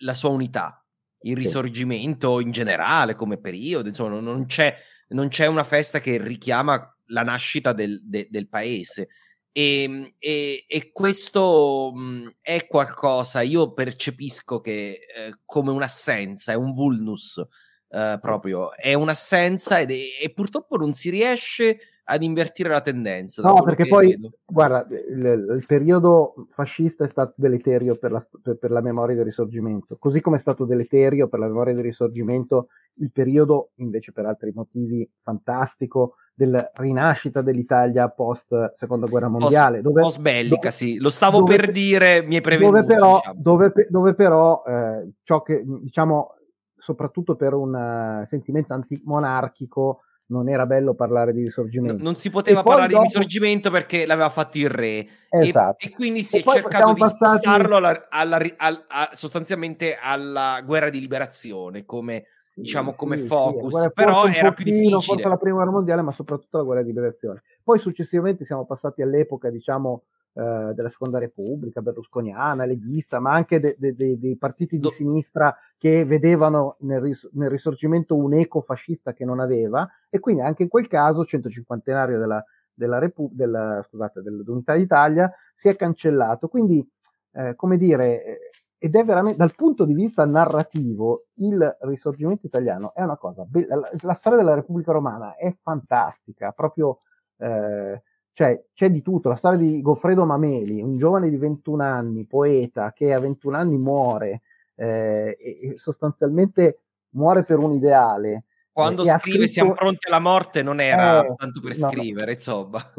[0.00, 0.84] la sua unità,
[1.20, 3.88] il risorgimento in generale come periodo.
[3.88, 4.74] Insomma, non c'è,
[5.08, 9.08] non c'è una festa che richiama la nascita del, de, del paese.
[9.50, 16.52] E, ehm, e, e questo mh, mhmm, è qualcosa, io percepisco che eh, come un'assenza,
[16.52, 17.42] è un vulnus
[17.90, 21.78] eh, proprio, è un'assenza ed è, e purtroppo non si riesce
[22.10, 23.42] ad invertire la tendenza.
[23.42, 24.30] No, perché poi, vedo.
[24.46, 29.26] guarda, il, il, periodo fascista è stato deleterio per la, per, per la, memoria del
[29.26, 32.68] risorgimento, così come è stato deleterio per la memoria del risorgimento
[33.00, 39.80] il periodo, invece per altri motivi, fantastico della rinascita dell'Italia post seconda guerra mondiale.
[39.80, 42.80] Post, dove, post bellica, dove, sì, lo stavo dove, per dire, mi è prevenuto.
[42.80, 43.40] Dove però, diciamo.
[43.40, 46.37] dove, dove però eh, ciò che, diciamo,
[46.78, 51.96] soprattutto per un uh, sentimento antimonarchico, non era bello parlare di risorgimento.
[51.96, 53.02] No, non si poteva parlare dopo...
[53.02, 55.06] di risorgimento perché l'aveva fatto il re.
[55.28, 55.84] Esatto.
[55.84, 57.16] E, e, quindi si e è cercato di passati...
[57.16, 62.24] spostarlo alla, alla, alla, a, sostanzialmente alla guerra di liberazione come
[62.58, 65.00] diciamo come sì, focus, sì, però era più difficile.
[65.00, 67.42] Forse la prima guerra mondiale, ma soprattutto la guerra di liberazione.
[67.62, 70.02] Poi successivamente siamo passati all'epoca, diciamo,
[70.38, 75.52] eh, della seconda repubblica, berlusconiana, leghista, ma anche de- de- de- dei partiti di sinistra
[75.76, 80.62] che vedevano nel, ris- nel, risorgimento un eco fascista che non aveva, e quindi anche
[80.62, 86.46] in quel caso, 150 della, della, Repu- della scusate, dell'Unità d'Italia, si è cancellato.
[86.46, 86.88] Quindi,
[87.32, 88.38] eh, come dire, eh,
[88.78, 93.66] ed è veramente dal punto di vista narrativo il risorgimento italiano è una cosa be-
[93.66, 97.00] la, la, storia della Repubblica Romana è fantastica proprio
[97.38, 98.00] eh,
[98.38, 99.28] cioè c'è di tutto.
[99.28, 103.76] La storia di Goffredo Mameli un giovane di 21 anni poeta che a 21 anni
[103.76, 104.42] muore
[104.76, 106.82] eh, e, sostanzialmente
[107.14, 109.46] muore per un un quando scrive scritto...
[109.48, 112.92] siamo pronti alla morte non era eh, tanto per no, scrivere insomma.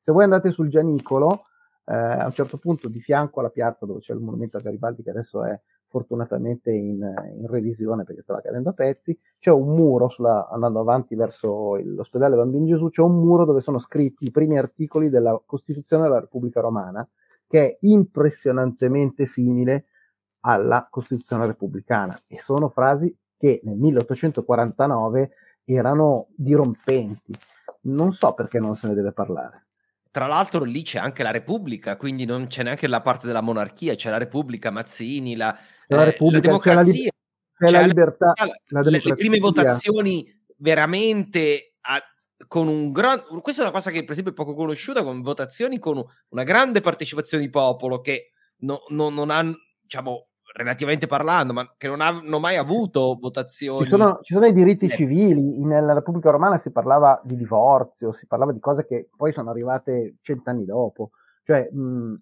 [0.00, 1.44] Se voi andate sul Gianicolo
[1.84, 5.02] eh, a un certo punto di fianco alla piazza dove c'è il monumento a Garibaldi
[5.02, 7.00] che adesso è fortunatamente in,
[7.36, 12.36] in revisione perché stava cadendo a pezzi, c'è un muro sulla, andando avanti verso l'ospedale
[12.36, 16.60] Bambino Gesù, c'è un muro dove sono scritti i primi articoli della Costituzione della Repubblica
[16.60, 17.06] Romana,
[17.46, 19.86] che è impressionantemente simile
[20.40, 25.30] alla Costituzione repubblicana e sono frasi che nel 1849
[25.64, 27.32] erano dirompenti.
[27.82, 29.66] Non so perché non se ne deve parlare.
[30.10, 33.94] Tra l'altro lì c'è anche la Repubblica, quindi non c'è neanche la parte della monarchia,
[33.94, 35.56] c'è la Repubblica, Mazzini, la,
[35.88, 37.10] la, eh, la democrazia,
[37.56, 38.32] c'è la, li- c'è la libertà,
[38.68, 40.26] la, le, le, prime votazioni
[40.58, 42.00] veramente a,
[42.46, 43.22] con un gran...
[43.42, 46.80] Questa è una cosa che per esempio è poco conosciuta, con votazioni con una grande
[46.80, 49.42] partecipazione di popolo che no, no, non ha,
[49.80, 53.84] diciamo, relativamente parlando, ma che non hanno mai avuto votazioni.
[53.84, 54.90] Ci sono, ci sono i diritti eh.
[54.90, 59.50] civili, nella Repubblica Romana si parlava di divorzio, si parlava di cose che poi sono
[59.50, 61.10] arrivate cent'anni dopo,
[61.44, 62.14] cioè mh,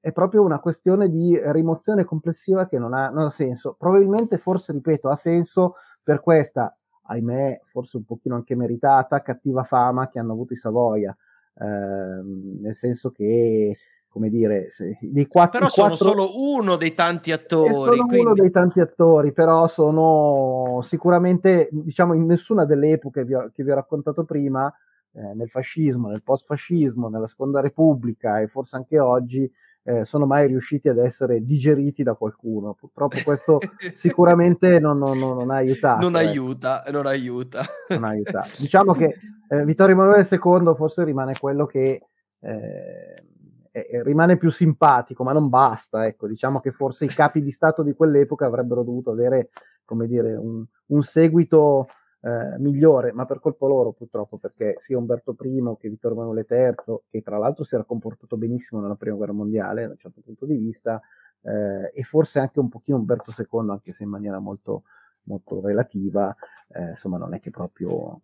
[0.00, 3.76] è proprio una questione di rimozione complessiva che non ha, non ha senso.
[3.78, 10.08] Probabilmente, forse, ripeto, ha senso per questa, ahimè, forse un pochino anche meritata, cattiva fama
[10.08, 11.16] che hanno avuto i Savoia,
[11.60, 13.76] eh, nel senso che
[14.10, 16.08] come dire, dei quattro, però sono quattro...
[16.08, 17.72] solo uno dei tanti attori.
[17.72, 18.18] Sono quindi...
[18.18, 23.74] uno dei tanti attori, però sono sicuramente, diciamo, in nessuna delle epoche che vi ho
[23.74, 24.72] raccontato prima,
[25.12, 29.50] eh, nel fascismo, nel post-fascismo, nella seconda repubblica e forse anche oggi,
[29.88, 32.74] eh, sono mai riusciti ad essere digeriti da qualcuno.
[32.74, 33.58] Purtroppo questo
[33.96, 36.02] sicuramente non, non, non, ha aiutato.
[36.02, 36.28] Non ecco.
[36.28, 37.64] aiuta, non aiuta.
[37.88, 38.44] non aiuta.
[38.58, 39.16] Diciamo che
[39.48, 42.02] eh, Vittorio Emanuele II forse rimane quello che
[42.40, 43.22] eh,
[43.70, 46.06] eh, rimane più simpatico, ma non basta.
[46.06, 49.48] Ecco, diciamo che forse i capi di Stato di quell'epoca avrebbero dovuto avere,
[49.86, 51.86] come dire, un, un seguito
[52.20, 57.00] eh, migliore, ma per colpo loro purtroppo, perché sia Umberto I che Vittorio Emanuele III,
[57.08, 60.46] che tra l'altro si era comportato benissimo nella prima guerra mondiale da un certo punto
[60.46, 61.00] di vista,
[61.42, 64.82] eh, e forse anche un pochino Umberto II, anche se in maniera molto,
[65.24, 66.34] molto relativa,
[66.68, 68.20] eh, insomma non è che proprio,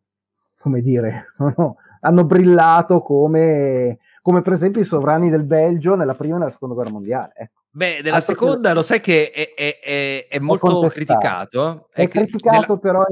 [0.58, 6.36] come dire, sono, hanno brillato come come per esempio i sovrani del Belgio nella prima
[6.36, 7.32] e nella seconda guerra mondiale.
[7.36, 7.60] Ecco.
[7.72, 8.74] Beh, della Altro seconda che...
[8.74, 11.88] lo sai che è, è, è, è molto criticato.
[11.92, 12.78] È, criticato, della...
[12.78, 13.04] però,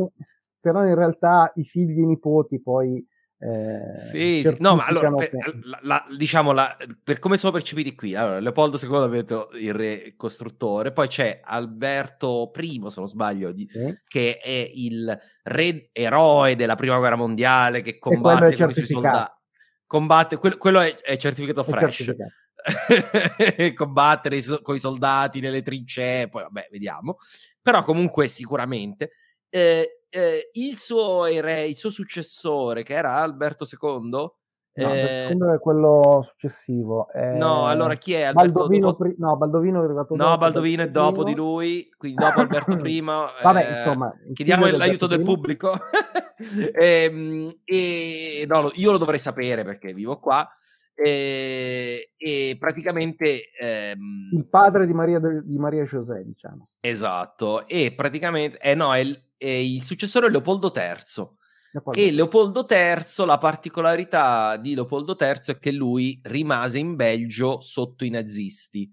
[0.62, 3.04] però, in realtà i figli e i nipoti poi
[3.44, 5.32] Eh, sì, sì, no, ma allora, per,
[5.64, 9.74] la, la, diciamo, la, per come sono percepiti qui, allora, Leopoldo II ha detto il
[9.74, 13.98] re costruttore, poi c'è Alberto I, se non sbaglio, di, sì.
[14.06, 19.40] che è il re eroe della prima guerra mondiale, che combatte con i suoi soldati.
[19.86, 22.14] Combatte, quello, quello è, è, certificato fresh.
[23.74, 27.16] Combattere con i soldati nelle trincee, poi vabbè, vediamo.
[27.60, 29.10] Però comunque sicuramente.
[29.54, 34.30] Eh, eh, il suo re, il suo successore, che era Alberto II,
[34.74, 37.12] No, eh, è quello successivo.
[37.12, 38.22] Eh, no, allora chi è?
[38.22, 39.02] Alberto Baldovino, dopo...
[39.04, 39.14] pri...
[39.18, 43.00] no, Baldovino è arrivato No, dopo, Baldovino è dopo di lui, quindi dopo Alberto I.
[43.02, 45.78] Vabbè, eh, insomma, chiediamo l'aiuto del pubblico.
[46.72, 50.48] e, ehm, e, no, io lo dovrei sapere perché vivo qua.
[50.94, 54.30] E, e praticamente ehm...
[54.32, 56.68] il padre di Maria, di Maria José, diciamo.
[56.80, 61.40] Esatto, e praticamente eh no, è il, è il successore è Leopoldo III.
[61.72, 61.98] Leopoldo.
[61.98, 68.04] E Leopoldo III, la particolarità di Leopoldo III è che lui rimase in Belgio sotto
[68.04, 68.90] i nazisti.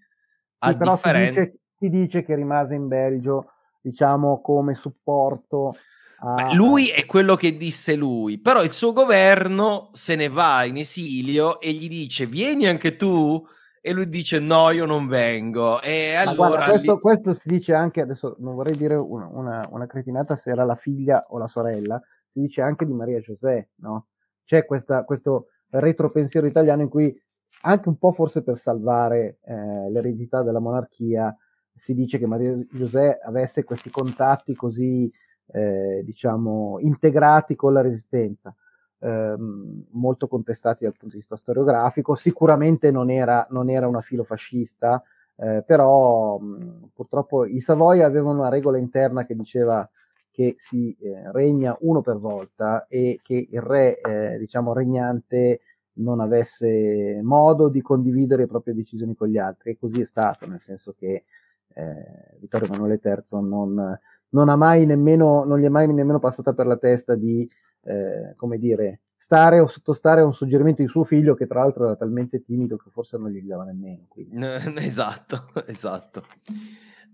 [0.60, 1.44] A sì, differenza...
[1.44, 3.52] si, dice, si dice che rimase in Belgio,
[3.82, 5.76] diciamo, come supporto
[6.22, 10.78] Ah, lui è quello che disse lui, però il suo governo se ne va in
[10.78, 13.42] esilio e gli dice vieni anche tu?
[13.82, 15.82] E lui dice no io non vengo.
[15.82, 17.00] E allora guarda, questo, lì...
[17.00, 20.76] questo, si dice anche adesso non vorrei dire una, una, una, cretinata se era la
[20.76, 22.02] figlia o la sorella
[22.32, 24.08] si dice anche di Maria José no?
[24.44, 27.16] c'è questa, questo retropensiero italiano in cui
[27.62, 31.36] anche un po' forse per salvare eh, l'eredità della monarchia
[31.74, 35.10] si dice che Maria José avesse questi contatti così
[35.52, 38.54] eh, diciamo, integrati con la resistenza,
[39.00, 42.16] ehm, molto contestati dal punto di vista storiografico.
[42.16, 45.04] Sicuramente non era, non era una filofascista,
[45.36, 49.90] eh, però mh, purtroppo i Savoia avevano una regola interna che diceva
[50.32, 55.62] che si eh, regna uno per volta e che il re, eh, diciamo, regnante
[56.00, 60.48] non avesse modo di condividere le proprie decisioni con gli altri e così è stato,
[60.48, 61.26] nel senso che
[61.74, 64.00] eh, Vittorio Emanuele III non,
[64.30, 67.50] non, ha mai nemmeno, non gli è mai nemmeno passata per la testa di,
[67.84, 71.86] eh, come dire, stare o sottostare a un suggerimento di suo figlio che tra l'altro
[71.86, 74.08] era talmente timido che forse non gli dava nemmeno.
[74.82, 76.26] esatto, esatto.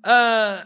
[0.01, 0.63] Uh,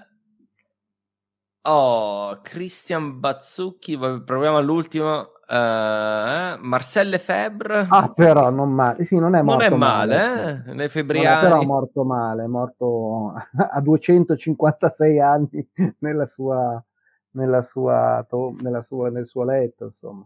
[1.62, 5.32] oh, Christian Bazzucchi, proviamo all'ultimo.
[5.52, 7.88] Uh, Marcel Lefebvre.
[7.90, 9.04] Ah, però non male.
[9.06, 10.74] Sì, non è morto Non è male, male eh?
[10.76, 11.48] Le febbriani.
[11.48, 15.68] però è morto male, è morto a 256 anni
[16.00, 16.84] nella sua,
[17.32, 18.24] nella sua,
[18.62, 20.24] nella sua, nel suo letto, insomma.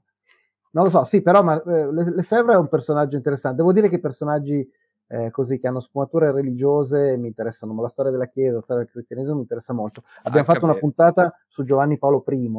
[0.72, 3.58] Non lo so, sì, però ma, eh, Lefebvre è un personaggio interessante.
[3.58, 4.68] Devo dire che i personaggi
[5.08, 8.84] eh, così che hanno sfumature religiose mi interessano, ma la storia della Chiesa, la storia
[8.84, 10.04] del cristianesimo mi interessa molto.
[10.24, 12.50] Abbiamo Anche fatto una puntata su Giovanni Paolo I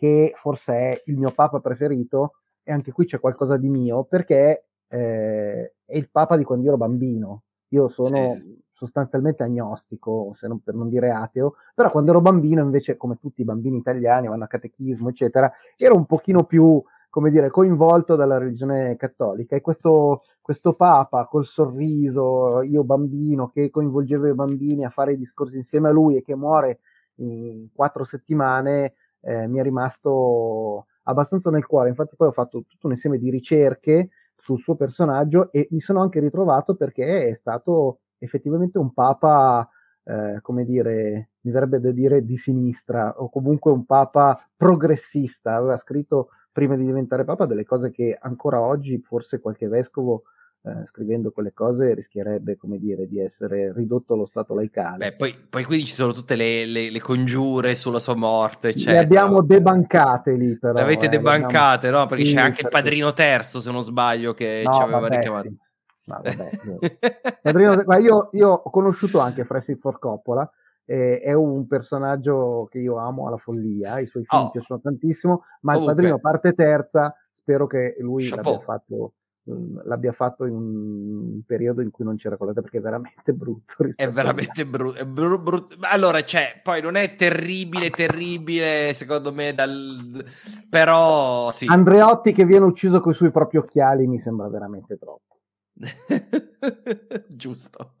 [0.00, 4.64] che forse è il mio papa preferito, e anche qui c'è qualcosa di mio, perché
[4.88, 7.42] eh, è il papa di quando io ero bambino.
[7.72, 8.58] Io sono sì.
[8.72, 13.42] sostanzialmente agnostico, se non, per non dire ateo, però quando ero bambino, invece, come tutti
[13.42, 18.38] i bambini italiani, vanno a catechismo, eccetera, ero un pochino più, come dire, coinvolto dalla
[18.38, 19.54] religione cattolica.
[19.54, 25.18] E questo, questo papa col sorriso, io bambino, che coinvolgeva i bambini a fare i
[25.18, 26.80] discorsi insieme a lui e che muore
[27.16, 31.88] in quattro settimane, eh, mi è rimasto abbastanza nel cuore.
[31.88, 36.00] Infatti, poi ho fatto tutto un insieme di ricerche sul suo personaggio e mi sono
[36.00, 39.68] anche ritrovato perché è stato effettivamente un papa,
[40.04, 45.54] eh, come dire, mi verrebbe da dire di sinistra o comunque un papa progressista.
[45.56, 50.24] Aveva scritto prima di diventare papa delle cose che ancora oggi forse qualche vescovo
[50.62, 55.08] eh, scrivendo quelle cose rischierebbe, come dire, di essere ridotto allo stato laicale.
[55.08, 58.98] Beh, poi, poi quindi ci sono tutte le, le, le, congiure sulla sua morte, eccetera.
[58.98, 60.74] Le abbiamo debancate lì, però.
[60.74, 62.04] Le avete eh, debancate, abbiamo...
[62.04, 62.06] no?
[62.10, 65.14] Perché sì, c'è anche il padrino terzo, se non sbaglio, che no, ci aveva vabbè,
[65.14, 65.48] richiamato.
[65.48, 65.58] Sì.
[66.04, 70.50] No, vabbè, padrino, io, io, ho conosciuto anche Francis Ford Coppola,
[70.84, 74.50] eh, è un personaggio che io amo alla follia, i suoi film oh.
[74.50, 75.92] piacciono tantissimo, ma Comunque.
[75.92, 78.44] il padrino parte terza, spero che lui Chapeau.
[78.44, 79.12] l'abbia fatto
[79.44, 83.88] l'abbia fatto in un periodo in cui non c'era colata perché è veramente brutto.
[83.94, 85.04] È veramente brutto.
[85.06, 90.24] Bru- brut- allora, cioè, poi non è terribile, terribile, secondo me, dal...
[90.68, 91.66] però sì.
[91.68, 95.39] Andreotti che viene ucciso con i suoi propri occhiali mi sembra veramente troppo.
[97.28, 97.94] Giusto.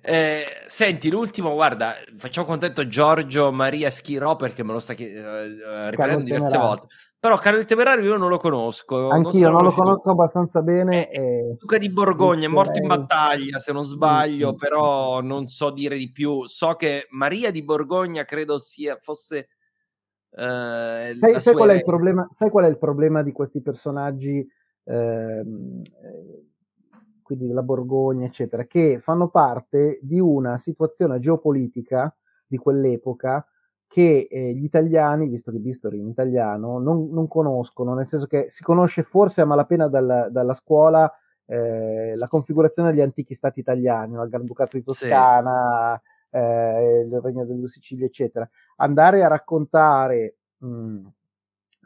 [0.00, 5.90] Eh, senti, l'ultimo, guarda, facciamo contento Giorgio Maria Schirò perché me lo sta chied- uh,
[5.90, 6.86] ripetendo diverse volte.
[7.20, 9.10] Però Carlo il Temerario io non lo conosco.
[9.10, 11.10] Anch'io non, non lo conosco abbastanza bene.
[11.10, 11.56] Eh, e...
[11.58, 16.10] Duca di Borgogna è morto in battaglia, se non sbaglio, però non so dire di
[16.10, 16.46] più.
[16.46, 19.48] So che Maria di Borgogna credo sia, fosse
[20.30, 24.46] Eh, sai, sai, qual problema, sai, qual è il problema, di questi personaggi,
[24.84, 25.44] eh,
[27.36, 32.12] quindi della Borgogna, eccetera, che fanno parte di una situazione geopolitica
[32.44, 33.46] di quell'epoca
[33.86, 38.48] che eh, gli italiani, visto che Bistori in italiano, non, non, conoscono, nel senso che
[38.50, 41.12] si conosce forse a malapena dalla, dalla scuola
[41.46, 44.24] eh, la configurazione degli antichi stati italiani, no?
[44.24, 46.36] il Granducato di Toscana, sì.
[46.36, 48.48] eh, il Regno delle Sicilie, eccetera.
[48.76, 51.06] Andare a raccontare mh,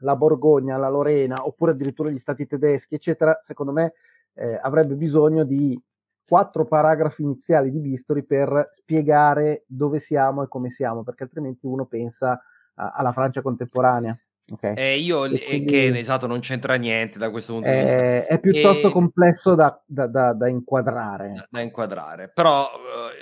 [0.01, 3.93] la Borgogna, la Lorena, oppure addirittura gli stati tedeschi, eccetera, secondo me
[4.35, 5.81] eh, avrebbe bisogno di
[6.27, 11.86] quattro paragrafi iniziali di Bistori per spiegare dove siamo e come siamo, perché altrimenti uno
[11.86, 12.40] pensa
[12.74, 14.19] a, alla Francia contemporanea.
[14.47, 14.74] Okay.
[14.77, 18.27] Eh, io e quindi, che esatto non c'entra niente da questo punto di vista.
[18.27, 21.47] È piuttosto e, complesso da, da, da, da inquadrare.
[21.48, 22.69] Da, inquadrare, però,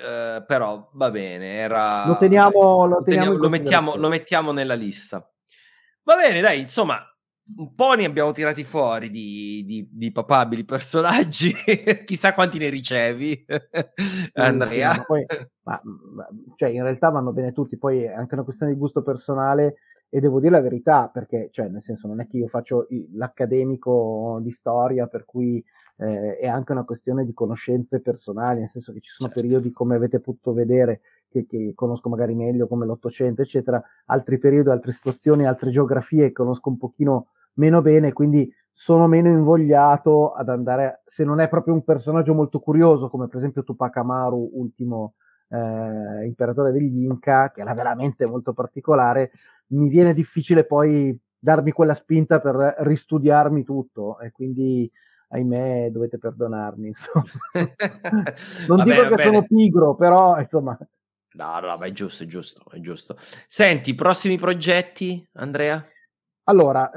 [0.04, 1.58] eh, però va bene.
[1.58, 2.06] Era...
[2.08, 5.24] Lo teniamo, lo, teniamo lo, mettiamo, lo mettiamo nella lista.
[6.02, 7.00] Va bene, dai, insomma,
[7.56, 11.52] un po' ne abbiamo tirati fuori di, di, di papabili personaggi.
[12.04, 13.44] Chissà quanti ne ricevi,
[14.34, 14.92] Andrea.
[14.92, 15.26] Sì, poi,
[15.64, 17.76] ma, ma, cioè, in realtà vanno bene tutti.
[17.76, 19.76] Poi è anche una questione di gusto personale
[20.08, 24.40] e devo dire la verità perché, cioè, nel senso, non è che io faccio l'accademico
[24.42, 25.64] di storia, per cui
[25.96, 29.42] eh, è anche una questione di conoscenze personali, nel senso che ci sono certo.
[29.42, 34.68] periodi, come avete potuto vedere, che, che, conosco magari meglio, come l'Ottocento, eccetera, altri periodi,
[34.68, 40.48] altre situazioni, altre geografie che conosco un pochino meno bene, quindi sono meno invogliato ad
[40.48, 45.14] andare, se non è proprio un personaggio molto curioso, come per esempio Tupac Amaru, ultimo
[45.48, 49.30] eh, imperatore degli Inca, che era veramente molto particolare,
[49.68, 54.90] mi viene difficile poi darmi quella spinta per ristudiarmi tutto e quindi
[55.28, 56.92] ahimè dovete perdonarmi
[58.68, 60.78] non va dico bene, che sono pigro però insomma.
[61.34, 63.16] No no ma è giusto è giusto è giusto.
[63.46, 65.84] Senti prossimi progetti Andrea
[66.44, 66.90] allora,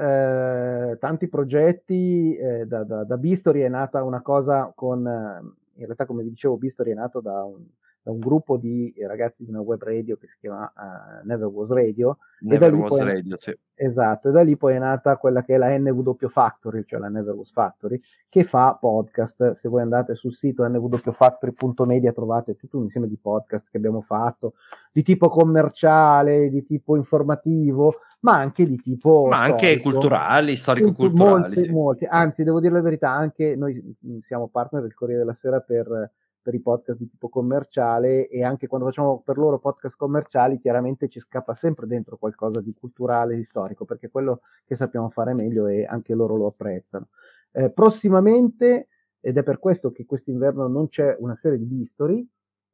[0.92, 5.84] eh, tanti progetti, eh, da, da, da, Bistori è nata una cosa con, eh, in
[5.84, 7.64] realtà come vi dicevo, Bistori è nato da un,
[8.06, 11.70] da un gruppo di ragazzi di una web radio che si chiama uh, Never Was
[11.70, 12.18] Radio.
[12.42, 13.52] Never Was Radio, sì.
[13.74, 17.08] Esatto, e da lì poi è nata quella che è la NW Factory, cioè la
[17.08, 19.56] Never Was Factory, che fa podcast.
[19.56, 24.54] Se voi andate sul sito nwfactory.media trovate tutto un insieme di podcast che abbiamo fatto,
[24.92, 29.26] di tipo commerciale, di tipo informativo, ma anche di tipo...
[29.26, 29.52] Ma storico.
[29.52, 31.40] anche culturali, storico-culturali.
[31.40, 31.72] Molti, sì.
[31.72, 36.12] molti, anzi devo dire la verità, anche noi siamo partner del Corriere della Sera per
[36.46, 41.08] per i podcast di tipo commerciale e anche quando facciamo per loro podcast commerciali chiaramente
[41.08, 45.34] ci scappa sempre dentro qualcosa di culturale e di storico perché quello che sappiamo fare
[45.34, 47.08] meglio e anche loro lo apprezzano.
[47.50, 48.86] Eh, prossimamente,
[49.18, 52.24] ed è per questo che quest'inverno non c'è una serie di Bistory,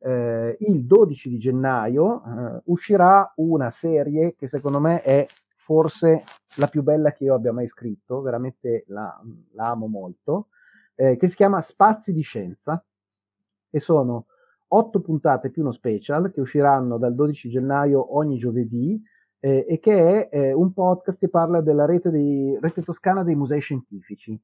[0.00, 5.26] eh, il 12 di gennaio eh, uscirà una serie che secondo me è
[5.56, 6.24] forse
[6.56, 9.18] la più bella che io abbia mai scritto, veramente la,
[9.52, 10.48] la amo molto,
[10.94, 12.84] eh, che si chiama Spazi di Scienza
[13.72, 14.26] e sono
[14.68, 19.00] otto puntate più uno special che usciranno dal 12 gennaio ogni giovedì
[19.40, 23.34] eh, e che è eh, un podcast che parla della rete, dei, rete toscana dei
[23.34, 24.38] musei scientifici,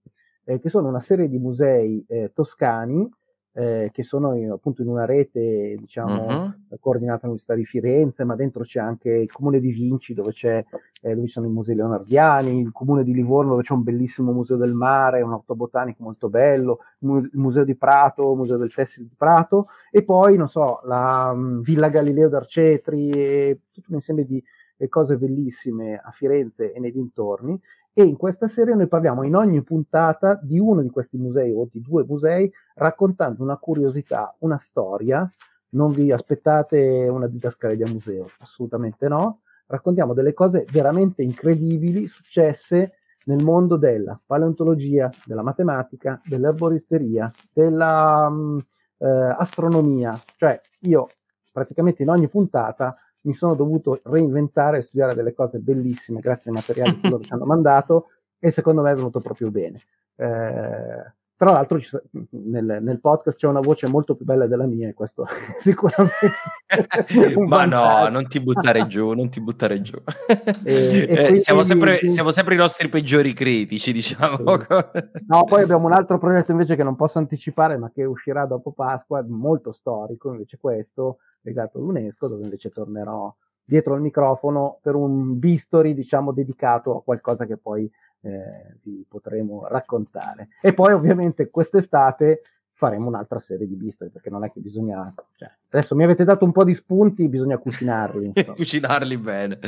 [0.45, 3.09] eh, che sono una serie di musei eh, toscani
[3.53, 6.79] eh, che sono in, appunto in una rete diciamo uh-huh.
[6.79, 10.65] coordinata all'Università di Firenze, ma dentro c'è anche il comune di Vinci dove, c'è,
[11.03, 14.33] eh, dove ci sono i musei leonardiani, il comune di Livorno dove c'è un bellissimo
[14.33, 19.07] museo del mare, un ortobotanico molto bello, il museo di Prato, il museo del tessile
[19.09, 24.25] di Prato e poi non so, la um, Villa Galileo d'Arcetri e tutto un insieme
[24.25, 24.43] di
[24.89, 27.61] cose bellissime a Firenze e nei dintorni
[27.99, 31.69] e in questa serie noi parliamo in ogni puntata di uno di questi musei o
[31.69, 35.29] di due musei raccontando una curiosità, una storia.
[35.71, 39.41] Non vi aspettate una didascalia di museo, assolutamente no.
[39.67, 48.65] Raccontiamo delle cose veramente incredibili successe nel mondo della paleontologia, della matematica, dell'erboristeria, della um,
[48.97, 50.19] eh.
[50.37, 51.09] Cioè io
[51.51, 56.57] praticamente in ogni puntata mi sono dovuto reinventare e studiare delle cose bellissime grazie ai
[56.57, 59.81] materiali che loro ci hanno mandato e secondo me è venuto proprio bene.
[60.17, 61.97] Eh, tra l'altro ci,
[62.31, 65.25] nel, nel, podcast c'è una voce molto più bella della mia e questo
[65.63, 66.33] sicuramente...
[67.47, 69.97] Ma no, non ti buttare giù, non ti buttare giù.
[70.65, 74.57] E, e eh, siamo, sempre, siamo, sempre, i nostri peggiori critici, diciamo.
[75.27, 78.73] No, poi abbiamo un altro progetto invece che non posso anticipare, ma che uscirà dopo
[78.73, 83.35] Pasqua, molto storico, invece questo, legato all'UNESCO, dove invece tornerò
[83.65, 87.91] dietro al microfono per un bistori, diciamo, dedicato a qualcosa che poi
[88.23, 90.49] eh, vi potremo raccontare.
[90.63, 92.43] E poi ovviamente quest'estate
[92.73, 95.13] faremo un'altra serie di bisturi, perché non è che bisogna...
[95.37, 98.33] Cioè, adesso mi avete dato un po' di spunti, bisogna cucinarli.
[98.55, 99.59] cucinarli bene.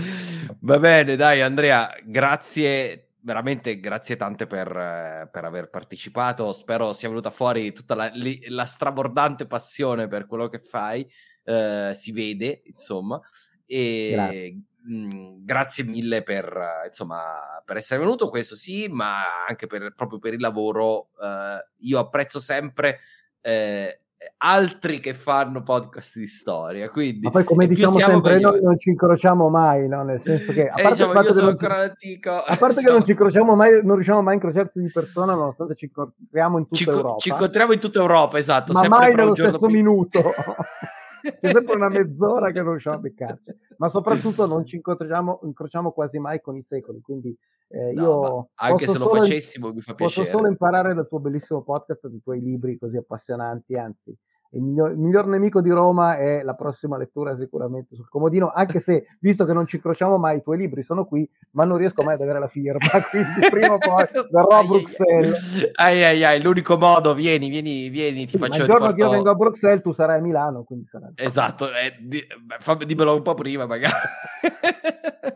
[0.61, 6.53] Va bene, dai Andrea, grazie veramente grazie tante per, per, aver partecipato.
[6.53, 8.11] Spero sia venuta fuori tutta la,
[8.49, 11.07] la strabordante passione per quello che fai.
[11.51, 13.21] Eh, si vede, insomma.
[13.67, 18.29] E grazie, mh, mm, grazie mille per, insomma, per essere venuto.
[18.29, 21.09] Questo sì, ma anche per, proprio per il lavoro.
[21.21, 23.01] Eh, io apprezzo sempre.
[23.41, 24.01] Eh,
[24.43, 26.89] altri che fanno podcast di storia.
[26.91, 28.51] Quindi, Ma poi, come diciamo sempre, meglio...
[28.51, 30.05] noi non ci incrociamo mai, no?
[30.05, 32.31] Nel senso che a eh, parte, diciamo, io sono ancora l'antico.
[32.31, 35.75] A parte che non ci incrociamo mai, non riusciamo mai a incrociarci di persona, nonostante
[35.75, 37.19] ci incontriamo in tutta ci, Europa.
[37.19, 38.73] Ci incontriamo in tutta Europa, esatto.
[38.73, 39.69] Ma mai nello stesso più...
[39.69, 40.35] minuto.
[41.23, 43.57] C'è sempre una mezz'ora che non riusciamo a beccarci.
[43.79, 47.37] Ma soprattutto non ci incontriamo, incrociamo quasi mai con i secoli, quindi
[47.69, 50.27] eh, no, io anche se lo facessimo mi fa piacere.
[50.27, 54.15] Posso solo imparare dal tuo bellissimo podcast, dai tuoi libri così appassionanti, anzi
[54.53, 58.81] il miglior, il miglior, nemico di Roma è la prossima lettura sicuramente sul comodino, anche
[58.81, 62.03] se, visto che non ci incrociamo mai, i tuoi libri sono qui, ma non riesco
[62.03, 62.79] mai ad avere la firma,
[63.11, 65.71] quindi prima o poi verrò a Bruxelles.
[65.75, 68.63] Ai ai ai, l'unico modo, vieni, vieni, vieni, ti sì, faccio...
[68.63, 68.95] il giorno porto...
[68.95, 71.13] che io vengo a Bruxelles tu sarai a Milano, quindi sarà...
[71.15, 72.21] Esatto, eh, di,
[72.59, 73.95] fammi, dimmelo un po' prima magari.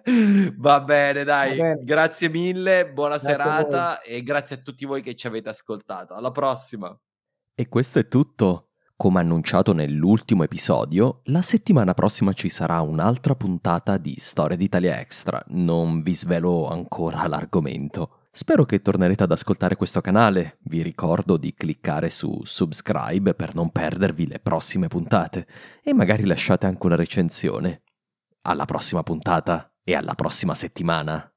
[0.59, 1.85] Va bene, dai, Va bene.
[1.85, 6.15] grazie mille, buona grazie serata e grazie a tutti voi che ci avete ascoltato.
[6.15, 6.97] Alla prossima.
[7.55, 8.71] E questo è tutto.
[8.97, 15.43] Come annunciato nell'ultimo episodio, la settimana prossima ci sarà un'altra puntata di Storia d'Italia Extra,
[15.49, 18.21] non vi svelo ancora l'argomento.
[18.31, 23.71] Spero che tornerete ad ascoltare questo canale, vi ricordo di cliccare su subscribe per non
[23.71, 25.47] perdervi le prossime puntate
[25.83, 27.83] e magari lasciate anche una recensione.
[28.43, 31.29] Alla prossima puntata e alla prossima settimana.